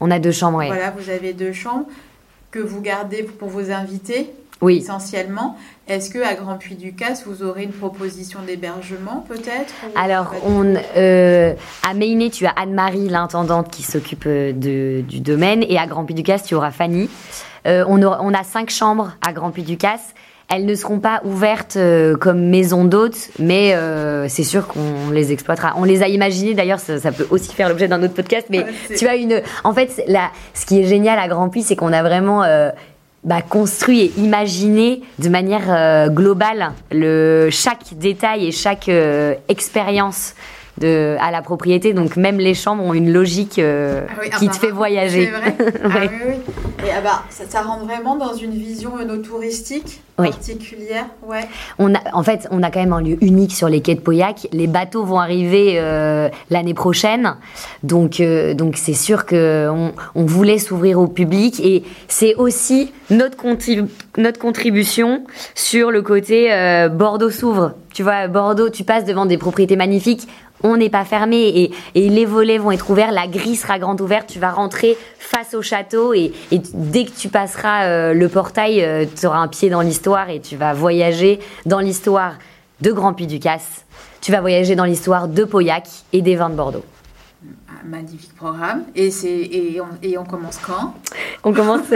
On 0.00 0.10
a 0.10 0.18
deux 0.18 0.32
chambres, 0.32 0.58
oui. 0.58 0.66
Voilà, 0.66 0.90
vous 0.90 1.10
avez 1.10 1.32
deux 1.32 1.52
chambres 1.52 1.86
que 2.50 2.58
vous 2.58 2.80
gardez 2.80 3.22
pour 3.22 3.48
vos 3.48 3.70
invités. 3.70 4.32
Oui. 4.60 4.76
Essentiellement. 4.76 5.56
Est-ce 5.88 6.10
que 6.10 6.18
à 6.18 6.34
Grand 6.34 6.56
Puy 6.58 6.74
du 6.74 6.92
Casse, 6.92 7.26
vous 7.26 7.42
aurez 7.42 7.62
une 7.62 7.72
proposition 7.72 8.40
d'hébergement 8.46 9.24
peut-être 9.26 9.72
Alors, 9.96 10.34
on, 10.44 10.74
euh, 10.96 11.54
à 11.88 11.94
Méiné, 11.94 12.28
tu 12.28 12.44
as 12.44 12.50
Anne-Marie, 12.50 13.08
l'intendante, 13.08 13.70
qui 13.70 13.82
s'occupe 13.82 14.24
euh, 14.26 14.52
du 14.52 15.20
domaine, 15.20 15.64
et 15.66 15.78
à 15.78 15.86
Grand 15.86 16.04
Puy 16.04 16.14
du 16.14 16.22
Casse, 16.22 16.44
tu 16.44 16.54
auras 16.54 16.72
Fanny. 16.72 17.08
Euh, 17.66 17.84
on, 17.88 18.02
on, 18.02 18.34
a 18.34 18.44
cinq 18.44 18.70
chambres 18.70 19.12
à 19.26 19.32
Grand 19.32 19.50
Puy 19.50 19.62
du 19.62 19.78
Casse. 19.78 20.14
Elles 20.52 20.66
ne 20.66 20.74
seront 20.74 20.98
pas 20.98 21.20
ouvertes 21.24 21.76
euh, 21.76 22.16
comme 22.16 22.40
maison 22.40 22.84
d'hôtes, 22.84 23.30
mais 23.38 23.72
euh, 23.74 24.26
c'est 24.28 24.42
sûr 24.42 24.66
qu'on 24.66 25.10
les 25.12 25.30
exploitera. 25.30 25.74
On 25.76 25.84
les 25.84 26.02
a 26.02 26.08
imaginées, 26.08 26.54
d'ailleurs, 26.54 26.80
ça, 26.80 27.12
peut 27.12 27.28
aussi 27.30 27.54
faire 27.54 27.68
l'objet 27.68 27.86
d'un 27.86 28.02
autre 28.02 28.14
podcast, 28.14 28.48
mais 28.50 28.66
tu 28.98 29.06
as 29.06 29.14
une... 29.14 29.42
En 29.62 29.72
fait, 29.72 30.02
là, 30.08 30.30
ce 30.54 30.66
qui 30.66 30.80
est 30.80 30.84
génial 30.86 31.20
à 31.20 31.28
Grand 31.28 31.48
Puy, 31.48 31.62
c'est 31.62 31.76
qu'on 31.76 31.92
a 31.92 32.02
vraiment... 32.02 32.42
Euh, 32.42 32.70
bah, 33.22 33.42
construit 33.42 34.00
et 34.00 34.12
imaginé 34.16 35.02
de 35.18 35.28
manière 35.28 36.08
globale 36.08 36.72
le, 36.90 37.50
chaque 37.50 37.92
détail 37.92 38.46
et 38.46 38.50
chaque 38.50 38.90
expérience 39.46 40.34
de, 40.80 41.16
à 41.20 41.30
la 41.30 41.42
propriété. 41.42 41.92
Donc 41.92 42.16
même 42.16 42.38
les 42.38 42.54
chambres 42.54 42.82
ont 42.82 42.94
une 42.94 43.12
logique 43.12 43.58
euh, 43.58 44.06
ah 44.10 44.38
qui 44.38 44.48
te 44.48 44.56
fait 44.56 44.70
voyager. 44.70 45.30
Ah, 45.82 45.98
oui, 46.02 46.08
oui. 46.28 46.34
Et 46.86 46.90
ah 46.96 47.00
bah, 47.02 47.22
ça, 47.30 47.44
ça, 47.48 47.62
rentre 47.62 47.84
vraiment 47.84 48.16
dans 48.16 48.34
une 48.34 48.52
vision 48.52 48.92
touristique 49.22 50.02
particulière. 50.16 51.06
Ouais. 51.26 51.46
On 51.78 51.94
a, 51.94 51.98
en 52.12 52.22
fait, 52.22 52.48
on 52.50 52.62
a 52.62 52.70
quand 52.70 52.80
même 52.80 52.92
un 52.92 53.00
lieu 53.00 53.16
unique 53.22 53.52
sur 53.52 53.68
les 53.68 53.80
quais 53.80 53.94
de 53.94 54.00
Pauillac. 54.00 54.48
Les 54.52 54.66
bateaux 54.66 55.04
vont 55.04 55.18
arriver 55.18 55.74
euh, 55.76 56.28
l'année 56.50 56.74
prochaine, 56.74 57.36
donc 57.82 58.20
euh, 58.20 58.54
donc 58.54 58.76
c'est 58.76 58.94
sûr 58.94 59.26
que 59.26 59.68
on, 59.70 59.92
on 60.14 60.24
voulait 60.24 60.58
s'ouvrir 60.58 61.00
au 61.00 61.06
public 61.06 61.60
et 61.60 61.82
c'est 62.08 62.34
aussi 62.36 62.92
notre, 63.10 63.36
notre 64.16 64.38
contribution 64.38 65.24
sur 65.54 65.90
le 65.90 66.02
côté 66.02 66.50
Bordeaux 66.92 67.30
s'ouvre. 67.30 67.72
Tu 67.92 68.02
vois, 68.02 68.28
Bordeaux, 68.28 68.70
tu 68.70 68.84
passes 68.84 69.04
devant 69.04 69.26
des 69.26 69.38
propriétés 69.38 69.76
magnifiques 69.76 70.28
on 70.62 70.76
n'est 70.76 70.90
pas 70.90 71.04
fermé 71.04 71.72
et, 71.94 72.08
les 72.10 72.24
volets 72.24 72.58
vont 72.58 72.70
être 72.70 72.90
ouverts, 72.90 73.12
la 73.12 73.26
grille 73.26 73.56
sera 73.56 73.78
grande 73.78 74.00
ouverte, 74.00 74.28
tu 74.28 74.38
vas 74.38 74.50
rentrer 74.50 74.96
face 75.18 75.54
au 75.54 75.62
château 75.62 76.12
et, 76.14 76.32
dès 76.50 77.04
que 77.04 77.10
tu 77.10 77.28
passeras 77.28 77.84
euh, 77.84 78.14
le 78.14 78.28
portail, 78.28 78.82
euh, 78.82 79.04
tu 79.18 79.26
auras 79.26 79.38
un 79.38 79.48
pied 79.48 79.70
dans 79.70 79.80
l'histoire 79.80 80.28
et 80.30 80.40
tu 80.40 80.56
vas 80.56 80.72
voyager 80.72 81.40
dans 81.66 81.80
l'histoire 81.80 82.34
de 82.80 82.92
Grand 82.92 83.12
Puy 83.14 83.26
du 83.26 83.38
Casse, 83.38 83.84
tu 84.20 84.32
vas 84.32 84.40
voyager 84.40 84.74
dans 84.74 84.84
l'histoire 84.84 85.28
de 85.28 85.44
Pauillac 85.44 85.86
et 86.12 86.22
des 86.22 86.36
vins 86.36 86.50
de 86.50 86.56
Bordeaux 86.56 86.84
magnifique 87.84 88.34
programme. 88.36 88.84
Et, 88.94 89.10
c'est, 89.10 89.28
et, 89.28 89.80
on, 89.80 89.86
et 90.02 90.18
on 90.18 90.24
commence 90.24 90.58
quand? 90.58 90.94
On 91.44 91.52
commence 91.52 91.88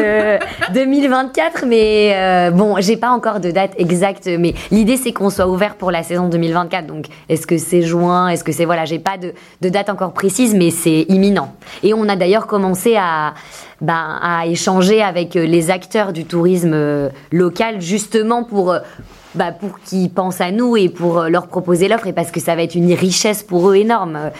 2024, 0.72 1.64
euh, 1.64 1.66
mais 1.68 2.12
euh, 2.14 2.50
bon, 2.50 2.76
j'ai 2.78 2.96
pas 2.96 3.10
encore 3.10 3.40
de 3.40 3.50
date 3.50 3.72
exacte. 3.76 4.26
Mais 4.26 4.54
l'idée, 4.70 4.96
c'est 4.96 5.12
qu'on 5.12 5.30
soit 5.30 5.46
ouvert 5.46 5.76
pour 5.76 5.90
la 5.90 6.02
saison 6.02 6.28
2024. 6.28 6.86
Donc, 6.86 7.06
est-ce 7.28 7.46
que 7.46 7.58
c'est 7.58 7.82
juin? 7.82 8.28
Est-ce 8.28 8.44
que 8.44 8.52
c'est. 8.52 8.64
Voilà, 8.64 8.84
j'ai 8.84 8.98
pas 8.98 9.18
de, 9.18 9.34
de, 9.60 9.68
date 9.68 9.90
encore 9.90 10.12
précise, 10.12 10.54
mais 10.54 10.70
c'est 10.70 11.02
imminent. 11.08 11.54
Et 11.82 11.92
on 11.92 12.08
a 12.08 12.16
d'ailleurs 12.16 12.46
commencé 12.46 12.96
à. 12.96 13.34
Ben, 13.80 14.18
à 14.22 14.46
échanger 14.46 15.02
avec 15.02 15.34
les 15.34 15.70
acteurs 15.70 16.12
du 16.12 16.24
tourisme 16.24 17.10
local 17.32 17.80
justement 17.80 18.44
pour 18.44 18.74
bah, 19.34 19.50
pour 19.50 19.80
qu'ils 19.80 20.10
pensent 20.10 20.40
à 20.40 20.52
nous 20.52 20.76
et 20.76 20.88
pour 20.88 21.24
leur 21.24 21.48
proposer 21.48 21.88
l'offre 21.88 22.06
et 22.06 22.12
parce 22.12 22.30
que 22.30 22.38
ça 22.38 22.54
va 22.54 22.62
être 22.62 22.76
une 22.76 22.94
richesse 22.94 23.42
pour 23.42 23.68
eux 23.68 23.74
énorme 23.74 24.30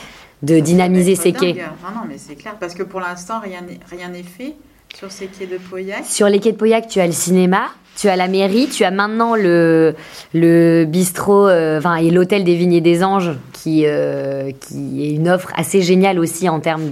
de 0.45 0.61
dynamiser 0.61 1.17
ces 1.17 1.33
quais. 1.33 1.55
Non, 1.55 1.91
non, 1.95 2.01
mais 2.09 2.17
c'est 2.19 2.35
clair, 2.35 2.57
parce 2.61 2.75
que 2.75 2.83
pour 2.83 3.01
l'instant, 3.01 3.41
rien 3.41 4.09
n'est 4.09 4.23
fait 4.23 4.55
sur 4.95 5.11
ces 5.11 5.27
quais 5.27 5.47
de 5.47 5.59
Pauillac. 5.59 6.05
Sur 6.05 6.29
les 6.29 6.39
quais 6.39 6.53
de 6.53 6.57
Pauillac, 6.57 6.87
tu 6.89 7.01
as 7.01 7.07
le 7.07 7.13
cinéma, 7.13 7.67
tu 7.97 8.09
as 8.09 8.17
la 8.17 8.29
mairie, 8.29 8.69
tu 8.69 8.85
as 8.85 8.91
maintenant 8.91 9.35
le, 9.35 9.95
le 10.33 10.85
bistrot 10.85 11.49
euh, 11.49 11.79
enfin, 11.79 11.97
et 11.97 12.11
l'hôtel 12.11 12.45
des 12.45 12.55
Vignes 12.55 12.81
des 12.81 13.03
Anges, 13.03 13.33
qui, 13.53 13.85
euh, 13.87 14.51
qui 14.61 15.05
est 15.05 15.15
une 15.15 15.29
offre 15.29 15.53
assez 15.57 15.83
géniale 15.83 16.19
aussi 16.19 16.49
en 16.49 16.61
termes 16.61 16.89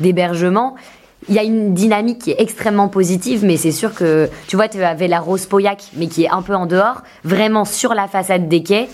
d'hébergement. 0.00 0.76
Il 1.28 1.34
y 1.34 1.38
a 1.38 1.42
une 1.42 1.74
dynamique 1.74 2.18
qui 2.20 2.30
est 2.30 2.40
extrêmement 2.40 2.88
positive, 2.88 3.44
mais 3.44 3.56
c'est 3.58 3.72
sûr 3.72 3.94
que, 3.94 4.28
tu 4.48 4.56
vois, 4.56 4.68
tu 4.68 4.82
avais 4.82 5.06
la 5.06 5.20
Rose 5.20 5.46
Pauillac, 5.46 5.84
mais 5.96 6.08
qui 6.08 6.24
est 6.24 6.30
un 6.30 6.42
peu 6.42 6.54
en 6.54 6.66
dehors, 6.66 7.02
vraiment 7.24 7.64
sur 7.64 7.94
la 7.94 8.08
façade 8.08 8.48
des 8.48 8.62
quais, 8.62 8.88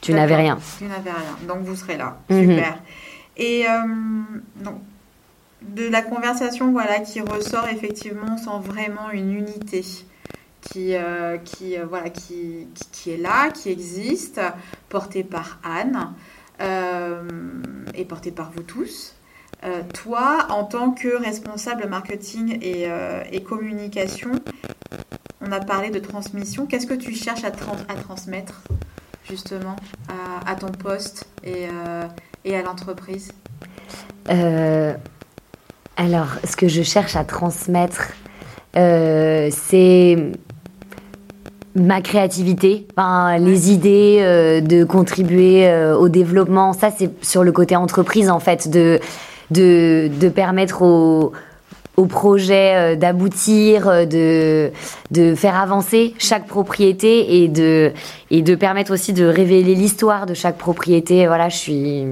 tu 0.00 0.14
n'avais 0.14 0.36
rien. 0.36 0.58
Tu 0.78 0.84
n'avais 0.84 1.10
rien. 1.10 1.36
Donc 1.46 1.64
vous 1.64 1.76
serez 1.76 1.96
là. 1.96 2.16
Mhm. 2.30 2.50
Super. 2.50 2.78
Et 3.38 3.66
euh, 3.68 3.72
donc, 4.56 4.80
de 5.62 5.88
la 5.88 6.02
conversation 6.02 6.72
voilà, 6.72 7.00
qui 7.00 7.20
ressort 7.20 7.68
effectivement 7.68 8.36
sans 8.36 8.60
vraiment 8.60 9.10
une 9.10 9.32
unité 9.32 9.84
qui, 10.60 10.94
euh, 10.94 11.38
qui, 11.38 11.78
euh, 11.78 11.86
voilà, 11.86 12.10
qui, 12.10 12.66
qui, 12.92 13.12
est 13.12 13.16
là, 13.16 13.50
qui 13.50 13.70
existe, 13.70 14.40
portée 14.88 15.24
par 15.24 15.58
Anne 15.62 16.12
et 17.94 18.04
portée 18.04 18.32
par 18.32 18.50
vous 18.50 18.64
tous. 18.64 19.14
toi, 19.94 20.48
en 20.50 20.64
tant 20.64 20.90
que 20.90 21.08
responsable 21.08 21.86
marketing 21.86 22.58
et, 22.60 23.42
communication, 23.44 24.32
on 25.40 25.52
a 25.52 25.60
parlé 25.60 25.90
de 25.90 26.00
transmission. 26.00 26.66
Qu'est-ce 26.66 26.88
que 26.88 26.94
tu 26.94 27.14
cherches 27.14 27.44
à, 27.44 27.52
à 27.88 27.94
transmettre 27.94 28.62
justement 29.28 29.76
à, 30.46 30.54
ton 30.54 30.68
poste 30.68 31.26
et, 31.44 31.68
euh, 31.68 32.06
et 32.44 32.56
à 32.56 32.62
l'entreprise 32.62 33.32
euh, 34.30 34.94
Alors, 35.96 36.28
ce 36.44 36.56
que 36.56 36.68
je 36.68 36.82
cherche 36.82 37.16
à 37.16 37.24
transmettre, 37.24 38.12
euh, 38.76 39.48
c'est 39.50 40.32
ma 41.74 42.00
créativité, 42.00 42.86
enfin, 42.96 43.38
les 43.38 43.70
idées, 43.70 44.60
de 44.62 44.82
contribuer 44.82 45.72
au 45.92 46.08
développement. 46.08 46.72
Ça, 46.72 46.90
c'est 46.90 47.10
sur 47.24 47.44
le 47.44 47.52
côté 47.52 47.76
entreprise, 47.76 48.30
en 48.30 48.40
fait, 48.40 48.68
de, 48.68 48.98
de, 49.52 50.10
de 50.18 50.28
permettre 50.28 50.82
aux 50.82 51.32
au 51.98 52.06
projet 52.06 52.74
euh, 52.76 52.96
d'aboutir, 52.96 53.88
euh, 53.88 54.06
de, 54.06 54.70
de 55.10 55.34
faire 55.34 55.56
avancer 55.56 56.14
chaque 56.18 56.46
propriété 56.46 57.42
et 57.42 57.48
de, 57.48 57.92
et 58.30 58.42
de 58.42 58.54
permettre 58.54 58.92
aussi 58.92 59.12
de 59.12 59.26
révéler 59.26 59.74
l'histoire 59.74 60.24
de 60.24 60.32
chaque 60.32 60.56
propriété. 60.56 61.26
Voilà, 61.26 61.48
je 61.48 61.56
suis, 61.56 62.04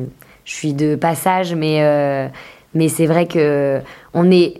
je 0.45 0.53
suis 0.53 0.73
de 0.75 0.97
passage, 0.97 1.55
mais, 1.55 1.85
euh, 1.85 2.27
mais 2.75 2.89
c'est 2.89 3.07
vrai 3.07 3.27
que 3.27 3.81
on 4.13 4.31
est. 4.31 4.55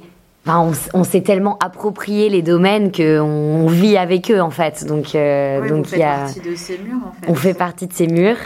Enfin, 0.47 0.71
on, 0.95 1.03
s'est 1.03 1.23
tellement 1.23 1.59
approprié 1.59 2.29
les 2.29 2.41
domaines 2.41 2.93
qu'on 2.93 3.03
on 3.21 3.67
vit 3.67 3.97
avec 3.97 4.31
eux 4.31 4.41
en 4.41 4.51
fait. 4.51 4.85
Donc, 4.87 5.07
donc 5.69 5.91
il 5.91 5.99
y 5.99 6.05
a. 6.05 6.19
Partie 6.19 6.41
de 6.41 6.55
ces 6.55 6.79
murs, 6.79 6.99
en 7.05 7.11
fait. 7.11 7.29
On 7.29 7.35
fait 7.35 7.55
partie 7.55 7.89
de 7.89 7.93
ces 7.93 8.07
murs. 8.07 8.37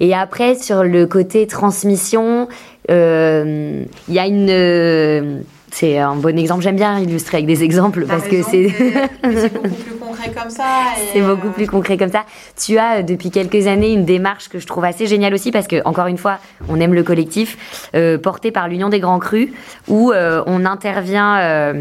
Et 0.00 0.14
après, 0.14 0.56
sur 0.56 0.82
le 0.82 1.06
côté 1.06 1.46
transmission, 1.46 2.48
il 2.88 3.86
y 4.08 4.18
a 4.18 4.26
une 4.26 5.44
c'est 5.74 5.98
un 5.98 6.14
bon 6.14 6.38
exemple. 6.38 6.62
J'aime 6.62 6.76
bien 6.76 7.00
illustrer 7.00 7.38
avec 7.38 7.46
des 7.46 7.64
exemples 7.64 8.06
parce 8.06 8.28
que 8.28 8.42
c'est 8.42 8.68
beaucoup 9.52 9.74
plus 9.74 9.96
concret 9.98 10.30
comme 10.32 10.50
ça. 10.50 10.64
C'est 11.12 11.20
beaucoup 11.20 11.48
euh, 11.48 11.52
plus 11.52 11.66
concret 11.66 11.96
comme 11.96 12.12
ça. 12.12 12.24
Tu 12.56 12.78
as 12.78 12.98
euh, 12.98 13.02
depuis 13.02 13.32
quelques 13.32 13.66
années 13.66 13.92
une 13.92 14.04
démarche 14.04 14.48
que 14.48 14.60
je 14.60 14.68
trouve 14.68 14.84
assez 14.84 15.08
géniale 15.08 15.34
aussi 15.34 15.50
parce 15.50 15.66
que 15.66 15.82
encore 15.84 16.06
une 16.06 16.16
fois, 16.16 16.38
on 16.68 16.78
aime 16.78 16.94
le 16.94 17.02
collectif 17.02 17.88
euh, 17.96 18.18
porté 18.18 18.52
par 18.52 18.68
l'Union 18.68 18.88
des 18.88 19.00
Grands 19.00 19.18
Crus 19.18 19.48
où 19.88 20.12
on 20.14 20.64
intervient. 20.64 21.74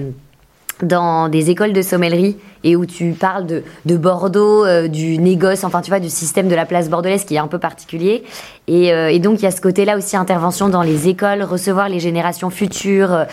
dans 0.82 1.30
des 1.30 1.52
écoles 1.52 1.72
de 1.72 1.84
sommellerie 1.84 2.36
et 2.64 2.76
où 2.76 2.86
tu 2.86 3.12
parles 3.12 3.46
de, 3.46 3.64
de 3.86 3.96
Bordeaux, 3.96 4.66
du 4.88 5.20
négoce, 5.20 5.64
enfin 5.64 5.82
tu 5.82 5.92
vois, 5.92 6.00
du 6.00 6.10
système 6.10 6.48
de 6.48 6.56
la 6.56 6.66
place 6.66 6.90
bordelaise 6.90 7.26
qui 7.26 7.36
est 7.36 7.40
un 7.40 7.48
peu 7.48 7.60
particulier. 7.60 8.24
Et, 8.68 8.88
et 8.88 9.20
donc 9.20 9.40
il 9.40 9.44
y 9.44 9.46
a 9.46 9.52
ce 9.52 9.62
côté-là 9.62 9.98
aussi, 9.98 10.18
intervention 10.18 10.70
dans 10.70 10.82
les 10.82 11.08
écoles, 11.08 11.44
recevoir 11.44 11.90
les 11.90 12.00
générations 12.00 12.50
futures, 12.50 13.28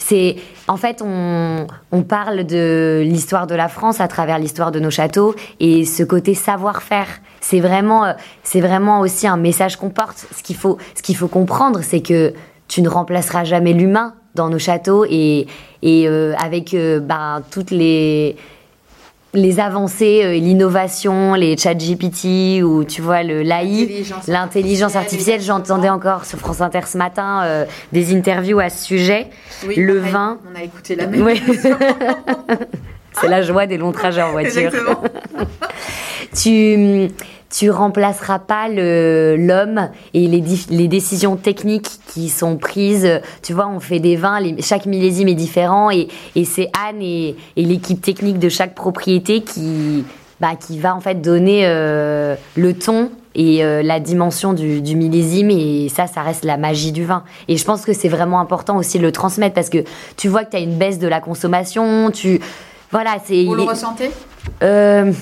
c'est 0.00 0.36
en 0.66 0.76
fait 0.76 1.02
on, 1.04 1.66
on 1.92 2.02
parle 2.02 2.44
de 2.44 3.02
l'histoire 3.04 3.46
de 3.46 3.54
la 3.54 3.68
France 3.68 4.00
à 4.00 4.08
travers 4.08 4.38
l'histoire 4.38 4.72
de 4.72 4.80
nos 4.80 4.90
châteaux 4.90 5.34
et 5.60 5.84
ce 5.84 6.02
côté 6.02 6.34
savoir-faire. 6.34 7.06
C'est 7.40 7.60
vraiment 7.60 8.04
euh, 8.04 8.12
c'est 8.42 8.60
vraiment 8.60 9.00
aussi 9.00 9.28
un 9.28 9.36
message 9.36 9.76
qu'on 9.76 9.90
porte. 9.90 10.26
Ce 10.36 10.42
qu'il 10.42 10.56
faut 10.56 10.78
ce 10.94 11.02
qu'il 11.02 11.16
faut 11.16 11.28
comprendre, 11.28 11.80
c'est 11.82 12.00
que 12.00 12.32
tu 12.66 12.82
ne 12.82 12.88
remplaceras 12.88 13.44
jamais 13.44 13.72
l'humain 13.72 14.14
dans 14.34 14.48
nos 14.48 14.58
châteaux 14.58 15.04
et, 15.08 15.46
et 15.82 16.08
euh, 16.08 16.34
avec 16.36 16.72
euh, 16.74 17.00
ben, 17.00 17.42
toutes 17.50 17.70
les 17.70 18.36
les 19.34 19.60
avancées, 19.60 20.22
euh, 20.24 20.32
l'innovation, 20.32 21.34
les 21.34 21.56
chat 21.56 21.74
GPT 21.74 22.62
ou 22.62 22.84
tu 22.84 23.00
vois 23.00 23.22
le 23.22 23.42
l'AI, 23.42 24.04
l'intelligence 24.26 24.96
artificielle. 24.96 25.40
J'entendais 25.40 25.88
encore 25.88 26.24
sur 26.24 26.38
France 26.38 26.60
Inter 26.60 26.80
ce 26.86 26.98
matin 26.98 27.42
euh, 27.44 27.64
des 27.92 28.14
interviews 28.14 28.58
à 28.60 28.70
ce 28.70 28.84
sujet. 28.84 29.28
le 29.64 29.98
vin. 29.98 30.38
On 30.52 30.58
a 30.58 30.64
écouté 30.64 30.96
la 30.96 31.06
même. 31.06 31.28
C'est 33.20 33.28
la 33.28 33.42
joie 33.42 33.66
des 33.66 33.76
longs 33.76 33.92
trajets 33.92 34.22
en 34.22 34.32
voiture. 34.32 34.70
tu 36.34 37.10
tu 37.50 37.70
remplaceras 37.70 38.38
pas 38.38 38.68
l'homme 38.68 39.88
et 40.14 40.26
les, 40.28 40.42
les, 40.70 40.88
décisions 40.88 41.36
techniques 41.36 41.90
qui 42.06 42.28
sont 42.28 42.56
prises. 42.56 43.20
Tu 43.42 43.52
vois, 43.52 43.68
on 43.68 43.80
fait 43.80 43.98
des 43.98 44.16
vins, 44.16 44.38
chaque 44.60 44.86
millésime 44.86 45.28
est 45.28 45.34
différent 45.34 45.90
et, 45.90 46.08
et 46.36 46.44
c'est 46.44 46.70
Anne 46.86 47.02
et, 47.02 47.36
et 47.56 47.64
l'équipe 47.64 48.00
technique 48.00 48.38
de 48.38 48.48
chaque 48.48 48.74
propriété 48.74 49.42
qui, 49.42 50.04
bah, 50.40 50.52
qui 50.54 50.78
va 50.78 50.94
en 50.94 51.00
fait 51.00 51.20
donner 51.20 51.62
euh, 51.64 52.36
le 52.56 52.72
ton 52.72 53.10
et 53.34 53.64
euh, 53.64 53.82
la 53.82 54.00
dimension 54.00 54.52
du, 54.52 54.80
du, 54.80 54.96
millésime 54.96 55.50
et 55.50 55.88
ça, 55.88 56.06
ça 56.06 56.22
reste 56.22 56.44
la 56.44 56.56
magie 56.56 56.92
du 56.92 57.04
vin. 57.04 57.24
Et 57.48 57.56
je 57.56 57.64
pense 57.64 57.84
que 57.84 57.92
c'est 57.92 58.08
vraiment 58.08 58.40
important 58.40 58.76
aussi 58.76 58.98
de 58.98 59.02
le 59.02 59.12
transmettre 59.12 59.54
parce 59.54 59.70
que 59.70 59.84
tu 60.16 60.28
vois 60.28 60.44
que 60.44 60.50
tu 60.50 60.56
as 60.56 60.60
une 60.60 60.76
baisse 60.78 60.98
de 60.98 61.08
la 61.08 61.20
consommation, 61.20 62.10
tu... 62.10 62.40
Voilà, 62.92 63.16
c'est... 63.24 63.44
Vous 63.44 63.54
le 63.54 63.62
ressentez? 63.62 64.10
Euh, 64.62 65.12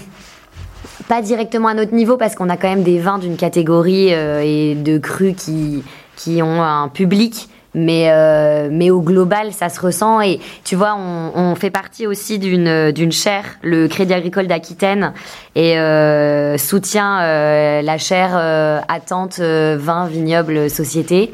pas 1.08 1.22
directement 1.22 1.68
à 1.68 1.74
notre 1.74 1.94
niveau 1.94 2.16
parce 2.16 2.34
qu'on 2.34 2.48
a 2.48 2.56
quand 2.56 2.68
même 2.68 2.82
des 2.82 2.98
vins 2.98 3.18
d'une 3.18 3.36
catégorie 3.36 4.14
euh, 4.14 4.42
et 4.44 4.74
de 4.74 4.98
crus 4.98 5.34
qui, 5.36 5.82
qui 6.16 6.42
ont 6.42 6.62
un 6.62 6.88
public. 6.88 7.48
mais 7.74 8.10
euh, 8.10 8.68
mais 8.72 8.90
au 8.90 9.00
global 9.00 9.52
ça 9.52 9.68
se 9.68 9.80
ressent. 9.80 10.20
Et 10.20 10.40
tu 10.64 10.74
vois 10.76 10.96
on, 10.98 11.32
on 11.34 11.54
fait 11.54 11.70
partie 11.70 12.06
aussi 12.06 12.38
d'une 12.38 12.92
d'une 12.92 13.12
chaire 13.12 13.44
le 13.62 13.88
Crédit 13.88 14.14
Agricole 14.14 14.46
d'Aquitaine. 14.46 15.12
Et 15.54 15.78
euh, 15.78 16.56
soutient 16.58 17.20
euh, 17.20 17.82
la 17.82 17.98
chaire 17.98 18.32
euh, 18.34 18.80
attente 18.88 19.38
euh, 19.40 19.76
vin 19.78 20.06
vignoble 20.06 20.70
société 20.70 21.32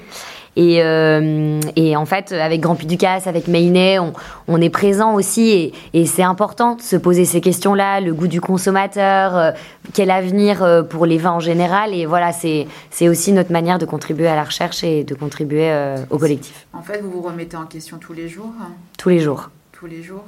et, 0.56 0.82
euh, 0.82 1.60
et 1.76 1.96
en 1.96 2.06
fait, 2.06 2.32
avec 2.32 2.60
Grand 2.60 2.74
Puy 2.76 2.86
du 2.86 2.96
Casse, 2.96 3.26
avec 3.26 3.48
Maynet, 3.48 3.98
on, 3.98 4.12
on 4.48 4.60
est 4.60 4.70
présent 4.70 5.14
aussi 5.14 5.50
et, 5.50 5.72
et 5.92 6.06
c'est 6.06 6.22
important 6.22 6.76
de 6.76 6.82
se 6.82 6.96
poser 6.96 7.24
ces 7.24 7.40
questions-là, 7.40 8.00
le 8.00 8.14
goût 8.14 8.28
du 8.28 8.40
consommateur, 8.40 9.36
euh, 9.36 9.50
quel 9.92 10.10
avenir 10.10 10.62
euh, 10.62 10.82
pour 10.82 11.06
les 11.06 11.18
vins 11.18 11.32
en 11.32 11.40
général. 11.40 11.92
Et 11.94 12.06
voilà, 12.06 12.32
c'est 12.32 12.66
aussi 13.08 13.32
notre 13.32 13.52
manière 13.52 13.78
de 13.78 13.86
contribuer 13.86 14.28
à 14.28 14.36
la 14.36 14.44
recherche 14.44 14.84
et 14.84 15.04
de 15.04 15.14
contribuer 15.14 15.72
au 16.10 16.18
collectif. 16.18 16.66
En 16.72 16.82
fait, 16.82 17.00
vous 17.00 17.10
vous 17.10 17.22
remettez 17.22 17.56
en 17.56 17.66
question 17.66 17.98
tous 17.98 18.12
les 18.12 18.28
jours. 18.28 18.52
hein, 18.60 18.72
Tous 18.98 19.08
les 19.08 19.20
jours. 19.20 19.50
tous 19.72 19.86
les 19.86 20.02
jours. 20.02 20.24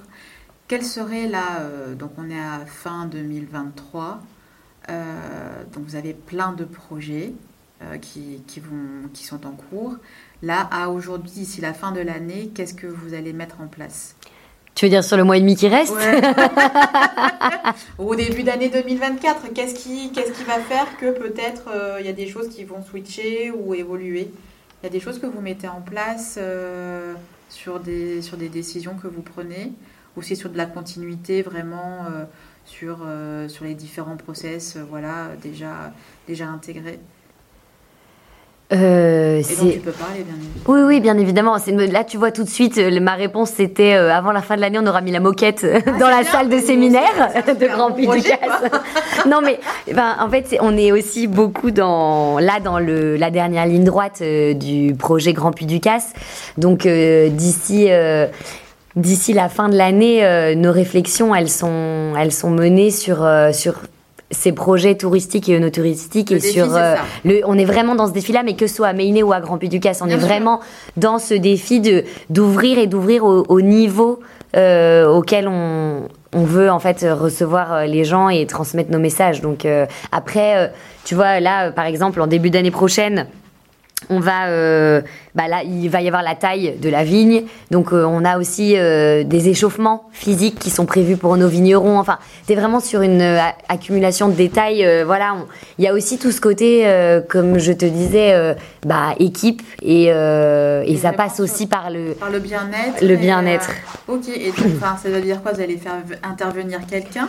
Quel 0.68 0.82
serait 0.82 1.28
là, 1.28 1.60
euh, 1.60 1.94
donc 1.94 2.10
on 2.18 2.28
est 2.28 2.34
à 2.40 2.66
fin 2.66 3.06
2023, 3.06 4.18
euh, 4.90 5.04
donc 5.72 5.84
vous 5.86 5.94
avez 5.94 6.12
plein 6.12 6.52
de 6.52 6.64
projets 6.64 7.32
qui, 8.00 8.42
qui, 8.46 8.60
vont, 8.60 9.08
qui 9.12 9.24
sont 9.24 9.46
en 9.46 9.52
cours. 9.52 9.96
Là, 10.42 10.68
à 10.70 10.88
aujourd'hui, 10.88 11.30
d'ici 11.30 11.60
la 11.60 11.72
fin 11.72 11.92
de 11.92 12.00
l'année, 12.00 12.50
qu'est-ce 12.54 12.74
que 12.74 12.86
vous 12.86 13.14
allez 13.14 13.32
mettre 13.32 13.60
en 13.60 13.66
place? 13.66 14.16
Tu 14.74 14.84
veux 14.84 14.90
dire 14.90 15.02
sur 15.02 15.16
le 15.16 15.24
mois 15.24 15.38
et 15.38 15.40
demi 15.40 15.56
qui 15.56 15.68
reste? 15.68 15.94
Ouais. 15.94 16.20
Au 17.98 18.14
début 18.14 18.42
d'année 18.42 18.68
2024, 18.68 19.52
qu'est-ce 19.54 19.74
qui, 19.74 20.12
qu'est-ce 20.12 20.32
qui 20.32 20.44
va 20.44 20.58
faire 20.58 20.98
que 20.98 21.12
peut-être 21.12 21.70
euh, 21.74 21.96
il 22.00 22.06
y 22.06 22.10
a 22.10 22.12
des 22.12 22.26
choses 22.26 22.48
qui 22.48 22.64
vont 22.64 22.82
switcher 22.82 23.50
ou 23.50 23.74
évoluer? 23.74 24.30
Il 24.82 24.84
y 24.84 24.86
a 24.86 24.90
des 24.90 25.00
choses 25.00 25.18
que 25.18 25.26
vous 25.26 25.40
mettez 25.40 25.68
en 25.68 25.80
place 25.80 26.36
euh, 26.38 27.14
sur, 27.48 27.80
des, 27.80 28.20
sur 28.20 28.36
des 28.36 28.50
décisions 28.50 28.94
que 29.02 29.08
vous 29.08 29.22
prenez 29.22 29.72
ou 30.16 30.22
c'est 30.22 30.34
sur 30.34 30.50
de 30.50 30.56
la 30.56 30.66
continuité 30.66 31.42
vraiment 31.42 32.06
euh, 32.06 32.24
sur, 32.64 33.00
euh, 33.04 33.48
sur 33.48 33.64
les 33.64 33.74
différents 33.74 34.16
process 34.16 34.76
euh, 34.76 34.84
voilà, 34.88 35.30
déjà, 35.42 35.92
déjà 36.26 36.48
intégrés? 36.48 36.98
Euh, 38.72 39.38
Et 39.38 39.42
c'est- 39.44 39.62
donc 39.62 39.72
tu 39.74 39.78
peux 39.78 39.90
parler 39.92 40.24
bien 40.24 40.34
évidemment. 40.34 40.64
Oui, 40.66 40.80
oui, 40.86 41.00
bien 41.00 41.18
évidemment. 41.18 41.56
Là, 41.92 42.02
tu 42.02 42.16
vois 42.16 42.32
tout 42.32 42.42
de 42.42 42.48
suite, 42.48 42.78
euh, 42.78 42.98
ma 43.00 43.14
réponse 43.14 43.50
c'était 43.50 43.94
euh, 43.94 44.12
avant 44.12 44.32
la 44.32 44.42
fin 44.42 44.56
de 44.56 44.60
l'année, 44.60 44.78
on 44.82 44.86
aura 44.88 45.02
mis 45.02 45.12
la 45.12 45.20
moquette 45.20 45.62
euh, 45.62 45.78
dans 46.00 46.06
Ah, 46.06 46.10
c'est 46.10 46.16
la 46.16 46.20
bien, 46.22 46.30
salle 46.32 46.48
de 46.48 46.58
séminaire 46.58 47.30
de 47.60 47.66
Grand 47.68 47.92
Puy 47.92 48.08
du 48.08 48.22
Casse. 48.22 48.70
non, 49.30 49.40
mais 49.40 49.60
ben, 49.94 50.16
en 50.20 50.28
fait, 50.28 50.56
on 50.60 50.76
est 50.76 50.90
aussi 50.90 51.28
beaucoup 51.28 51.70
dans 51.70 52.40
là 52.40 52.58
dans 52.58 52.80
le 52.80 53.16
la 53.16 53.30
dernière 53.30 53.66
ligne 53.66 53.84
droite 53.84 54.18
euh, 54.22 54.52
du 54.52 54.94
projet 54.98 55.32
Grand 55.32 55.52
Puy 55.52 55.66
du 55.66 55.78
Casse. 55.80 56.12
Donc 56.58 56.86
d'ici. 56.88 57.88
D'ici 58.96 59.34
la 59.34 59.50
fin 59.50 59.68
de 59.68 59.76
l'année, 59.76 60.24
euh, 60.24 60.54
nos 60.54 60.72
réflexions, 60.72 61.34
elles 61.34 61.50
sont, 61.50 62.14
elles 62.18 62.32
sont 62.32 62.48
menées 62.48 62.90
sur, 62.90 63.22
euh, 63.26 63.52
sur 63.52 63.74
ces 64.30 64.52
projets 64.52 64.96
touristiques 64.96 65.48
et 65.48 65.56
œnotouristiques 65.56 66.30
Le 66.30 66.36
et 66.36 66.40
défi, 66.40 66.54
sur 66.54 66.74
euh, 66.74 66.94
le, 67.24 67.40
on 67.44 67.56
est 67.56 67.64
vraiment 67.64 67.94
dans 67.94 68.06
ce 68.08 68.12
défi-là, 68.12 68.42
mais 68.44 68.54
que 68.54 68.66
ce 68.66 68.74
soit 68.74 68.88
à 68.88 68.92
Méiné 68.92 69.22
ou 69.22 69.32
à 69.32 69.40
Grand 69.40 69.56
Puy 69.58 69.68
du 69.68 69.78
Casse, 69.80 70.02
on 70.02 70.06
Bien 70.06 70.16
est 70.16 70.18
sûr. 70.18 70.26
vraiment 70.28 70.60
dans 70.96 71.18
ce 71.18 71.34
défi 71.34 71.80
de 71.80 72.04
d'ouvrir 72.28 72.78
et 72.78 72.86
d'ouvrir 72.88 73.24
au, 73.24 73.44
au 73.48 73.60
niveau 73.60 74.20
euh, 74.56 75.06
auquel 75.06 75.46
on, 75.46 76.08
on 76.32 76.44
veut 76.44 76.70
en 76.70 76.80
fait 76.80 77.06
recevoir 77.08 77.72
euh, 77.72 77.84
les 77.84 78.04
gens 78.04 78.28
et 78.28 78.46
transmettre 78.46 78.90
nos 78.90 78.98
messages. 78.98 79.42
Donc 79.42 79.66
après, 80.10 80.72
tu 81.04 81.14
vois 81.14 81.38
là, 81.40 81.70
par 81.70 81.86
exemple, 81.86 82.20
en 82.20 82.26
début 82.26 82.50
d'année 82.50 82.70
prochaine. 82.72 83.26
On 84.10 84.20
va, 84.20 84.48
bah 85.36 85.46
là, 85.48 85.62
il 85.64 85.88
va 85.88 86.00
y 86.00 86.08
avoir 86.08 86.22
la 86.22 86.34
taille 86.34 86.74
de 86.80 86.88
la 86.88 87.04
vigne, 87.04 87.42
donc 87.70 87.92
euh, 87.92 88.04
on 88.04 88.24
a 88.24 88.38
aussi 88.38 88.74
euh, 88.76 89.22
des 89.22 89.48
échauffements 89.48 90.04
physiques 90.12 90.58
qui 90.58 90.70
sont 90.70 90.86
prévus 90.86 91.16
pour 91.16 91.36
nos 91.36 91.46
vignerons. 91.48 91.98
Enfin, 91.98 92.18
c'est 92.48 92.54
vraiment 92.54 92.80
sur 92.80 93.02
une 93.02 93.20
euh, 93.20 93.38
accumulation 93.68 94.28
de 94.28 94.34
détails. 94.34 94.84
voilà, 95.04 95.34
on- 95.34 95.46
il 95.78 95.84
y 95.84 95.88
a 95.88 95.92
aussi 95.92 96.18
tout 96.18 96.32
ce 96.32 96.40
côté, 96.40 96.86
comme 97.28 97.58
je 97.58 97.72
te 97.72 97.84
disais, 97.84 98.34
bah 98.86 99.14
équipe 99.18 99.60
et, 99.82 100.10
ça 101.00 101.12
passe 101.12 101.38
aussi 101.40 101.66
par 101.66 101.90
le 101.90 102.14
Par 102.14 102.30
le 102.30 102.38
bien-être. 102.38 103.02
Le 103.04 103.16
bien-être. 103.16 103.70
ok, 104.08 104.28
et 104.34 104.46
donc, 104.50 104.72
enfin, 104.80 104.96
ça 105.02 105.10
veut 105.10 105.20
dire 105.20 105.42
quoi? 105.42 105.52
Vous 105.52 105.60
allez 105.60 105.76
faire 105.76 105.92
intervenir 106.22 106.78
quelqu'un? 106.90 107.28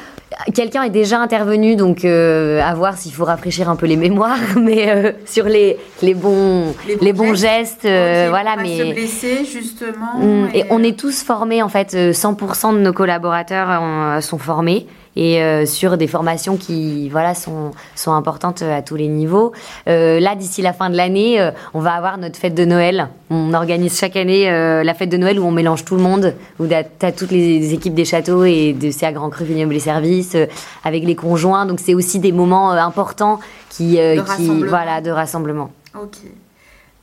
Quelqu'un 0.53 0.83
est 0.83 0.89
déjà 0.89 1.19
intervenu, 1.19 1.75
donc 1.75 2.05
à 2.05 2.73
voir 2.73 2.97
s'il 2.97 3.11
faut 3.13 3.25
rafraîchir 3.25 3.69
un 3.69 3.75
peu 3.75 3.85
les 3.85 3.97
mémoires, 4.07 4.37
mais 4.59 5.13
sur 5.25 5.45
les, 5.45 5.77
les 6.01 6.13
bons 6.13 6.73
Les 7.01 7.11
bons 7.11 7.25
bons 7.27 7.33
gestes. 7.35 7.81
gestes, 7.83 7.85
euh, 7.97 8.27
voilà. 8.29 8.55
pas 8.55 8.61
Mais 8.61 8.77
se 8.77 8.93
blesser 8.93 9.45
justement. 9.45 10.17
Mm, 10.19 10.49
et 10.53 10.63
on 10.69 10.83
est 10.83 10.97
tous 10.97 11.23
formés 11.23 11.61
en 11.61 11.69
fait, 11.69 11.93
euh, 11.93 12.11
100% 12.11 12.73
de 12.73 12.79
nos 12.79 12.93
collaborateurs 12.93 13.67
euh, 13.69 14.21
sont 14.21 14.37
formés 14.37 14.87
et 15.17 15.41
euh, 15.41 15.65
sur 15.65 15.97
des 15.97 16.07
formations 16.07 16.55
qui 16.57 17.09
voilà 17.09 17.33
sont 17.33 17.71
sont 17.95 18.13
importantes 18.13 18.61
euh, 18.61 18.77
à 18.77 18.81
tous 18.81 18.95
les 18.95 19.07
niveaux. 19.07 19.51
Euh, 19.89 20.19
là 20.19 20.35
d'ici 20.35 20.61
la 20.61 20.73
fin 20.73 20.89
de 20.89 20.95
l'année, 20.95 21.41
euh, 21.41 21.51
on 21.73 21.79
va 21.79 21.93
avoir 21.93 22.17
notre 22.17 22.37
fête 22.37 22.53
de 22.53 22.63
Noël. 22.63 23.09
On 23.29 23.53
organise 23.53 23.97
chaque 23.99 24.15
année 24.15 24.49
euh, 24.49 24.83
la 24.83 24.93
fête 24.93 25.09
de 25.09 25.17
Noël 25.17 25.39
où 25.39 25.43
on 25.43 25.51
mélange 25.51 25.83
tout 25.83 25.95
le 25.95 26.03
monde, 26.03 26.35
où 26.59 26.67
t'as 26.67 27.11
toutes 27.11 27.31
les 27.31 27.73
équipes 27.73 27.95
des 27.95 28.05
châteaux 28.05 28.45
et 28.45 28.73
de 28.73 28.91
CA 28.91 29.11
Grand 29.11 29.29
Cru 29.29 29.43
Vignoble 29.43 29.75
et 29.75 29.79
Services 29.79 30.35
euh, 30.35 30.45
avec 30.83 31.03
les 31.03 31.15
conjoints. 31.15 31.65
Donc 31.65 31.79
c'est 31.79 31.95
aussi 31.95 32.19
des 32.19 32.31
moments 32.31 32.71
euh, 32.71 32.77
importants 32.77 33.39
qui 33.69 33.99
euh, 33.99 34.17
De 34.17 34.35
qui 34.35 34.63
voilà 34.63 35.01
de 35.01 35.09
rassemblement. 35.09 35.71
Ok. 35.99 36.17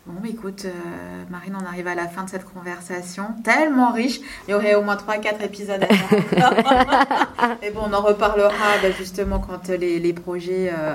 Bon, 0.07 0.21
bah, 0.21 0.29
écoute, 0.29 0.67
euh, 0.67 1.25
Marine, 1.31 1.57
on 1.61 1.65
arrive 1.65 1.87
à 1.87 1.95
la 1.95 2.07
fin 2.09 2.25
de 2.25 2.29
cette 2.31 2.45
conversation, 2.45 3.25
tellement 3.43 3.91
riche. 3.91 4.21
Il 4.47 4.51
y 4.51 4.55
aurait 4.55 4.75
au 4.75 4.83
moins 4.83 4.97
3-4 4.97 5.43
épisodes 5.43 5.83
à 5.83 5.87
faire. 5.87 6.53
Et 7.63 7.71
bon, 7.71 7.81
on 7.89 7.93
en 7.95 8.03
reparlera 8.03 8.51
bah, 8.83 8.91
justement 8.91 9.39
quand 9.39 9.69
les, 9.69 9.99
les 9.99 10.13
projets 10.13 10.71
euh, 10.79 10.95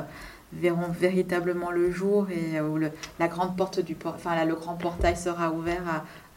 verront 0.53 0.89
véritablement 0.91 1.71
le 1.71 1.89
jour 1.89 2.27
et 2.29 2.59
euh, 2.59 2.67
où 2.67 2.77
le, 2.77 2.91
la 3.19 3.27
grande 3.27 3.57
porte 3.57 3.79
du 3.79 3.95
por- 3.95 4.13
enfin 4.15 4.35
là, 4.35 4.45
le 4.45 4.53
grand 4.55 4.75
portail 4.75 5.17
sera 5.17 5.51
ouvert 5.51 5.81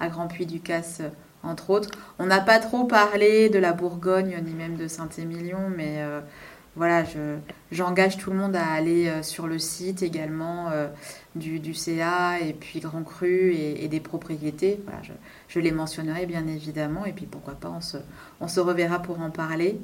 à, 0.01 0.05
à 0.05 0.09
Grand 0.09 0.29
Puy 0.29 0.47
du 0.47 0.61
Casse, 0.61 1.03
entre 1.43 1.69
autres. 1.69 1.91
On 2.19 2.25
n'a 2.25 2.41
pas 2.41 2.59
trop 2.59 2.85
parlé 2.85 3.51
de 3.51 3.59
la 3.59 3.73
Bourgogne 3.75 4.41
ni 4.47 4.55
même 4.55 4.77
de 4.77 4.89
Saint-Émilion, 4.89 5.71
mais 5.77 5.97
euh, 5.99 6.21
voilà, 6.75 7.05
je, 7.05 7.37
j'engage 7.71 8.17
tout 8.17 8.31
le 8.31 8.37
monde 8.37 8.57
à 8.57 8.67
aller 8.67 9.07
euh, 9.07 9.23
sur 9.23 9.47
le 9.47 9.59
site 9.59 10.03
également 10.03 10.71
euh, 10.71 10.89
du, 11.35 11.61
du 11.61 11.75
CA 11.75 12.41
et 12.41 12.55
puis 12.55 12.81
Grand 12.81 13.03
Cru 13.03 13.53
et, 13.53 13.89
des 13.89 14.01
propriétés. 14.01 14.81
Voilà, 14.85 15.01
je, 15.49 15.61
les 15.61 15.71
mentionnerai 15.71 16.25
bien 16.25 16.47
évidemment 16.47 17.05
et 17.05 17.13
puis 17.13 17.27
pourquoi 17.27 17.55
pas, 17.55 17.71
on 17.71 17.83
se, 17.83 17.99
on 18.41 18.49
se 18.49 18.59
reverra 18.59 19.01
pour 19.01 19.21
en 19.21 19.31
parler. 19.31 19.79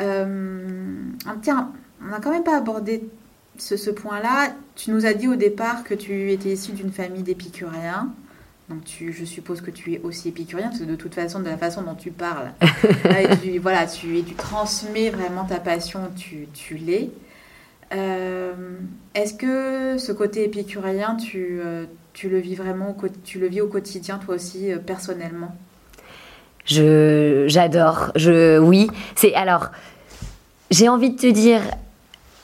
Euh, 0.00 0.96
tiens, 1.42 1.72
on 2.02 2.06
n'a 2.06 2.18
quand 2.18 2.32
même 2.32 2.44
pas 2.44 2.56
abordé 2.56 3.08
ce, 3.56 3.76
ce 3.76 3.90
point-là. 3.90 4.52
Tu 4.74 4.90
nous 4.90 5.06
as 5.06 5.14
dit 5.14 5.28
au 5.28 5.36
départ 5.36 5.84
que 5.84 5.94
tu 5.94 6.32
étais 6.32 6.52
issu 6.52 6.72
d'une 6.72 6.92
famille 6.92 7.22
d'épicuriens. 7.22 8.12
Donc 8.68 8.84
tu, 8.84 9.12
je 9.12 9.24
suppose 9.24 9.60
que 9.60 9.70
tu 9.70 9.92
es 9.94 10.00
aussi 10.00 10.28
épicurien, 10.28 10.68
parce 10.68 10.80
que 10.80 10.84
de 10.84 10.96
toute 10.96 11.14
façon, 11.14 11.38
de 11.38 11.44
la 11.44 11.56
façon 11.56 11.82
dont 11.82 11.94
tu 11.94 12.10
parles, 12.10 12.52
euh, 13.06 13.36
tu, 13.40 13.58
voilà, 13.58 13.86
tu, 13.86 14.22
tu 14.24 14.34
transmets 14.34 15.10
vraiment 15.10 15.44
ta 15.44 15.60
passion, 15.60 16.00
tu, 16.16 16.48
tu 16.52 16.76
l'es. 16.76 17.10
Euh, 17.94 18.52
Est-ce 19.14 19.34
que 19.34 19.98
ce 19.98 20.10
côté 20.10 20.44
épicurien, 20.44 21.14
tu, 21.14 21.60
euh, 21.64 21.84
tu 22.12 22.28
le 22.28 22.38
vis 22.38 22.56
vraiment, 22.56 22.96
tu 23.24 23.38
le 23.38 23.46
vis 23.46 23.60
au 23.60 23.68
quotidien, 23.68 24.18
toi 24.18 24.34
aussi, 24.34 24.72
euh, 24.72 24.78
personnellement? 24.78 25.54
Je 26.64 27.44
j'adore. 27.46 28.10
Je 28.16 28.58
oui, 28.58 28.88
c'est 29.14 29.32
alors 29.34 29.70
j'ai 30.72 30.88
envie 30.88 31.10
de 31.10 31.16
te 31.16 31.30
dire 31.30 31.60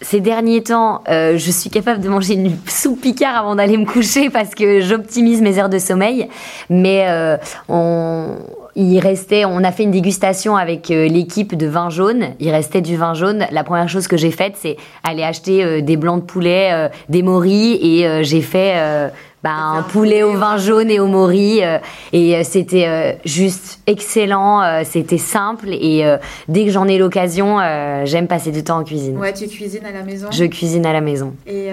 ces 0.03 0.21
derniers 0.21 0.63
temps, 0.63 1.03
euh, 1.09 1.39
je 1.39 1.51
suis 1.51 1.71
capable 1.71 2.01
de 2.01 2.09
manger 2.09 2.35
une 2.35 2.57
soupe 2.67 3.01
picard 3.01 3.37
avant 3.37 3.55
d'aller 3.55 3.77
me 3.77 3.87
coucher 3.87 4.31
parce 4.31 4.55
que 4.55 4.81
j'optimise 4.81 5.41
mes 5.41 5.59
heures 5.59 5.69
de 5.69 5.79
sommeil. 5.79 6.29
Mais 6.69 7.07
euh, 7.09 7.37
on, 7.69 8.37
il 8.75 8.99
restait, 8.99 9.45
on 9.45 9.63
a 9.65 9.73
fait 9.73 9.85
une 9.85 9.91
dégustation 9.91 10.57
avec 10.57 10.91
euh, 10.91 11.07
l'équipe 11.07 11.57
de 11.57 11.67
vin 11.67 11.91
jaune. 11.91 12.29
Il 12.41 12.51
restait 12.51 12.81
du 12.81 12.97
vin 12.97 13.15
jaune. 13.15 13.47
La 13.51 13.65
première 13.65 13.89
chose 13.89 14.09
que 14.09 14.17
j'ai 14.17 14.31
faite, 14.31 14.55
c'est 14.59 14.77
aller 15.05 15.23
acheter 15.23 15.65
euh, 15.65 15.81
des 15.81 15.97
blancs 15.97 16.21
de 16.21 16.27
poulet, 16.27 16.91
des 17.09 17.23
moris, 17.23 17.79
et 17.81 18.25
j'ai 18.25 18.41
fait 18.41 19.11
bah, 19.43 19.51
un 19.55 19.83
poulet 19.83 20.23
au 20.23 20.33
vin 20.35 20.57
jaune 20.57 20.91
et 20.91 21.01
au 21.01 21.07
mori. 21.07 21.65
euh, 21.65 21.79
et 22.13 22.37
euh, 22.37 22.43
c'était 22.45 22.87
euh, 22.87 23.13
juste 23.25 23.81
excellent. 23.87 24.63
euh, 24.63 24.83
c'était 24.85 25.19
simple. 25.19 25.69
Et 25.71 26.05
dès 26.49 26.65
que 26.65 26.71
j'en 26.71 26.87
ai 26.87 26.99
l'occasion, 26.99 27.59
j'aime 28.05 28.29
passer 28.29 28.53
du 28.53 28.63
temps 28.63 28.79
en 28.79 28.85
cuisine. 28.85 29.19
Ouais, 29.19 29.33
tu 29.33 29.49
cuisines 29.49 29.85
à 29.85 29.93
la 29.93 30.03
maison? 30.03 30.31
Je 30.31 30.45
cuisine 30.45 30.87
à 30.87 30.93
la 30.93 31.01
maison. 31.01 31.35
Et 31.47 31.71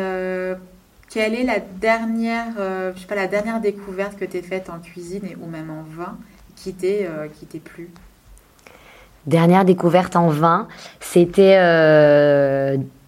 quelle 1.09 1.33
est 1.33 1.43
la 1.43 1.59
dernière, 1.59 2.45
je 2.95 2.99
sais 2.99 3.07
pas, 3.07 3.15
la 3.15 3.27
dernière 3.27 3.59
découverte 3.59 4.17
que 4.17 4.25
tu 4.25 4.37
as 4.37 4.41
faite 4.41 4.69
en 4.69 4.79
cuisine 4.79 5.21
et, 5.25 5.35
ou 5.41 5.49
même 5.49 5.69
en 5.69 5.83
vin 5.95 6.17
qui 6.55 6.73
t'est 6.73 7.07
plu? 7.63 7.89
Dernière 9.25 9.65
découverte 9.65 10.15
en 10.15 10.29
vin, 10.29 10.67
c'était 10.99 11.57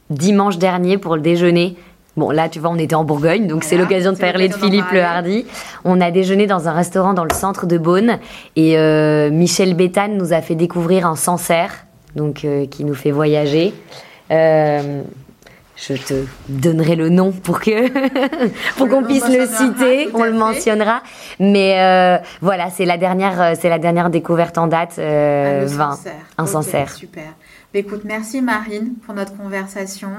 dimanche 0.09 0.57
dernier 0.57 0.97
pour 0.97 1.15
le 1.15 1.21
déjeuner. 1.21 1.77
Bon, 2.17 2.29
là, 2.29 2.49
tu 2.49 2.59
vois, 2.59 2.69
on 2.71 2.77
était 2.77 2.95
en 2.95 3.05
Bourgogne, 3.05 3.47
donc 3.47 3.63
c'est 3.63 3.77
l'occasion 3.77 4.11
de 4.11 4.17
parler 4.17 4.49
de 4.49 4.53
Philippe 4.53 4.91
Le 4.91 5.01
Hardy. 5.01 5.45
On 5.85 6.01
a 6.01 6.11
déjeuné 6.11 6.45
dans 6.45 6.67
un 6.67 6.73
restaurant 6.73 7.13
dans 7.13 7.23
le 7.23 7.33
centre 7.33 7.65
de 7.65 7.77
Beaune 7.77 8.19
et 8.57 8.77
euh, 8.77 9.29
Michel 9.29 9.75
Béthane 9.75 10.17
nous 10.17 10.33
a 10.33 10.41
fait 10.41 10.55
découvrir 10.55 11.07
un 11.07 11.15
Sancerre, 11.15 11.85
donc 12.17 12.43
euh, 12.43 12.65
qui 12.67 12.83
nous 12.83 12.95
fait 12.95 13.11
voyager. 13.11 13.73
Euh, 14.29 15.03
je 15.77 15.93
te 15.93 16.25
donnerai 16.49 16.97
le 16.97 17.07
nom 17.07 17.31
pour 17.31 17.61
que 17.61 17.89
pour 18.77 18.89
qu'on 18.89 19.03
puisse 19.03 19.27
le 19.29 19.47
citer, 19.47 20.09
on 20.13 20.25
le 20.25 20.33
mentionnera. 20.33 21.03
Mais 21.39 22.21
voilà, 22.41 22.69
c'est 22.71 22.85
la 22.85 22.97
dernière, 22.97 23.55
c'est 23.57 23.69
la 23.69 23.79
dernière 23.79 24.09
découverte 24.09 24.57
en 24.57 24.67
date, 24.67 24.95
euh, 24.99 25.65
ah, 25.79 25.95
un 26.37 26.45
Sancerre. 26.45 26.91
Super. 26.91 27.23
Bah, 27.73 27.79
écoute, 27.79 28.01
merci 28.03 28.41
Marine 28.41 28.95
pour 29.05 29.15
notre 29.15 29.35
conversation 29.37 30.09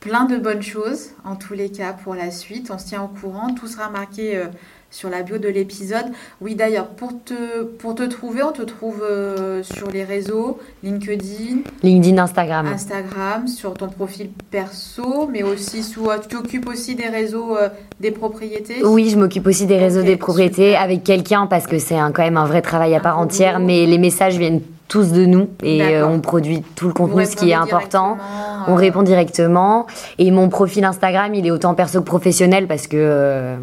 plein 0.00 0.24
de 0.24 0.38
bonnes 0.38 0.62
choses, 0.62 1.10
en 1.24 1.36
tous 1.36 1.54
les 1.54 1.68
cas, 1.68 1.92
pour 1.92 2.14
la 2.14 2.30
suite. 2.30 2.70
On 2.74 2.78
se 2.78 2.86
tient 2.86 3.02
au 3.02 3.08
courant. 3.08 3.54
Tout 3.54 3.66
sera 3.66 3.90
marqué 3.90 4.36
euh, 4.36 4.46
sur 4.90 5.10
la 5.10 5.22
bio 5.22 5.36
de 5.36 5.48
l'épisode. 5.48 6.06
Oui, 6.40 6.54
d'ailleurs, 6.54 6.88
pour 6.88 7.12
te, 7.22 7.62
pour 7.64 7.94
te 7.94 8.02
trouver, 8.04 8.42
on 8.42 8.52
te 8.52 8.62
trouve 8.62 9.02
euh, 9.02 9.62
sur 9.62 9.90
les 9.90 10.02
réseaux, 10.02 10.58
LinkedIn. 10.82 11.58
LinkedIn, 11.82 12.16
Instagram. 12.16 12.66
Instagram, 12.66 13.46
sur 13.46 13.74
ton 13.74 13.88
profil 13.88 14.30
perso, 14.50 15.28
mais 15.30 15.42
aussi 15.42 15.82
sous... 15.82 16.08
Euh, 16.08 16.18
tu 16.18 16.28
t'occupes 16.28 16.68
aussi 16.68 16.94
des 16.94 17.08
réseaux 17.08 17.56
des 18.00 18.10
propriétés? 18.10 18.82
Oui, 18.82 19.10
je 19.10 19.18
m'occupe 19.18 19.46
aussi 19.46 19.66
des 19.66 19.76
réseaux 19.76 20.02
des 20.02 20.16
propriétés 20.16 20.76
avec 20.76 21.04
quelqu'un 21.04 21.46
parce 21.46 21.66
que 21.66 21.78
c'est 21.78 21.96
quand 21.96 22.22
même 22.22 22.38
un 22.38 22.46
vrai 22.46 22.62
travail 22.62 22.94
à 22.94 23.00
part 23.00 23.18
entière, 23.18 23.60
mais 23.60 23.84
les 23.84 23.98
messages 23.98 24.38
viennent 24.38 24.62
tous 24.90 25.12
de 25.12 25.24
nous 25.24 25.48
et 25.62 25.82
euh, 25.82 26.06
on 26.06 26.20
produit 26.20 26.62
tout 26.74 26.88
le 26.88 26.92
contenu, 26.92 27.24
ce 27.24 27.36
qui 27.36 27.50
est 27.50 27.54
important. 27.54 28.18
On 28.66 28.72
euh, 28.72 28.74
répond 28.74 29.02
directement. 29.02 29.86
Et 30.18 30.30
mon 30.32 30.48
profil 30.48 30.84
Instagram, 30.84 31.32
il 31.32 31.46
est 31.46 31.52
autant 31.52 31.74
perso 31.74 32.00
que 32.00 32.04
professionnel 32.04 32.66
parce 32.66 32.88
que 32.88 32.96
euh, 32.98 33.56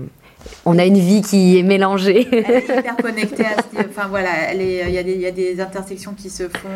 on 0.66 0.80
a 0.80 0.86
une 0.86 0.98
vie 0.98 1.22
qui 1.22 1.60
est 1.60 1.64
mélangée. 1.64 2.28
Elle 2.32 2.56
est 2.56 2.64
hyper 2.80 2.96
connectée 2.96 3.44
à 3.46 3.58
Enfin 3.90 4.08
voilà, 4.10 4.54
il 4.54 4.62
y, 4.62 5.20
y, 5.22 5.28
a 5.28 5.32
des 5.32 5.60
intersections 5.60 6.14
qui 6.14 6.30
se 6.30 6.44
font 6.44 6.70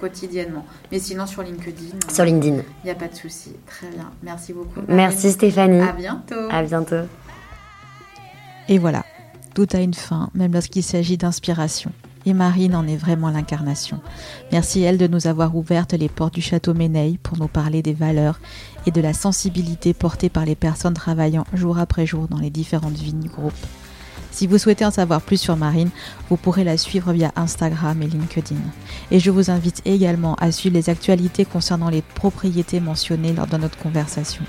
quotidiennement. 0.00 0.64
Mais 0.90 0.98
sinon, 0.98 1.26
sur 1.26 1.42
LinkedIn. 1.42 1.98
Sur 2.10 2.24
LinkedIn. 2.24 2.56
Il 2.56 2.86
n'y 2.86 2.90
a 2.90 2.94
pas 2.94 3.08
de 3.08 3.14
souci. 3.14 3.52
Très 3.66 3.88
bien. 3.88 4.10
Merci 4.22 4.54
beaucoup. 4.54 4.80
Merci 4.88 5.32
Stéphanie. 5.32 5.82
À 5.82 5.92
bientôt. 5.92 6.48
À 6.50 6.62
bientôt. 6.62 7.06
Et 8.68 8.78
voilà. 8.78 9.04
Tout 9.54 9.66
a 9.74 9.78
une 9.78 9.94
fin, 9.94 10.30
même 10.34 10.52
lorsqu'il 10.54 10.82
s'agit 10.82 11.18
d'inspiration. 11.18 11.92
Et 12.26 12.34
Marine 12.34 12.74
en 12.74 12.86
est 12.86 12.96
vraiment 12.96 13.30
l'incarnation. 13.30 14.00
Merci 14.52 14.82
elle 14.82 14.98
de 14.98 15.06
nous 15.06 15.26
avoir 15.26 15.56
ouvertes 15.56 15.94
les 15.94 16.08
portes 16.08 16.34
du 16.34 16.42
château 16.42 16.74
Méneil 16.74 17.18
pour 17.18 17.38
nous 17.38 17.48
parler 17.48 17.82
des 17.82 17.94
valeurs 17.94 18.40
et 18.86 18.90
de 18.90 19.00
la 19.00 19.14
sensibilité 19.14 19.94
portée 19.94 20.28
par 20.28 20.44
les 20.44 20.54
personnes 20.54 20.94
travaillant 20.94 21.46
jour 21.54 21.78
après 21.78 22.06
jour 22.06 22.28
dans 22.28 22.38
les 22.38 22.50
différentes 22.50 22.98
vignes 22.98 23.20
du 23.20 23.28
groupe. 23.28 23.54
Si 24.32 24.46
vous 24.46 24.58
souhaitez 24.58 24.84
en 24.84 24.90
savoir 24.90 25.22
plus 25.22 25.40
sur 25.40 25.56
Marine, 25.56 25.90
vous 26.28 26.36
pourrez 26.36 26.62
la 26.62 26.76
suivre 26.76 27.12
via 27.12 27.32
Instagram 27.36 28.00
et 28.02 28.06
LinkedIn. 28.06 28.60
Et 29.10 29.18
je 29.18 29.30
vous 29.30 29.50
invite 29.50 29.82
également 29.84 30.34
à 30.36 30.52
suivre 30.52 30.76
les 30.76 30.88
actualités 30.88 31.44
concernant 31.44 31.88
les 31.90 32.02
propriétés 32.02 32.80
mentionnées 32.80 33.32
lors 33.32 33.48
de 33.48 33.56
notre 33.56 33.78
conversation. 33.78 34.44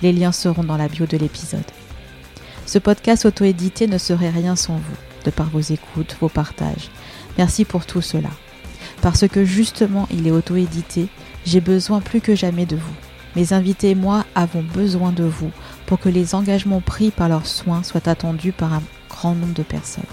Les 0.00 0.12
liens 0.12 0.32
seront 0.32 0.64
dans 0.64 0.76
la 0.76 0.88
bio 0.88 1.06
de 1.06 1.16
l'épisode. 1.16 1.60
Ce 2.66 2.78
podcast 2.78 3.24
auto-édité 3.24 3.86
ne 3.86 3.98
serait 3.98 4.30
rien 4.30 4.56
sans 4.56 4.76
vous, 4.76 4.96
de 5.24 5.30
par 5.30 5.50
vos 5.50 5.60
écoutes, 5.60 6.16
vos 6.20 6.28
partages. 6.28 6.90
Merci 7.38 7.64
pour 7.64 7.86
tout 7.86 8.02
cela. 8.02 8.30
Parce 9.00 9.26
que 9.26 9.44
justement 9.44 10.06
il 10.10 10.26
est 10.26 10.32
auto-édité, 10.32 11.08
j'ai 11.44 11.60
besoin 11.60 12.00
plus 12.00 12.20
que 12.20 12.34
jamais 12.34 12.66
de 12.66 12.76
vous. 12.76 12.94
Mes 13.34 13.52
invités 13.52 13.90
et 13.90 13.94
moi 13.94 14.24
avons 14.34 14.62
besoin 14.62 15.10
de 15.10 15.24
vous 15.24 15.50
pour 15.86 15.98
que 15.98 16.08
les 16.08 16.34
engagements 16.34 16.80
pris 16.80 17.10
par 17.10 17.28
leurs 17.28 17.46
soins 17.46 17.82
soient 17.82 18.08
attendus 18.08 18.52
par 18.52 18.74
un 18.74 18.82
grand 19.08 19.34
nombre 19.34 19.54
de 19.54 19.62
personnes. 19.62 20.04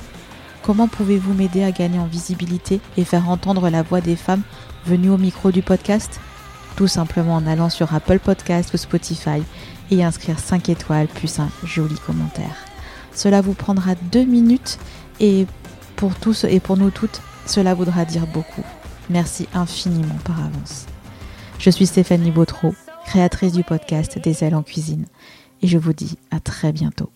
Comment 0.61 0.87
pouvez-vous 0.87 1.33
m'aider 1.33 1.63
à 1.63 1.71
gagner 1.71 1.99
en 1.99 2.05
visibilité 2.05 2.79
et 2.97 3.03
faire 3.03 3.29
entendre 3.29 3.69
la 3.69 3.81
voix 3.81 4.01
des 4.01 4.15
femmes 4.15 4.43
venues 4.85 5.09
au 5.09 5.17
micro 5.17 5.51
du 5.51 5.61
podcast? 5.61 6.19
Tout 6.75 6.87
simplement 6.87 7.35
en 7.35 7.47
allant 7.47 7.69
sur 7.69 7.93
Apple 7.93 8.19
Podcast 8.19 8.73
ou 8.73 8.77
Spotify 8.77 9.41
et 9.91 10.03
inscrire 10.03 10.39
5 10.39 10.69
étoiles 10.69 11.07
plus 11.07 11.39
un 11.39 11.49
joli 11.63 11.95
commentaire. 12.05 12.55
Cela 13.13 13.41
vous 13.41 13.53
prendra 13.53 13.95
deux 14.11 14.23
minutes 14.23 14.77
et 15.19 15.45
pour 15.99 16.15
tous 16.15 16.45
et 16.45 16.61
pour 16.61 16.77
nous 16.77 16.91
toutes, 16.91 17.21
cela 17.45 17.73
voudra 17.73 18.05
dire 18.05 18.25
beaucoup. 18.25 18.63
Merci 19.09 19.49
infiniment 19.53 20.17
par 20.23 20.39
avance. 20.39 20.85
Je 21.59 21.69
suis 21.69 21.87
Stéphanie 21.87 22.31
Bautreau, 22.31 22.73
créatrice 23.05 23.51
du 23.51 23.65
podcast 23.65 24.17
Des 24.17 24.45
ailes 24.45 24.55
en 24.55 24.63
cuisine, 24.63 25.07
et 25.61 25.67
je 25.67 25.77
vous 25.77 25.91
dis 25.91 26.17
à 26.31 26.39
très 26.39 26.71
bientôt. 26.71 27.09